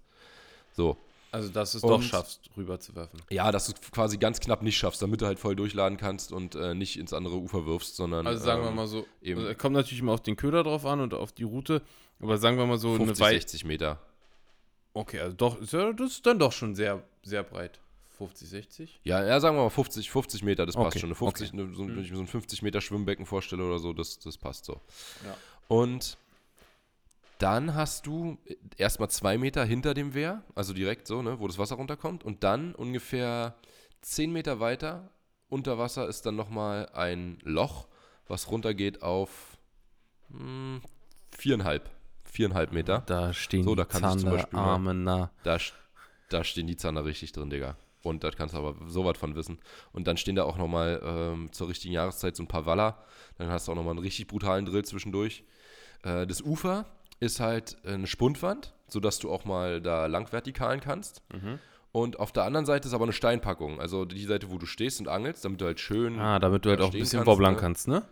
[0.72, 0.98] So.
[1.30, 3.22] Also, dass du es Und- doch schaffst, rüber zu werfen.
[3.30, 6.32] Ja, dass du es quasi ganz knapp nicht schaffst, damit du halt voll durchladen kannst
[6.32, 8.26] und äh, nicht ins andere Ufer wirfst, sondern.
[8.26, 9.42] Also sagen wir ähm, mal so, eben.
[9.42, 11.82] also, kommt natürlich immer auf den Köder drauf an und auf die Route,
[12.22, 13.42] aber sagen wir mal so 50, eine Weite.
[13.42, 14.00] 60 Meter.
[14.94, 17.82] Okay, also doch, ist ja- das ist dann doch schon sehr, sehr breit.
[18.18, 19.00] 50, 60?
[19.04, 21.10] Ja, ja, sagen wir mal 50, 50 Meter, das passt Okay, schon.
[21.10, 21.62] Eine 50, okay.
[21.62, 24.38] eine, so, wenn ich mir so ein 50 Meter Schwimmbecken vorstelle oder so, das, das
[24.38, 24.82] passt so.
[25.26, 25.36] Ja.
[25.68, 26.18] Und
[27.40, 28.38] dann hast du
[28.78, 32.24] erstmal zwei Meter hinter dem Wehr, also direkt so, ne, wo das Wasser runterkommt.
[32.24, 33.56] Und dann ungefähr
[34.02, 35.10] 10 Meter weiter
[35.50, 37.88] unter Wasser ist dann nochmal ein Loch,
[38.28, 39.58] was runtergeht auf
[40.30, 40.82] hm,
[41.32, 41.90] viereinhalb,
[42.26, 43.04] viereinhalb Meter.
[43.06, 45.32] Da stehen So, da die kann ich zum Beispiel mal- Arme nah.
[45.44, 45.58] Da,
[46.30, 47.78] da stehen die Zander richtig drin, Digga.
[48.08, 49.60] Und da kannst du aber so was von wissen.
[49.92, 53.04] Und dann stehen da auch nochmal ähm, zur richtigen Jahreszeit so ein paar Waller.
[53.38, 55.44] Dann hast du auch nochmal einen richtig brutalen Drill zwischendurch.
[56.04, 56.86] Äh, das Ufer
[57.20, 61.22] ist halt eine Spundwand, sodass du auch mal da lang vertikalen kannst.
[61.34, 61.60] Mhm.
[61.92, 63.80] Und auf der anderen Seite ist aber eine Steinpackung.
[63.80, 66.70] Also die Seite, wo du stehst und angelst, damit du halt schön Ah, damit du
[66.70, 67.56] halt auch ein bisschen kannst, ne?
[67.56, 68.04] kannst, ne?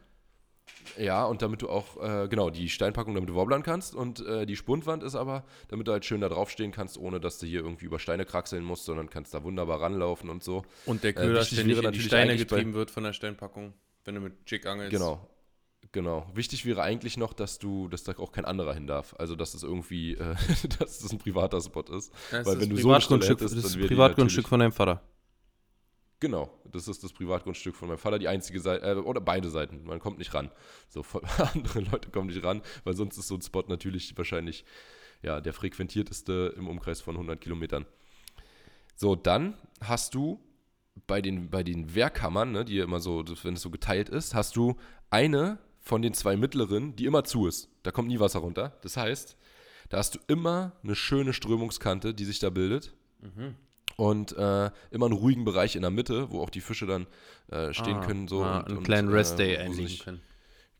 [0.97, 3.95] Ja, und damit du auch, äh, genau, die Steinpackung, damit du wobblern kannst.
[3.95, 7.39] Und äh, die Spundwand ist aber, damit du halt schön da draufstehen kannst, ohne dass
[7.39, 10.63] du hier irgendwie über Steine kraxeln musst, sondern kannst da wunderbar ranlaufen und so.
[10.85, 13.73] Und der Äh, Köder ständig wäre in die Steine getrieben wird von der Steinpackung,
[14.05, 14.91] wenn du mit Jig angelst.
[14.91, 15.27] Genau.
[15.91, 16.27] Genau.
[16.33, 19.15] Wichtig wäre eigentlich noch, dass du, dass da auch kein anderer hin darf.
[19.17, 20.35] Also, dass es irgendwie, äh,
[20.79, 22.11] dass es ein privater Spot ist.
[22.31, 23.87] Das Weil ist wenn das du so eine Stelle Privatgrundstück, hättest, das ist das die
[23.87, 25.01] Privatgrundstück von deinem Vater.
[26.25, 29.83] Genau, das ist das Privatgrundstück von meinem Vater, die einzige Seite, äh, oder beide Seiten,
[29.85, 30.49] man kommt nicht ran.
[30.89, 31.05] So,
[31.53, 34.65] andere Leute kommen nicht ran, weil sonst ist so ein Spot natürlich wahrscheinlich,
[35.21, 37.85] ja, der frequentierteste im Umkreis von 100 Kilometern.
[38.95, 40.43] So, dann hast du
[41.05, 44.55] bei den, bei den Wehrkammern, ne, die immer so, wenn es so geteilt ist, hast
[44.55, 44.77] du
[45.11, 47.69] eine von den zwei mittleren, die immer zu ist.
[47.83, 48.79] Da kommt nie Wasser runter.
[48.81, 49.37] Das heißt,
[49.89, 52.95] da hast du immer eine schöne Strömungskante, die sich da bildet
[53.25, 53.55] Mhm.
[53.97, 57.07] Und äh, immer einen ruhigen Bereich in der Mitte, wo auch die Fische dann
[57.49, 58.27] äh, stehen Ah, können.
[58.27, 60.21] So ah, und, einen und, kleinen äh, Rest-Day wo sie einlegen nicht, können.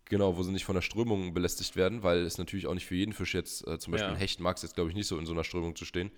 [0.08, 2.96] Genau, wo sie nicht von der Strömung belästigt werden, weil es natürlich auch nicht für
[2.96, 4.14] jeden Fisch jetzt, äh, zum Beispiel Ja.
[4.16, 6.12] ein Hecht mag es jetzt, glaube ich, nicht so in so einer Strömung zu stehen.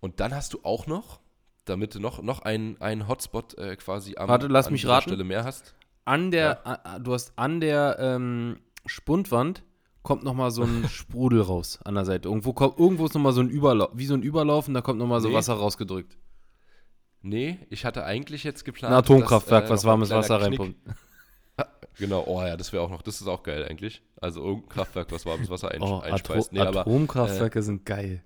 [0.00, 1.20] Und dann hast du auch noch,
[1.64, 5.08] damit du noch, noch einen, einen Hotspot äh, quasi am, Warte, lass an mich raten.
[5.10, 5.74] Stelle mehr hast.
[6.04, 9.62] an der, a- du hast an der ähm, Spundwand
[10.04, 12.28] kommt noch mal so ein Sprudel raus an der Seite.
[12.28, 14.80] Irgendwo, kommt, irgendwo ist noch mal so ein Überlauf, wie so ein Überlauf und da
[14.82, 15.34] kommt noch mal so Nee.
[15.34, 16.16] Wasser rausgedrückt.
[17.22, 18.92] Nee, ich hatte eigentlich jetzt geplant.
[18.94, 20.78] Ein Atomkraftwerk, dass, äh, was ein warmes Wasser Knick- reinpumpt.
[21.96, 24.02] Genau, oh ja, das wäre auch noch, das ist auch geil eigentlich.
[24.20, 26.52] Also irgendein Kraftwerk, was warmes Wasser einsch Oh, einspeist.
[26.52, 28.24] Nee, aber Atomkraftwerke sind geil.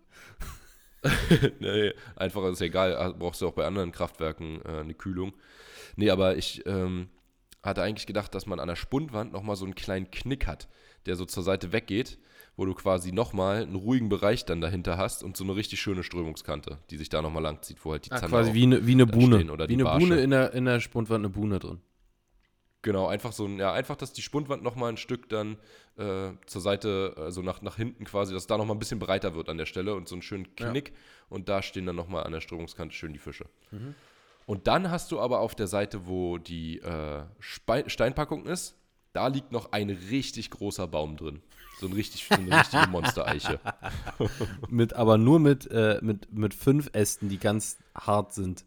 [1.61, 5.35] nee, einfach ist ja egal, ah, brauchst du auch bei anderen Kraftwerken äh, eine Kühlung.
[5.97, 7.11] Nee, aber ich ähm,
[7.63, 10.69] hatte eigentlich gedacht, dass man an der Spundwand nochmal so einen kleinen Knick hat,
[11.07, 12.19] der so zur Seite weggeht,
[12.57, 16.03] wo du quasi nochmal einen ruhigen Bereich dann dahinter hast und so eine richtig schöne
[16.03, 18.63] Strömungskante, die sich da nochmal lang zieht, wo halt die Ah, Zander quasi auch- wie
[18.65, 19.53] eine, wie eine Buhne.
[19.53, 20.07] oder wie eine Barsche.
[20.09, 21.81] Buhne in der, in der Spundwand, eine Buhne drin.
[22.83, 25.57] Genau, einfach so ein, ja, einfach, dass die Spundwand nochmal ein Stück dann
[25.97, 29.49] äh, zur Seite, also nach, nach hinten quasi, dass da nochmal ein bisschen breiter wird
[29.49, 30.71] an der Stelle und so einen schönen Ja.
[30.71, 30.93] Knick
[31.29, 33.47] und da stehen dann nochmal an der Strömungskante schön die Fische.
[33.73, 33.95] Mhm.
[34.47, 38.77] Und dann hast du aber auf der Seite, wo die äh, Steinpackung ist,
[39.13, 41.43] da liegt noch ein richtig großer Baum drin.
[41.81, 43.61] So, ein richtig, so eine richtige Monstereiche.
[44.69, 48.65] Mit, aber nur mit, äh, mit, mit fünf Ästen, die ganz hart sind.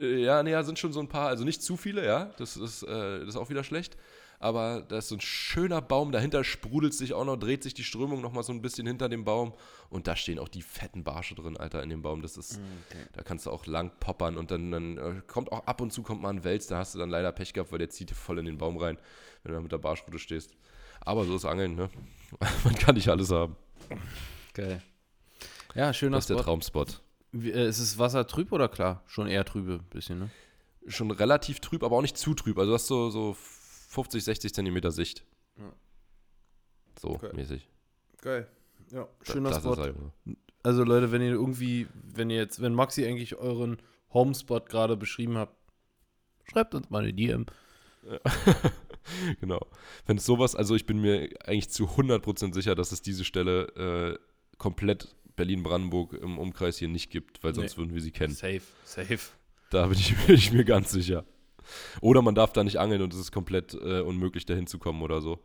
[0.00, 2.56] Äh, Ja, nee, ja, sind schon so ein paar, also nicht zu viele, ja, das
[2.56, 3.96] ist, äh, das ist auch wieder schlecht.
[4.38, 7.84] Aber da ist so ein schöner Baum, dahinter sprudelt sich auch noch, dreht sich die
[7.84, 9.54] Strömung noch mal so ein bisschen hinter dem Baum.
[9.90, 12.22] Und da stehen auch die fetten Barsche drin, Alter, in dem Baum.
[12.22, 12.60] Das ist,
[13.12, 16.02] da kannst du auch lang poppern und dann, dann äh, kommt auch ab und zu
[16.02, 18.14] kommt mal ein Wels, da hast du dann leider Pech gehabt, weil der zieht dir
[18.14, 18.98] voll in den Baum rein,
[19.42, 20.54] wenn du da mit der Barschrute stehst.
[21.00, 21.90] Aber so ist Angeln, ne?
[22.64, 23.56] Man kann nicht alles haben.
[24.54, 24.82] Geil.
[25.74, 26.44] Ja, schöner Das ist der Spot.
[26.44, 27.02] Traumspot.
[27.32, 29.02] Wie, äh, ist es Wasser trüb oder klar?
[29.06, 30.30] Schon eher trübe, bisschen, ne?
[30.86, 32.58] Schon relativ trüb, aber auch nicht zu trüb.
[32.58, 33.36] Also du hast so, so
[33.94, 35.24] 50, 60 Zentimeter Sicht.
[35.58, 35.72] Ja.
[37.00, 37.30] So Okay.
[37.34, 37.68] mäßig.
[38.20, 38.48] Geil.
[38.90, 39.74] Ja, schöner das Spot.
[39.74, 40.12] Er, Junge.
[40.62, 43.78] Also Leute, wenn ihr irgendwie, wenn ihr jetzt, wenn Maxi eigentlich euren
[44.12, 45.56] Homespot gerade beschrieben habt,
[46.50, 47.46] schreibt uns mal eine DM.
[49.40, 49.66] genau.
[50.06, 54.18] Wenn es sowas, also ich bin mir eigentlich zu 100% sicher, dass es diese Stelle
[54.18, 54.18] äh,
[54.58, 57.82] komplett Berlin-Brandenburg im Umkreis hier nicht gibt, weil sonst Nee.
[57.82, 58.34] würden wir sie kennen.
[58.34, 59.18] Safe, safe.
[59.70, 61.24] Da bin ich, bin ich mir ganz sicher.
[62.00, 65.20] Oder man darf da nicht angeln und es ist komplett äh, unmöglich, da hinzukommen oder
[65.20, 65.38] so.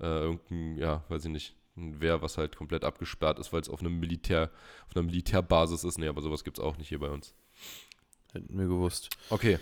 [0.00, 3.68] Äh, irgendein, ja, weiß ich nicht, ein Wehr, was halt komplett abgesperrt ist, weil es
[3.68, 4.50] auf einem Militär,
[4.88, 5.98] auf einer Militärbasis ist.
[5.98, 7.34] Nee, aber sowas gibt es auch nicht hier bei uns.
[8.32, 9.08] Hätten wir gewusst.
[9.30, 9.58] Okay.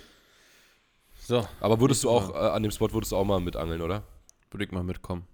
[1.19, 3.83] So, Aber würdest du auch, äh, an dem Spot würdest du auch mal mit angeln,
[3.83, 4.05] oder?
[4.57, 5.27] würde ich mal mitkommen.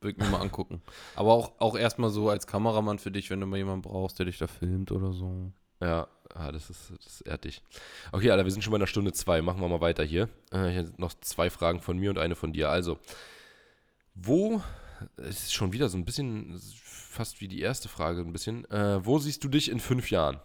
[0.00, 0.82] Würde ich mir mal angucken.
[1.14, 4.26] Aber auch, auch erstmal so als Kameramann für dich, wenn du mal jemanden brauchst, der
[4.26, 5.52] dich da filmt oder so.
[5.80, 7.62] Ja, ah, das ist, das ist erdig.
[8.12, 9.42] Okay, Alter, wir sind schon bei einer Stunde zwei.
[9.42, 10.28] Machen wir mal weiter hier.
[10.52, 12.70] Äh, noch zwei Fragen von mir und eine von dir.
[12.70, 12.98] Also,
[14.14, 14.62] wo,
[15.16, 18.70] es ist schon wieder so ein bisschen, fast wie die erste Frage, ein bisschen.
[18.70, 20.40] Äh, wo siehst du dich in fünf Jahren?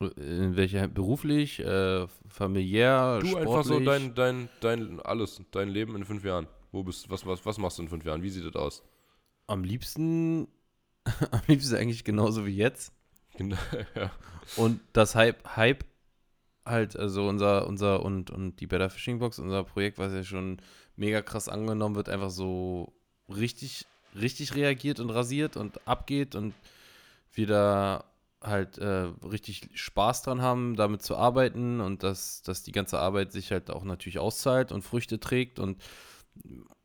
[0.00, 3.48] In welcher beruflich, äh, familiär, Du sportlich?
[3.48, 6.46] einfach so dein, dein, dein, alles, dein Leben in fünf Jahren.
[6.70, 8.22] Wo bist, was, was, was machst du in fünf Jahren?
[8.22, 8.82] Wie sieht das aus?
[9.48, 10.46] Am liebsten,
[11.32, 12.92] am liebsten eigentlich genauso wie jetzt.
[13.36, 13.56] Genau,
[13.96, 14.12] ja.
[14.56, 15.84] Und das Hype, Hype
[16.64, 20.58] halt, also unser, unser und, und die Better Fishing Box, unser Projekt, was ja schon
[20.96, 22.92] mega krass angenommen wird, einfach so
[23.28, 26.54] richtig, richtig reagiert und rasiert und abgeht und
[27.32, 28.04] wir da
[28.42, 33.32] halt äh, richtig Spaß dran haben, damit zu arbeiten und dass, dass die ganze Arbeit
[33.32, 35.80] sich halt auch natürlich auszahlt und Früchte trägt und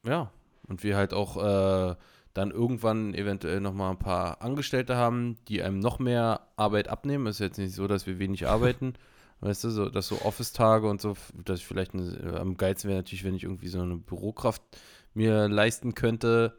[0.04, 0.32] ja,
[0.68, 1.96] und wir halt auch äh,
[2.34, 7.28] dann irgendwann eventuell nochmal ein paar Angestellte haben, die einem noch mehr Arbeit abnehmen.
[7.28, 8.94] Ist jetzt nicht so, dass wir wenig arbeiten.
[9.40, 12.90] Weißt du, so, dass so Office-Tage und so, dass ich vielleicht eine, äh, am geilsten
[12.90, 14.62] wäre natürlich, wenn ich irgendwie so eine Bürokraft
[15.14, 16.56] mir leisten könnte,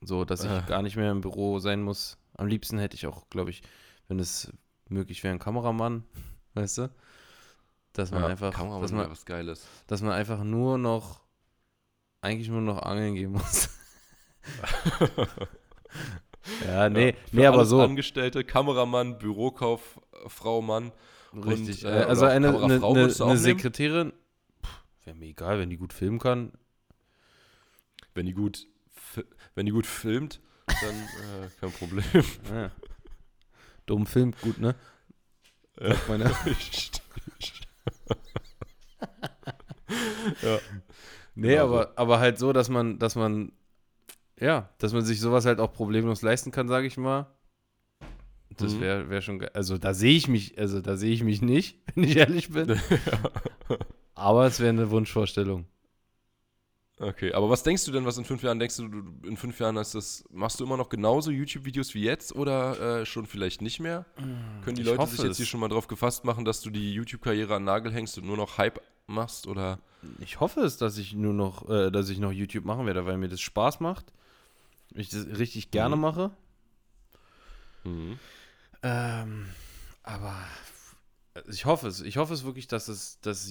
[0.00, 0.60] so dass ich Ah.
[0.60, 2.16] gar nicht mehr im Büro sein muss.
[2.36, 3.62] Am liebsten hätte ich auch, glaube ich,
[4.08, 4.52] wenn es
[4.88, 6.04] möglich wäre, einen Kameramann,
[6.54, 6.90] weißt du?
[7.94, 9.66] Dass man ja, einfach, kann man dass man, was Geiles.
[9.86, 11.20] dass man einfach nur noch,
[12.20, 13.70] eigentlich nur noch angeln gehen muss.
[16.66, 17.82] ja, nee, Ja, nee, aber so.
[17.82, 20.92] Angestellte, Kameramann, Bürokauffrau, Mann.
[21.34, 21.84] Richtig.
[21.84, 23.38] Und, äh, äh, also eine, eine, eine, eine?
[23.38, 24.12] Sekretärin,
[25.04, 26.52] wäre mir egal, wenn die gut filmen kann.
[28.14, 28.66] Wenn die gut,
[29.54, 32.04] wenn die gut filmt, dann äh, kein Problem.
[32.52, 32.70] Ja.
[33.86, 34.74] Dumm filmt gut, ne?
[35.76, 36.24] Sagt meine.
[40.42, 40.58] ja.
[41.34, 43.50] Nee, Genau aber, aber halt so, dass man, dass man,
[44.40, 47.26] ja, dass man sich sowas halt auch problemlos leisten kann, sage ich mal.
[48.56, 48.80] Das Mhm.
[48.80, 49.50] wäre wär schon geil.
[49.54, 52.80] Also da sehe ich mich, also da sehe ich mich nicht, wenn ich ehrlich bin.
[54.14, 55.66] Aber es wäre eine Wunschvorstellung.
[57.00, 59.58] Okay, aber was denkst du denn, was in fünf Jahren denkst du, du in fünf
[59.58, 63.62] Jahren hast das, machst du immer noch genauso YouTube-Videos wie jetzt oder äh, schon vielleicht
[63.62, 64.06] nicht mehr?
[64.64, 65.36] Können die Leute sich jetzt es.
[65.38, 68.36] hier schon mal drauf gefasst machen, dass du die YouTube-Karriere an Nagel hängst und nur
[68.36, 69.80] noch Hype machst oder?
[70.20, 73.18] Ich hoffe es, dass ich nur noch, äh, dass ich noch YouTube machen werde, weil
[73.18, 74.12] mir das Spaß macht.
[74.92, 76.02] Ich das richtig gerne Mhm.
[76.02, 76.30] mache.
[77.84, 78.18] Mhm.
[78.82, 79.46] Ähm,
[80.02, 80.36] aber
[81.48, 82.00] ich hoffe es.
[82.00, 83.50] Ich hoffe es wirklich, dass es, dass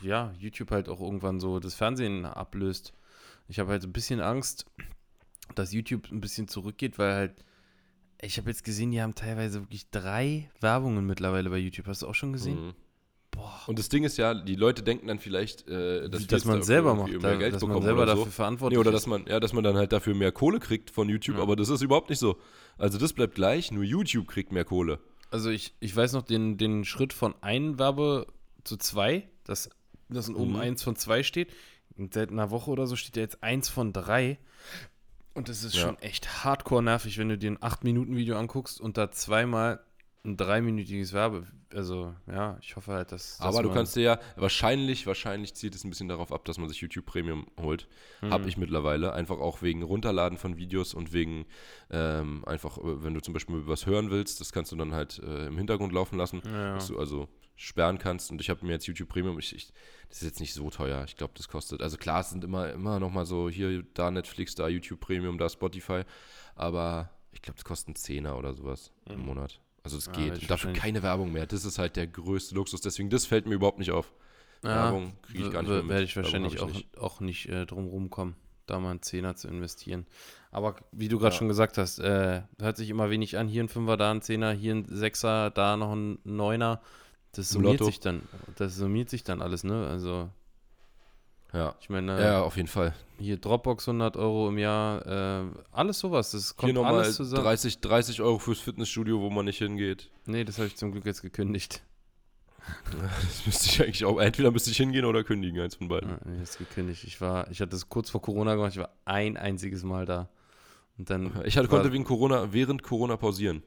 [0.00, 2.92] ja, YouTube halt auch irgendwann so das Fernsehen ablöst.
[3.48, 4.66] Ich habe halt ein bisschen Angst,
[5.54, 7.44] dass YouTube ein bisschen zurückgeht, weil halt,
[8.20, 11.86] ich habe jetzt gesehen, die haben teilweise wirklich drei Werbungen mittlerweile bei YouTube.
[11.86, 12.66] Hast du auch schon gesehen?
[12.68, 12.74] Mhm.
[13.38, 13.60] Boah.
[13.66, 16.94] Und das Ding ist ja, die Leute denken dann vielleicht, äh, dass, Dass, man selber
[16.94, 18.30] macht, mehr da, Geld dass man selber oder dafür so.
[18.30, 21.08] verantwortlich Nee, oder dass man, ja, dass man dann halt dafür mehr Kohle kriegt von
[21.08, 21.42] YouTube, Ja.
[21.42, 22.36] aber das ist überhaupt nicht so.
[22.78, 24.98] Also das bleibt gleich, nur YouTube kriegt mehr Kohle.
[25.30, 28.26] Also ich, ich weiß noch den, den Schritt von ein Werbe
[28.64, 29.68] zu zwei, dass,
[30.08, 30.60] dass oben Mhm.
[30.60, 31.48] eins von zwei steht.
[31.96, 34.38] Und seit einer Woche oder so steht ja jetzt eins von drei.
[35.34, 35.82] Und das ist Ja.
[35.82, 39.80] schon echt hardcore nervig, wenn du dir ein 8-Minuten-Video anguckst und da zweimal
[40.24, 41.46] ein dreiminütiges Werbe.
[41.72, 43.38] Also, ja, ich hoffe halt, dass.
[43.38, 46.58] dass Aber du kannst dir ja, wahrscheinlich, wahrscheinlich zielt es ein bisschen darauf ab, dass
[46.58, 47.88] man sich YouTube Premium holt.
[48.20, 48.32] Mhm.
[48.32, 49.12] Hab ich mittlerweile.
[49.12, 51.46] Einfach auch wegen Runterladen von Videos und wegen
[51.90, 55.18] ähm, einfach, äh, wenn du zum Beispiel was hören willst, das kannst du dann halt
[55.18, 56.42] äh, im Hintergrund laufen lassen.
[56.46, 56.74] Ja.
[56.74, 58.30] Dass du also sperren kannst.
[58.30, 59.72] Und ich habe mir jetzt YouTube Premium, ich, ich,
[60.08, 61.04] das ist jetzt nicht so teuer.
[61.06, 64.10] Ich glaube, das kostet, also klar, es sind immer, immer noch mal so, hier, da
[64.10, 66.02] Netflix, da YouTube Premium, da Spotify.
[66.54, 69.26] Aber ich glaube, das kostet einen Zehner oder sowas im Mhm.
[69.26, 69.60] Monat.
[69.82, 70.36] Also es Ja, geht.
[70.36, 71.46] ich Und dafür keine Werbung mehr.
[71.46, 72.80] Das ist halt der größte Luxus.
[72.80, 74.12] Deswegen, das fällt mir überhaupt nicht auf.
[74.64, 75.88] Ja, Werbung kriege ich gar nicht mehr mit.
[75.90, 78.34] Werde ich wahrscheinlich hab auch ich nicht, auch nicht äh, drum rumkommen,
[78.66, 80.06] da mal einen Zehner zu investieren.
[80.50, 81.38] Aber wie du gerade Ja.
[81.38, 83.46] schon gesagt hast, äh, hört sich immer wenig an.
[83.48, 86.80] Hier ein Fünfer, da ein Zehner, hier ein Sechser, da noch ein Neuner.
[87.32, 88.22] Das summiert sich dann.
[88.56, 89.86] Das summiert sich dann alles, ne?
[89.86, 90.28] Also,
[91.52, 91.74] Ja.
[91.80, 92.94] ich meine, ja, auf jeden Fall.
[93.18, 96.32] hier Dropbox 100 Euro im Jahr, äh, alles sowas.
[96.32, 97.42] Das Hier kommt nochmal alles zusammen.
[97.44, 100.10] 30, 30 Euro fürs Fitnessstudio, wo man nicht hingeht.
[100.26, 101.82] Nee, das habe ich zum Glück jetzt gekündigt.
[102.90, 106.10] Das müsste ich eigentlich auch, entweder müsste ich hingehen oder kündigen, eins von beiden.
[106.10, 107.02] Ja, nee, gekündigt.
[107.04, 110.28] Ich war, ich hatte das kurz vor Corona gemacht, ich war ein einziges Mal da.
[110.98, 111.32] Und dann.
[111.46, 113.62] Ich hatte, konnte wegen Corona, während Corona pausieren.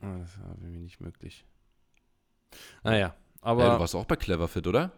[0.00, 1.44] Ah, Das war bei mir nicht möglich.
[2.82, 3.74] Naja, Aber, aber.
[3.74, 4.90] du warst auch bei Cleverfit, oder?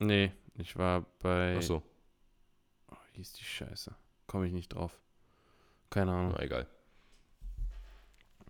[0.00, 1.56] nee, ich war bei.
[1.56, 1.82] Achso,
[2.90, 3.94] Oh, wie hieß die Scheiße?
[4.26, 4.98] Komme ich nicht drauf.
[5.90, 6.32] Keine Ahnung.
[6.36, 6.66] na egal.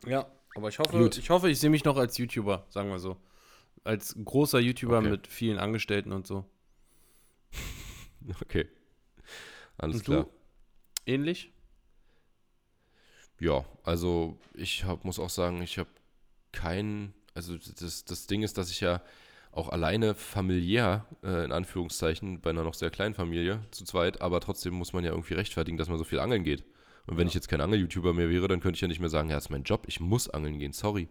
[0.06, 1.18] Ja, aber ich hoffe, Gut.
[1.18, 3.16] ich hoffe, ich sehe mich noch als YouTuber, sagen wir so.
[3.84, 5.10] Als großer YouTuber Okay.
[5.10, 6.44] mit vielen Angestellten und so.
[8.42, 8.68] Okay.
[9.78, 10.12] Alles Und du?
[10.12, 10.26] klar.
[11.06, 11.52] Ähnlich?
[13.40, 15.88] Ja, also ich hab, muss auch sagen, ich habe
[16.52, 19.00] kein, also das, das Ding ist, dass ich ja
[19.58, 24.40] auch alleine familiär, äh, in Anführungszeichen, bei einer noch sehr kleinen Familie, zu zweit, aber
[24.40, 26.64] trotzdem muss man ja irgendwie rechtfertigen, dass man so viel angeln geht.
[27.06, 27.28] Und wenn Ja.
[27.28, 29.44] ich jetzt kein Angel-YouTuber mehr wäre, dann könnte ich ja nicht mehr sagen, ja, das
[29.46, 31.08] ist mein Job, ich muss angeln gehen, sorry.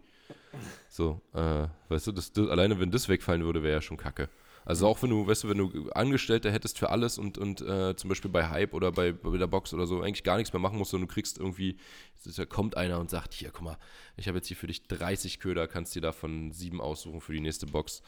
[0.88, 4.28] So, äh, weißt du, das, das, alleine wenn das wegfallen würde, wäre ja schon kacke.
[4.68, 7.96] Also auch wenn du, weißt du, wenn du Angestellte hättest für alles und, und äh,
[7.96, 10.60] zum Beispiel bei Hype oder bei, bei der Box oder so eigentlich gar nichts mehr
[10.60, 11.78] machen musst, sondern du kriegst irgendwie,
[12.22, 13.78] ja, kommt einer und sagt, hier, guck mal,
[14.18, 17.40] ich habe jetzt hier für dich 30 Köder, kannst dir davon sieben aussuchen für die
[17.40, 18.02] nächste Box.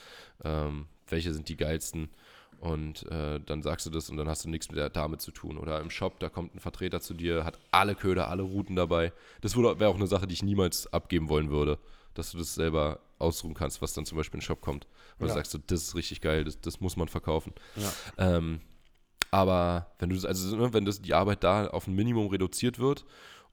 [0.45, 2.11] Ähm, welche sind die geilsten?
[2.59, 5.31] Und äh, dann sagst du das und dann hast du nichts mit der damit zu
[5.31, 5.57] tun.
[5.57, 9.15] Oder im Shop, da kommt ein Vertreter zu dir, hat alle Köder, alle Routen dabei.
[9.41, 11.79] Das wäre auch eine Sache, die ich niemals abgeben wollen würde.
[12.13, 14.87] Dass du das selber ausruhen kannst, was dann zum Beispiel in den Shop kommt.
[15.18, 15.29] Und Ja.
[15.29, 17.53] du sagst so, das ist richtig geil, das, das muss man verkaufen.
[17.77, 17.93] Ja.
[18.18, 18.61] Ähm,
[19.31, 22.79] aber wenn du das, also ne, wenn das die Arbeit da auf ein Minimum reduziert
[22.79, 23.05] wird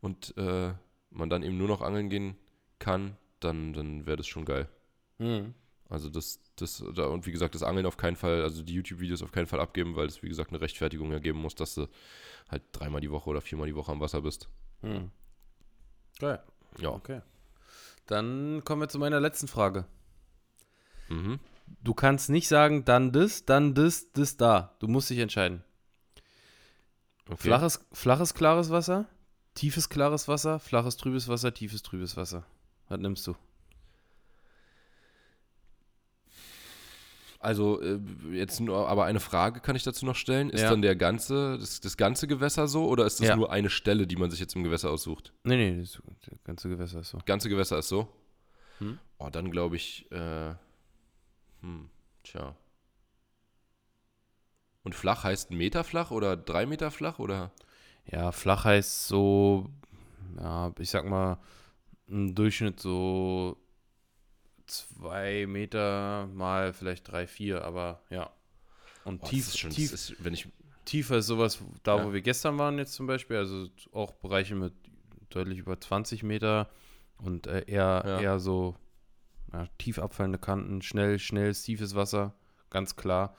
[0.01, 0.73] und äh,
[1.11, 2.35] man dann eben nur noch angeln gehen
[2.79, 4.67] kann, dann, dann wäre das schon geil.
[5.19, 5.53] Hm.
[5.89, 9.21] Also das, das, da, und wie gesagt, das Angeln auf keinen Fall, also die YouTube-Videos
[9.21, 11.87] auf keinen Fall abgeben, weil es, wie gesagt, eine Rechtfertigung ergeben muss, dass du
[12.49, 14.49] halt dreimal die Woche oder viermal die Woche am Wasser bist.
[14.81, 15.11] Hm.
[16.19, 16.41] Geil.
[16.79, 16.89] Ja.
[16.89, 17.21] Okay.
[18.07, 19.85] Dann kommen wir zu meiner letzten Frage.
[21.09, 21.39] Mhm.
[21.83, 24.75] Du kannst nicht sagen, dann das, dann das, das da.
[24.79, 25.63] Du musst dich entscheiden.
[27.29, 27.37] Okay.
[27.37, 29.05] Flaches, flaches, klares Wasser,
[29.53, 32.45] tiefes, klares Wasser, flaches, trübes Wasser, tiefes, trübes Wasser.
[32.87, 33.35] Was nimmst du?
[37.39, 37.99] Also äh,
[38.31, 40.49] jetzt nur, aber eine Frage kann ich dazu noch stellen.
[40.49, 40.69] Ist Ja.
[40.71, 43.35] dann der ganze, das, das ganze Gewässer so oder ist das Ja.
[43.35, 45.33] nur eine Stelle, die man sich jetzt im Gewässer aussucht?
[45.43, 47.19] Nee, nee, das das ganze Gewässer ist so.
[47.25, 48.07] Ganze Gewässer ist so?
[48.79, 48.97] Hm?
[49.19, 50.55] Oh, dann glaube ich, äh,
[51.61, 51.89] hm,
[52.23, 52.55] tja.
[54.83, 57.51] Und flach heißt Meter flach oder drei Meter flach oder?
[58.09, 59.69] Ja, flach heißt so,
[60.39, 61.37] ja, ich sag mal,
[62.07, 63.57] im Durchschnitt so
[64.67, 68.29] zwei Meter mal vielleicht drei, vier, aber ja.
[69.03, 70.47] Und Oh, tief, schon, tief, ist, wenn ich,
[70.85, 72.05] tiefer ist sowas, da Ja.
[72.05, 74.73] wo wir gestern waren jetzt zum Beispiel, also auch Bereiche mit
[75.29, 76.69] deutlich über 20 Meter
[77.17, 78.21] und äh, eher, Ja.
[78.21, 78.75] eher so
[79.53, 82.33] ja, tief abfallende Kanten, schnell, schnelles, tiefes Wasser,
[82.69, 83.33] ganz klar.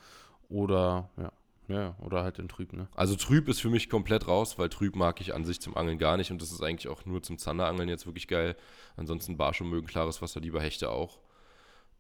[0.49, 1.31] Oder, ja,
[1.69, 2.89] ja, oder halt in Trüb, ne?
[2.95, 5.99] Also trüb ist für mich komplett raus, weil trüb mag ich an sich zum Angeln
[5.99, 8.57] gar nicht und das ist eigentlich auch nur zum Zanderangeln jetzt wirklich geil.
[8.97, 11.19] Ansonsten Barsche mögen klares Wasser, lieber Hechte auch.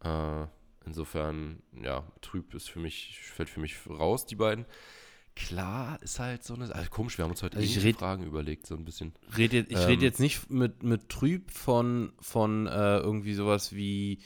[0.02, 0.46] Äh,
[0.86, 4.64] insofern, ja, trüb ist für mich, fällt für mich raus, die beiden.
[5.36, 8.66] Klar ist halt so eine, also komisch, wir haben uns heute Also red- Fragen überlegt,
[8.66, 9.12] so ein bisschen.
[9.36, 13.72] Red jetzt, ich Ähm, rede jetzt nicht mit, mit Trüb von, von äh, irgendwie sowas
[13.72, 14.18] wie,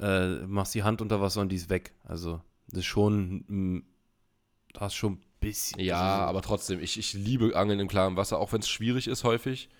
[0.00, 1.92] äh, machst die Hand unter Wasser und die ist weg.
[2.02, 3.84] Also, das ist schon,
[4.76, 5.80] da ist schon ein bisschen.
[5.80, 9.24] Ja, aber trotzdem, ich, ich liebe Angeln im klaren Wasser, auch wenn es schwierig ist
[9.24, 9.70] häufig.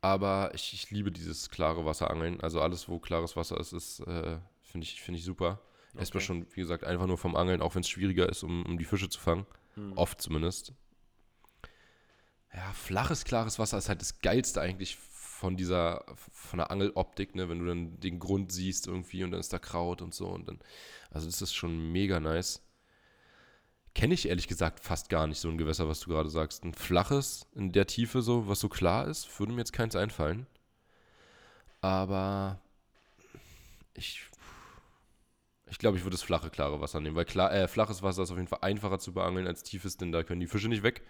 [0.00, 2.40] Aber ich, ich liebe dieses klare Wasserangeln.
[2.40, 5.60] Also alles, wo klares Wasser ist, ist äh, finde ich, find ich super.
[5.96, 6.26] Erstmal Okay.
[6.26, 8.84] schon, wie gesagt, einfach nur vom Angeln, auch wenn es schwieriger ist, um, um die
[8.84, 9.46] Fische zu fangen.
[9.74, 9.92] Hm.
[9.96, 10.72] Oft zumindest.
[12.52, 17.48] Ja, flaches, klares Wasser ist halt das Geilste eigentlich von dieser, von der Angeloptik, ne?
[17.48, 20.46] Wenn du dann den Grund siehst irgendwie und dann ist da Kraut und so und
[20.48, 20.60] dann,
[21.10, 22.62] also das ist schon mega nice.
[23.94, 26.64] Kenne ich ehrlich gesagt fast gar nicht so ein Gewässer, was du gerade sagst.
[26.64, 30.46] Ein flaches, in der Tiefe so, was so klar ist, würde mir jetzt keins einfallen.
[31.80, 32.58] Aber
[33.94, 34.22] ich,
[35.70, 38.30] ich glaube, ich würde das flache, klare Wasser nehmen, weil klar, äh, flaches Wasser ist
[38.30, 41.02] auf jeden Fall einfacher zu beangeln als tiefes, denn da können die Fische nicht weg.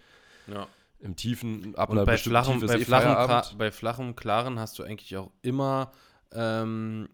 [0.47, 0.67] Ja.
[0.99, 4.77] Im tiefen, ab Und einer bei bestimmten flachem, bei, eh flachem, bei flachem, klaren hast
[4.77, 5.91] du eigentlich auch immer
[6.31, 7.09] ähm,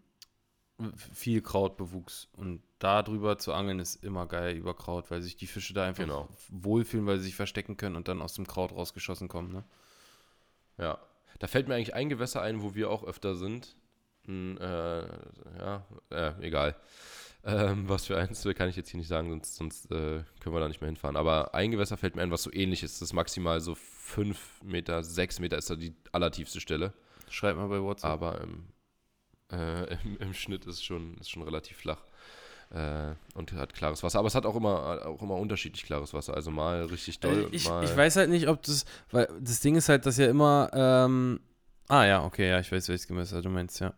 [1.12, 2.28] viel Krautbewuchs.
[2.32, 5.84] Und da drüber zu angeln ist immer geil über Kraut, weil sich die Fische da
[5.84, 6.28] einfach Genau.
[6.48, 9.52] wohlfühlen, weil sie sich verstecken können und dann aus dem Kraut rausgeschossen kommen.
[9.52, 9.64] Ne?
[10.78, 10.98] Ja.
[11.38, 13.76] Da fällt mir eigentlich ein Gewässer ein, wo wir auch öfter sind.
[14.26, 15.06] Ein, äh,
[15.58, 16.76] ja, äh, egal.
[17.44, 20.60] Ähm, was für eins kann ich jetzt hier nicht sagen, sonst, sonst äh, können wir
[20.60, 21.16] da nicht mehr hinfahren.
[21.16, 23.00] Aber ein Gewässer fällt mir ein, was so ähnlich ist.
[23.00, 26.92] Das ist maximal so 5 Meter, 6 Meter ist da die allertiefste Stelle.
[27.28, 28.10] Schreib mal bei WhatsApp.
[28.10, 28.64] Aber im,
[29.52, 32.02] äh, im, im Schnitt ist schon, ist schon relativ flach.
[32.72, 34.18] Äh, und hat klares Wasser.
[34.18, 36.34] Aber es hat auch immer, auch immer unterschiedlich klares Wasser.
[36.34, 37.84] Also mal richtig doll Äh, ich, mal.
[37.84, 41.40] ich weiß halt nicht, ob das, weil das Ding ist halt, dass ja immer, ähm,
[41.88, 43.92] ah ja, okay, ja, ich weiß, welches Gewässer du meinst, ja.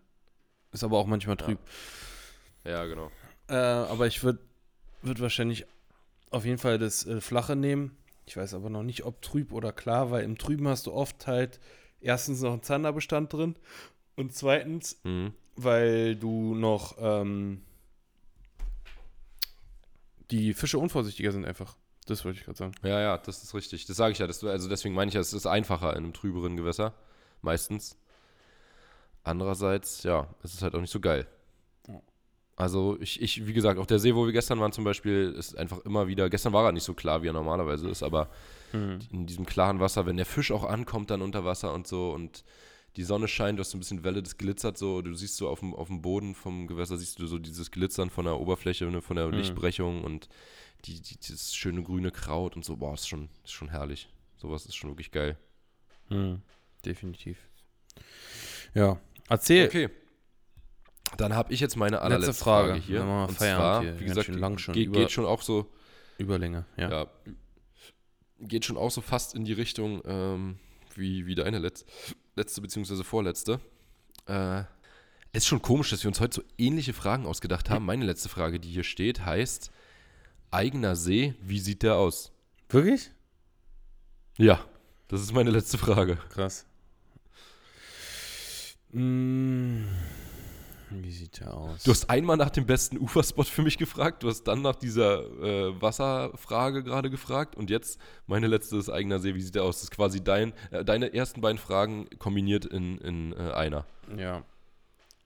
[0.73, 1.45] Ist aber auch manchmal Ja.
[1.45, 1.59] trüb.
[2.65, 3.11] Ja, genau.
[3.49, 4.41] Äh, aber ich würde
[5.03, 5.67] würd wahrscheinlich
[6.31, 7.97] auf jeden Fall das äh, Flache nehmen.
[8.27, 11.27] Ich weiß aber noch nicht, ob trüb oder klar, weil im Trüben hast du oft
[11.29, 11.61] halt
[12.01, 13.55] erstens noch einen Zanderbestand drin
[14.17, 15.33] und zweitens, Mhm.
[15.57, 17.63] weil du noch ähm,
[20.35, 21.77] die Fische unvorsichtiger sind einfach.
[22.07, 22.75] Das wollte ich gerade sagen.
[22.83, 23.87] Ja, ja, das ist richtig.
[23.87, 24.27] Das sage ich ja.
[24.27, 26.95] Das, also deswegen meine ich ja, es ist einfacher in einem trüberen Gewässer.
[27.41, 27.97] Meistens.
[29.23, 31.27] Andererseits, ja, es ist halt auch nicht so geil.
[31.89, 32.01] Ja.
[32.57, 35.57] Also ich, ich, wie gesagt, auch der See, wo wir gestern waren zum Beispiel, ist
[35.57, 38.29] einfach immer wieder, gestern war er nicht so klar, wie er normalerweise ist, aber
[39.13, 42.43] in diesem klaren Wasser, wenn der Fisch auch ankommt dann unter Wasser und so und
[42.97, 45.49] die Sonne scheint, du hast so ein bisschen Welle, das glitzert so, du siehst so
[45.49, 48.85] auf dem, auf dem Boden vom Gewässer, siehst du so dieses Glitzern von der Oberfläche,
[48.87, 49.35] ne, von der Mhm.
[49.35, 50.29] Lichtbrechung und
[50.85, 54.09] die, die, dieses schöne grüne Kraut und so, boah, ist schon, ist schon herrlich.
[54.37, 55.37] Sowas ist schon wirklich geil.
[56.09, 56.43] Hm,
[56.85, 57.39] definitiv.
[58.75, 59.67] Ja, erzähl.
[59.67, 59.89] Okay.
[61.17, 62.69] Dann habe ich jetzt meine allerletzte Letzte Frage.
[62.71, 63.07] Frage, hier.
[63.07, 64.01] Wir und zwar, hier.
[64.01, 64.75] wie gesagt, lang schon.
[64.75, 65.71] Geht, geht schon auch so,
[66.19, 66.91] Überlänge, ja.
[66.91, 67.07] ja,
[68.41, 70.59] geht schon auch so fast in die Richtung ähm,
[70.95, 71.85] wie, wie deine Letz
[72.37, 73.61] letzte beziehungsweise vorletzte.
[74.27, 74.65] Äh,
[75.33, 77.85] ist schon komisch, dass wir uns heute so ähnliche Fragen ausgedacht haben.
[77.85, 79.71] Meine letzte Frage, die hier steht, heißt:
[80.51, 82.33] Eigener See, wie sieht der aus?
[82.69, 83.11] Wirklich?
[84.39, 84.65] Ja,
[85.09, 86.19] das ist meine letzte Frage.
[86.31, 86.67] Krass.
[88.93, 89.87] Mm,
[90.91, 91.83] wie sieht der aus?
[91.83, 95.21] Du hast einmal nach dem besten Uferspot für mich gefragt, du hast dann nach dieser
[95.43, 99.35] äh, Wasserfrage gerade gefragt und jetzt meine letzte ist eigener See.
[99.35, 99.77] Wie sieht der aus?
[99.77, 103.85] Das ist quasi dein, äh, deine ersten beiden Fragen kombiniert in, in äh, einer.
[104.17, 104.45] Ja.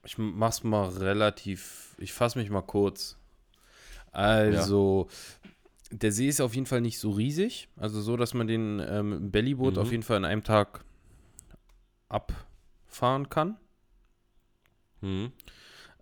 [0.05, 1.95] Ich mach's mal relativ.
[1.99, 3.17] Ich fasse mich mal kurz.
[4.11, 5.07] Also,
[5.91, 7.67] der See ist auf jeden Fall nicht so riesig.
[7.75, 9.79] Also so, dass man den ähm, Bellyboot Mhm.
[9.81, 10.83] auf jeden Fall in einem Tag
[12.07, 13.57] abfahren kann.
[15.01, 15.31] Mhm.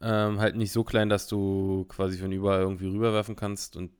[0.01, 3.91] Ähm, halt nicht so klein, dass du quasi von überall irgendwie rüberwerfen kannst und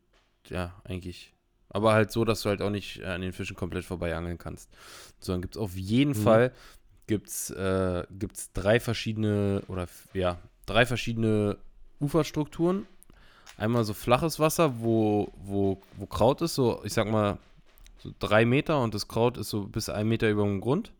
[0.47, 1.33] ja, eigentlich.
[1.69, 4.37] Aber halt so, dass du halt auch nicht äh, an den Fischen komplett vorbei angeln
[4.37, 4.69] kannst.
[5.19, 6.23] Sondern gibt es auf jeden Mhm.
[6.23, 6.51] Fall
[7.07, 11.57] gibt's, äh, gibt's drei verschiedene oder ja, drei verschiedene
[11.99, 12.85] Uferstrukturen.
[13.57, 17.39] Einmal so flaches Wasser, wo, wo, wo Kraut ist, so ich sag mal
[17.97, 20.91] so drei Meter und das Kraut ist so bis ein Meter über dem Grund.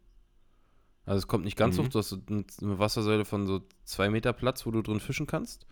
[1.08, 1.84] Also es kommt nicht ganz Mhm.
[1.84, 2.46] hoch, du hast eine
[2.80, 5.66] Wassersäule von so zwei Meter Platz, wo du drin fischen kannst.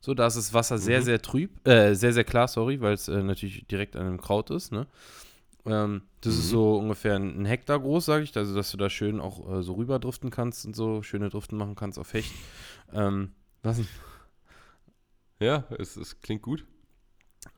[0.00, 1.04] So, da ist das Wasser sehr, Mhm.
[1.04, 4.50] sehr trüb, äh, sehr, sehr klar, sorry, weil es äh, natürlich direkt an dem Kraut
[4.50, 4.86] ist, ne?
[5.64, 6.50] Ähm, das ist Mhm.
[6.50, 9.74] so ungefähr ein Hektar groß, sage ich, also dass du da schön auch äh, so
[9.74, 12.32] rüber driften kannst und so schöne Driften machen kannst auf Hecht.
[12.92, 13.86] Ähm, was denn?
[15.38, 16.66] Ja, es, es klingt gut.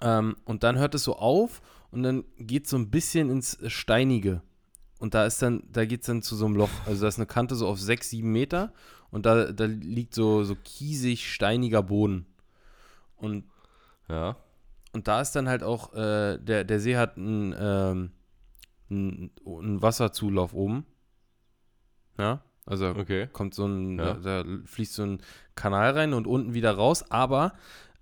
[0.00, 1.60] Ähm, und dann hört es so auf
[1.90, 4.42] und dann geht so ein bisschen ins Steinige.
[5.02, 6.70] Und da ist dann, da geht es dann zu so einem Loch.
[6.86, 8.72] Also da ist eine Kante so auf sechs, sieben Meter
[9.10, 12.24] und da, da liegt so, so kiesig, steiniger Boden.
[13.16, 13.42] Und,
[14.08, 14.36] Ja.
[14.92, 18.12] und da ist dann halt auch, äh, der, der See hat einen, ähm,
[18.90, 20.86] einen, einen Wasserzulauf oben.
[22.16, 23.26] Ja, also Okay.
[23.32, 24.14] kommt so ein, Ja.
[24.14, 25.18] da, da fließt so ein
[25.56, 27.54] Kanal rein und unten wieder raus, aber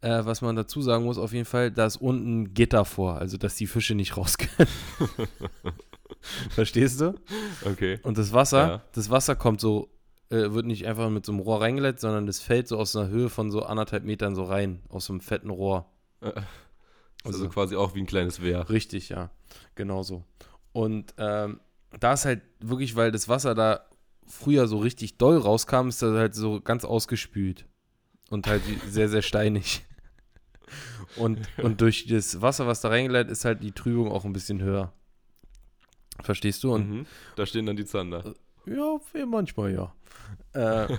[0.03, 3.17] äh, was man dazu sagen muss, auf jeden Fall, da ist unten ein Gitter vor,
[3.17, 4.69] also dass die Fische nicht raus können.
[6.51, 7.15] Verstehst du?
[7.65, 7.99] Okay.
[8.03, 8.83] Und das Wasser, Ja.
[8.93, 9.89] das Wasser kommt so,
[10.31, 13.09] äh, wird nicht einfach mit so einem Rohr reingeleitet, sondern das fällt so aus einer
[13.09, 15.91] Höhe von so anderthalb Metern so rein, aus so einem fetten Rohr.
[16.21, 16.41] Also,
[17.25, 18.69] Also- quasi auch wie ein kleines Wehr.
[18.71, 19.31] Richtig, ja.
[19.75, 20.25] Genau so.
[20.73, 21.61] Und ähm,
[21.99, 23.81] da ist halt wirklich, weil das Wasser da
[24.27, 27.67] früher so richtig doll rauskam, ist das halt so ganz ausgespült.
[28.31, 29.85] Und halt sehr, sehr steinig.
[31.17, 34.63] Und, und durch das Wasser, was da reingeleitet ist, halt die Trübung auch ein bisschen
[34.63, 34.93] höher.
[36.23, 36.73] Verstehst du?
[36.75, 37.07] Und Mhm.
[37.37, 38.35] Da stehen dann die Zander.
[38.67, 39.93] ja, ja, manchmal ja.
[40.53, 40.97] Äh,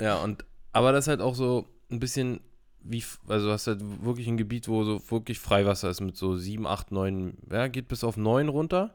[0.00, 2.40] ja, und aber das ist halt auch so ein bisschen
[2.82, 6.66] wie, also hast halt wirklich ein Gebiet, wo so wirklich Freiwasser ist mit so 7,
[6.66, 8.94] 8, 9, ja, geht bis auf 9 runter.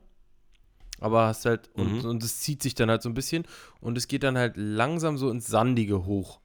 [0.99, 2.09] Aber hast halt, und, Mhm.
[2.09, 3.45] und es zieht sich dann halt so ein bisschen
[3.79, 6.39] und es geht dann halt langsam so ins Sandige hoch.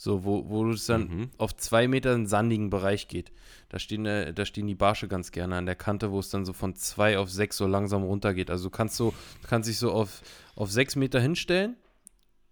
[0.00, 1.30] So, wo, wo es dann Mhm.
[1.38, 3.32] auf zwei Meter in sandigen Bereich geht.
[3.68, 6.44] Da stehen, äh, da stehen die Barsche ganz gerne an der Kante, wo es dann
[6.46, 8.48] so von zwei auf sechs so langsam runtergeht.
[8.48, 9.12] Also du kannst so,
[9.42, 10.22] du kannst dich so auf,
[10.54, 11.76] auf sechs Meter hinstellen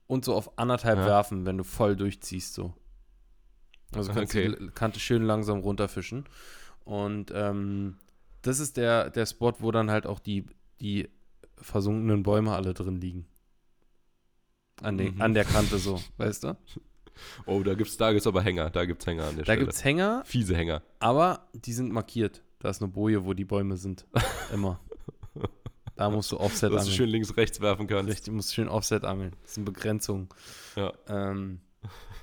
[0.09, 1.07] und so auf anderthalb Ja.
[1.07, 2.75] werfen, wenn du voll durchziehst so.
[3.95, 4.49] Also kannst Okay.
[4.49, 6.25] du die Kante schön langsam runterfischen.
[6.85, 7.97] Und ähm,
[8.43, 10.47] das ist der, der Spot, wo dann halt auch die,
[10.81, 11.09] die
[11.59, 13.27] versunkenen Bäume alle drin liegen.
[14.83, 15.23] An, den, Mhm.
[15.23, 16.57] an der Kante so, weißt du?
[17.47, 18.71] Oh, da gibt's, da gibt's aber Hänger.
[18.71, 19.59] Da gibt's Hänger an der Da Stelle.
[19.61, 20.83] gibt es Hänger, Fiese Hänger.
[20.99, 22.43] aber die sind markiert.
[22.59, 24.07] Da ist eine Boje, wo die Bäume sind.
[24.53, 24.81] Immer.
[25.97, 26.95] Da musst du Offset Dass du angeln.
[26.97, 28.11] schön links, rechts werfen kannst.
[28.11, 29.35] Richtig, du musst schön Offset angeln.
[29.43, 30.29] Das sind Begrenzungen.
[30.77, 30.93] Ja.
[31.09, 31.61] Ähm,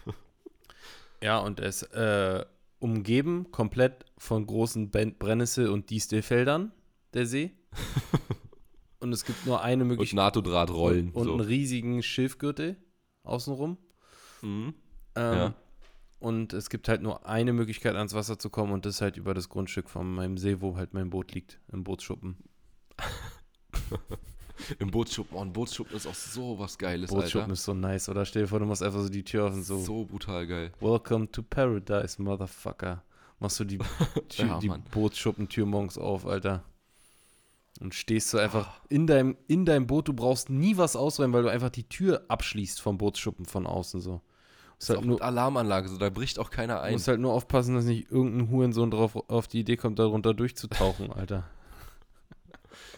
[1.22, 2.46] ja, und er ist äh,
[2.80, 6.72] umgeben komplett von großen Ben- Brennnessel- und Distelfeldern,
[7.14, 7.52] der See.
[9.00, 10.18] und es gibt nur eine Und Möglichkeit.
[10.18, 11.10] NATO-Drahtrollen.
[11.12, 11.48] Und, und einen so.
[11.48, 12.78] riesigen Schilfgürtel
[13.24, 13.78] außenrum.
[14.42, 14.74] Mhm.
[15.16, 15.54] Ähm, Ja.
[16.20, 19.18] Und es gibt halt nur eine Möglichkeit, ans Wasser zu kommen, und das ist halt
[19.18, 22.38] über das Grundstück von meinem See, wo halt mein Boot liegt, im Bootsschuppen.
[24.80, 25.38] Im Bootsschuppen.
[25.38, 27.54] Oh, ein Bootsschuppen ist auch so was Geiles, Bootsschuppen Alter.
[27.54, 28.24] ist so nice, oder?
[28.24, 29.80] Stell dir vor, du machst einfach so die Tür auf und so.
[29.80, 30.72] So brutal geil.
[30.80, 33.04] Welcome to Paradise, Motherfucker.
[33.40, 33.78] Machst du die,
[34.30, 34.70] Tür, Ja, die.
[34.92, 36.64] Bootsschuppentür morgens auf, Alter.
[37.82, 41.44] Und stehst du einfach in deinem, in deinem Boot, du brauchst nie was ausräumen, weil
[41.44, 44.22] du einfach die Tür abschließt vom Bootsschuppen von außen so.
[44.84, 46.92] Musst Ist halt, auch nur, Alarmanlage, so da bricht auch keiner ein.
[46.92, 51.10] musst halt nur aufpassen, dass nicht irgendein Hurensohn drauf auf die Idee kommt, darunter durchzutauchen,
[51.14, 51.50] Alter.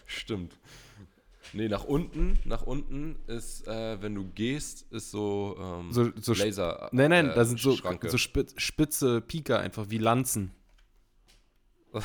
[0.04, 0.52] Stimmt.
[1.52, 6.34] Nee, nach unten, nach unten ist, äh, wenn du gehst, ist so, ähm, So, so
[6.34, 6.88] Laser.
[6.90, 8.10] Nein, nein, äh, da sind so, Schranke.
[8.10, 10.50] so spitz, spitze Pika einfach wie Lanzen.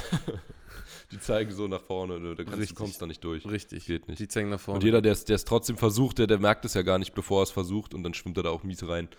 [1.12, 3.46] Die zeigen so nach vorne, du, da kannst, du kommst da nicht durch.
[3.46, 3.86] Richtig.
[3.86, 4.20] Geht nicht.
[4.20, 4.78] Die zeigen nach vorne.
[4.78, 7.14] Und jeder, der es der es trotzdem versucht, der, der merkt es ja gar nicht,
[7.14, 9.10] bevor er es versucht und dann schwimmt er da auch mies rein.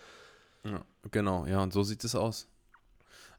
[0.64, 2.48] Ja, genau, ja, und so sieht es aus.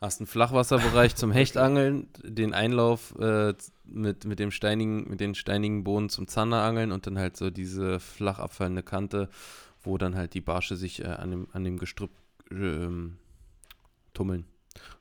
[0.01, 3.53] Hast einen Flachwasserbereich zum Hechtangeln, den Einlauf äh,
[3.85, 7.99] mit, mit, dem steinigen, mit den steinigen Boden zum Zanderangeln und dann halt so diese
[8.01, 9.29] flach abfallende Kante,
[9.81, 12.11] wo dann halt die Barsche sich äh, an, dem, an dem Gestrüpp
[12.51, 13.17] ähm,
[14.13, 14.45] tummeln.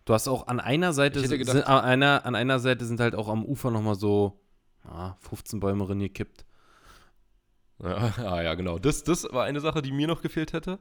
[0.04, 3.00] Du hast auch an einer Seite, hätte sind, gedacht- an, einer, an einer Seite sind
[3.00, 4.38] halt auch am Ufer nochmal so
[4.84, 6.44] ah, 15 Bäume gekippt.
[7.82, 8.78] Ja, ah, ja, genau.
[8.78, 10.78] Das, das war eine Sache, die mir noch gefehlt hätte.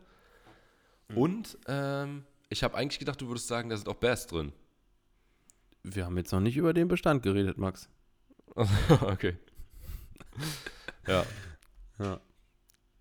[1.15, 4.53] Und ähm, ich habe eigentlich gedacht, du würdest sagen, da sind auch Bass drin.
[5.83, 7.89] Wir haben jetzt noch nicht über den Bestand geredet, Max.
[9.01, 9.37] okay.
[11.07, 11.25] Ja.
[11.99, 12.19] Ja.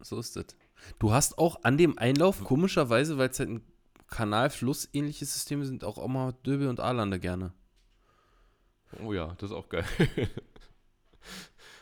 [0.00, 0.46] So ist es.
[0.98, 3.64] Du hast auch an dem Einlauf, komischerweise, weil es halt ein
[4.08, 7.52] Kanal-Fluss-ähnliches System sind, auch, mal Döbel und Aalande gerne.
[9.02, 9.84] Oh ja, das ist auch geil.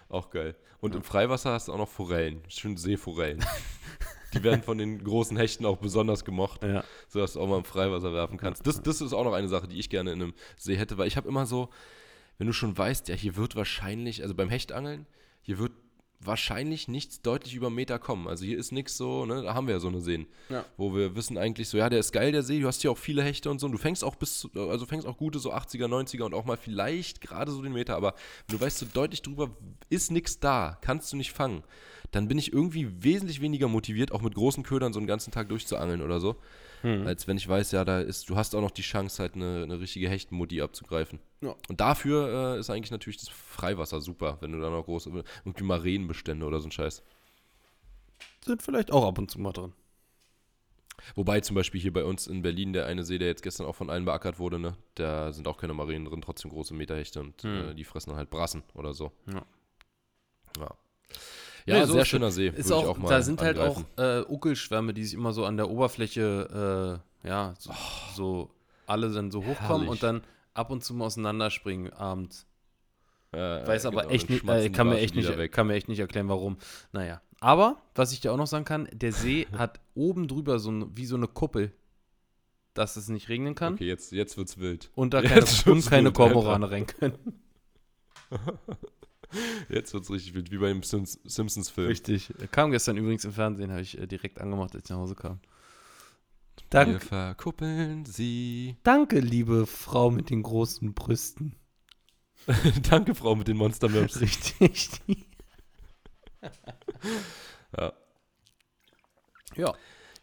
[0.09, 0.57] auch geil.
[0.81, 2.43] Und im Freiwasser hast du auch noch Forellen.
[2.49, 3.45] Schön Seeforellen.
[4.35, 6.85] Die werden von den großen Hechten auch besonders gemocht, Ja.
[7.09, 8.67] sodass du auch mal im Freiwasser werfen kannst.
[8.67, 11.09] Das, das ist auch noch eine Sache, die ich gerne in einem See hätte, weil
[11.09, 11.69] ich habe immer so,
[12.39, 15.07] wenn du schon weißt, ja, hier wird wahrscheinlich, also beim Hechtangeln,
[15.43, 15.73] hier wird
[16.21, 18.27] wahrscheinlich nichts deutlich über Meter kommen.
[18.27, 20.65] Also hier ist nichts so, ne, da haben wir ja so eine Seen, Ja.
[20.77, 22.99] wo wir wissen eigentlich so, ja, der ist geil, der See, du hast hier auch
[22.99, 25.53] viele Hechte und so und du fängst auch bis, zu- also fängst auch gute so
[25.53, 28.15] 80er, 90er und auch mal vielleicht gerade so den Meter, aber
[28.49, 29.51] wenn du weißt so deutlich drüber,
[29.91, 31.63] ist nichts da, kannst du nicht fangen,
[32.11, 35.49] dann bin ich irgendwie wesentlich weniger motiviert, auch mit großen Ködern so einen ganzen Tag
[35.49, 36.37] durchzuangeln oder so,
[36.83, 37.07] Hm.
[37.07, 39.63] als wenn ich weiß, ja, da ist, du hast auch noch die Chance, halt eine,
[39.65, 41.19] eine richtige Hechtmutti abzugreifen.
[41.41, 41.55] Ja.
[41.69, 45.11] Und dafür äh, ist eigentlich natürlich das Freiwasser super, wenn du da noch große,
[45.45, 47.03] irgendwie Marenenbestände oder so ein Scheiß.
[48.45, 49.73] Sind vielleicht auch ab und zu mal drin.
[51.15, 53.75] Wobei zum Beispiel hier bei uns in Berlin der eine See, der jetzt gestern auch
[53.77, 57.43] von allen beackert wurde, ne, da sind auch keine Marinen drin, trotzdem große Meterhechte und
[57.43, 57.71] Hm.
[57.71, 59.13] äh, die fressen dann halt Brassen oder so.
[59.33, 59.45] Ja.
[60.59, 60.71] Ja,
[61.69, 62.49] ja Nee, so sehr schöner See.
[62.49, 65.71] Ist auch, auch da sind halt auch äh, Uckelschwärme, die sich immer so an der
[65.71, 67.73] Oberfläche, äh, ja, so,
[68.15, 68.51] so
[68.87, 69.91] alle dann so hochkommen herrlich.
[69.91, 70.23] und dann
[70.55, 72.47] ab und zu mal auseinanderspringen abends.
[73.33, 75.53] Äh, Weiß aber genau, echt nicht, äh, kann, mir echt nicht weg.
[75.53, 76.57] kann mir echt nicht erklären, warum.
[76.93, 77.21] Naja.
[77.41, 80.97] Aber, was ich dir auch noch sagen kann, der See hat oben drüber so ein,
[80.97, 81.73] wie so eine Kuppel,
[82.75, 84.91] dass es nicht regnen kann Okay, jetzt, jetzt wird's wild.
[84.95, 87.19] und da keine, und keine Kormorane rein können.
[89.69, 91.89] Jetzt wird's richtig wild, wie beim Sims Simpsons-Film.
[91.89, 92.33] Richtig.
[92.51, 95.41] Kam gestern übrigens im Fernsehen, habe ich äh, direkt angemacht, als ich nach Hause kam.
[96.57, 98.77] Wir Dank, verkuppeln sie.
[98.83, 101.55] danke, liebe Frau mit den großen Brüsten.
[102.91, 104.21] Danke, Frau mit den Monster Maps.
[104.61, 105.27] Richtig.
[107.77, 107.93] Ja.
[109.57, 109.75] Ja.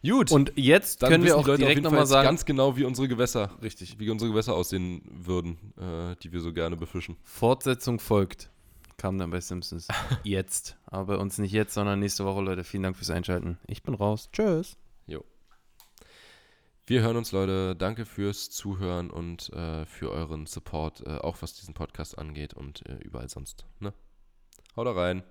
[0.02, 2.84] Gut, Und jetzt dann können wir auch die Leute direkt nochmal sagen, ganz genau, wie
[2.84, 7.16] unsere Gewässer, richtig, wie unsere Gewässer aussehen würden, äh, die wir so gerne befischen.
[7.24, 8.50] Fortsetzung folgt.
[9.06, 9.86] Kam dann bei Simpsons.
[10.24, 10.76] Jetzt.
[10.84, 12.64] Aber bei uns nicht jetzt, sondern nächste Woche, Leute.
[12.64, 13.56] Vielen Dank fürs Einschalten.
[13.68, 14.30] Ich bin raus.
[14.32, 14.76] Tschüss.
[16.88, 17.76] Wir hören uns, Leute.
[17.76, 22.84] Danke fürs Zuhören und äh, für euren Support, äh, auch was diesen Podcast angeht und
[22.88, 23.64] äh, überall sonst.
[23.78, 23.92] Ne?
[24.74, 25.22] Haut rein.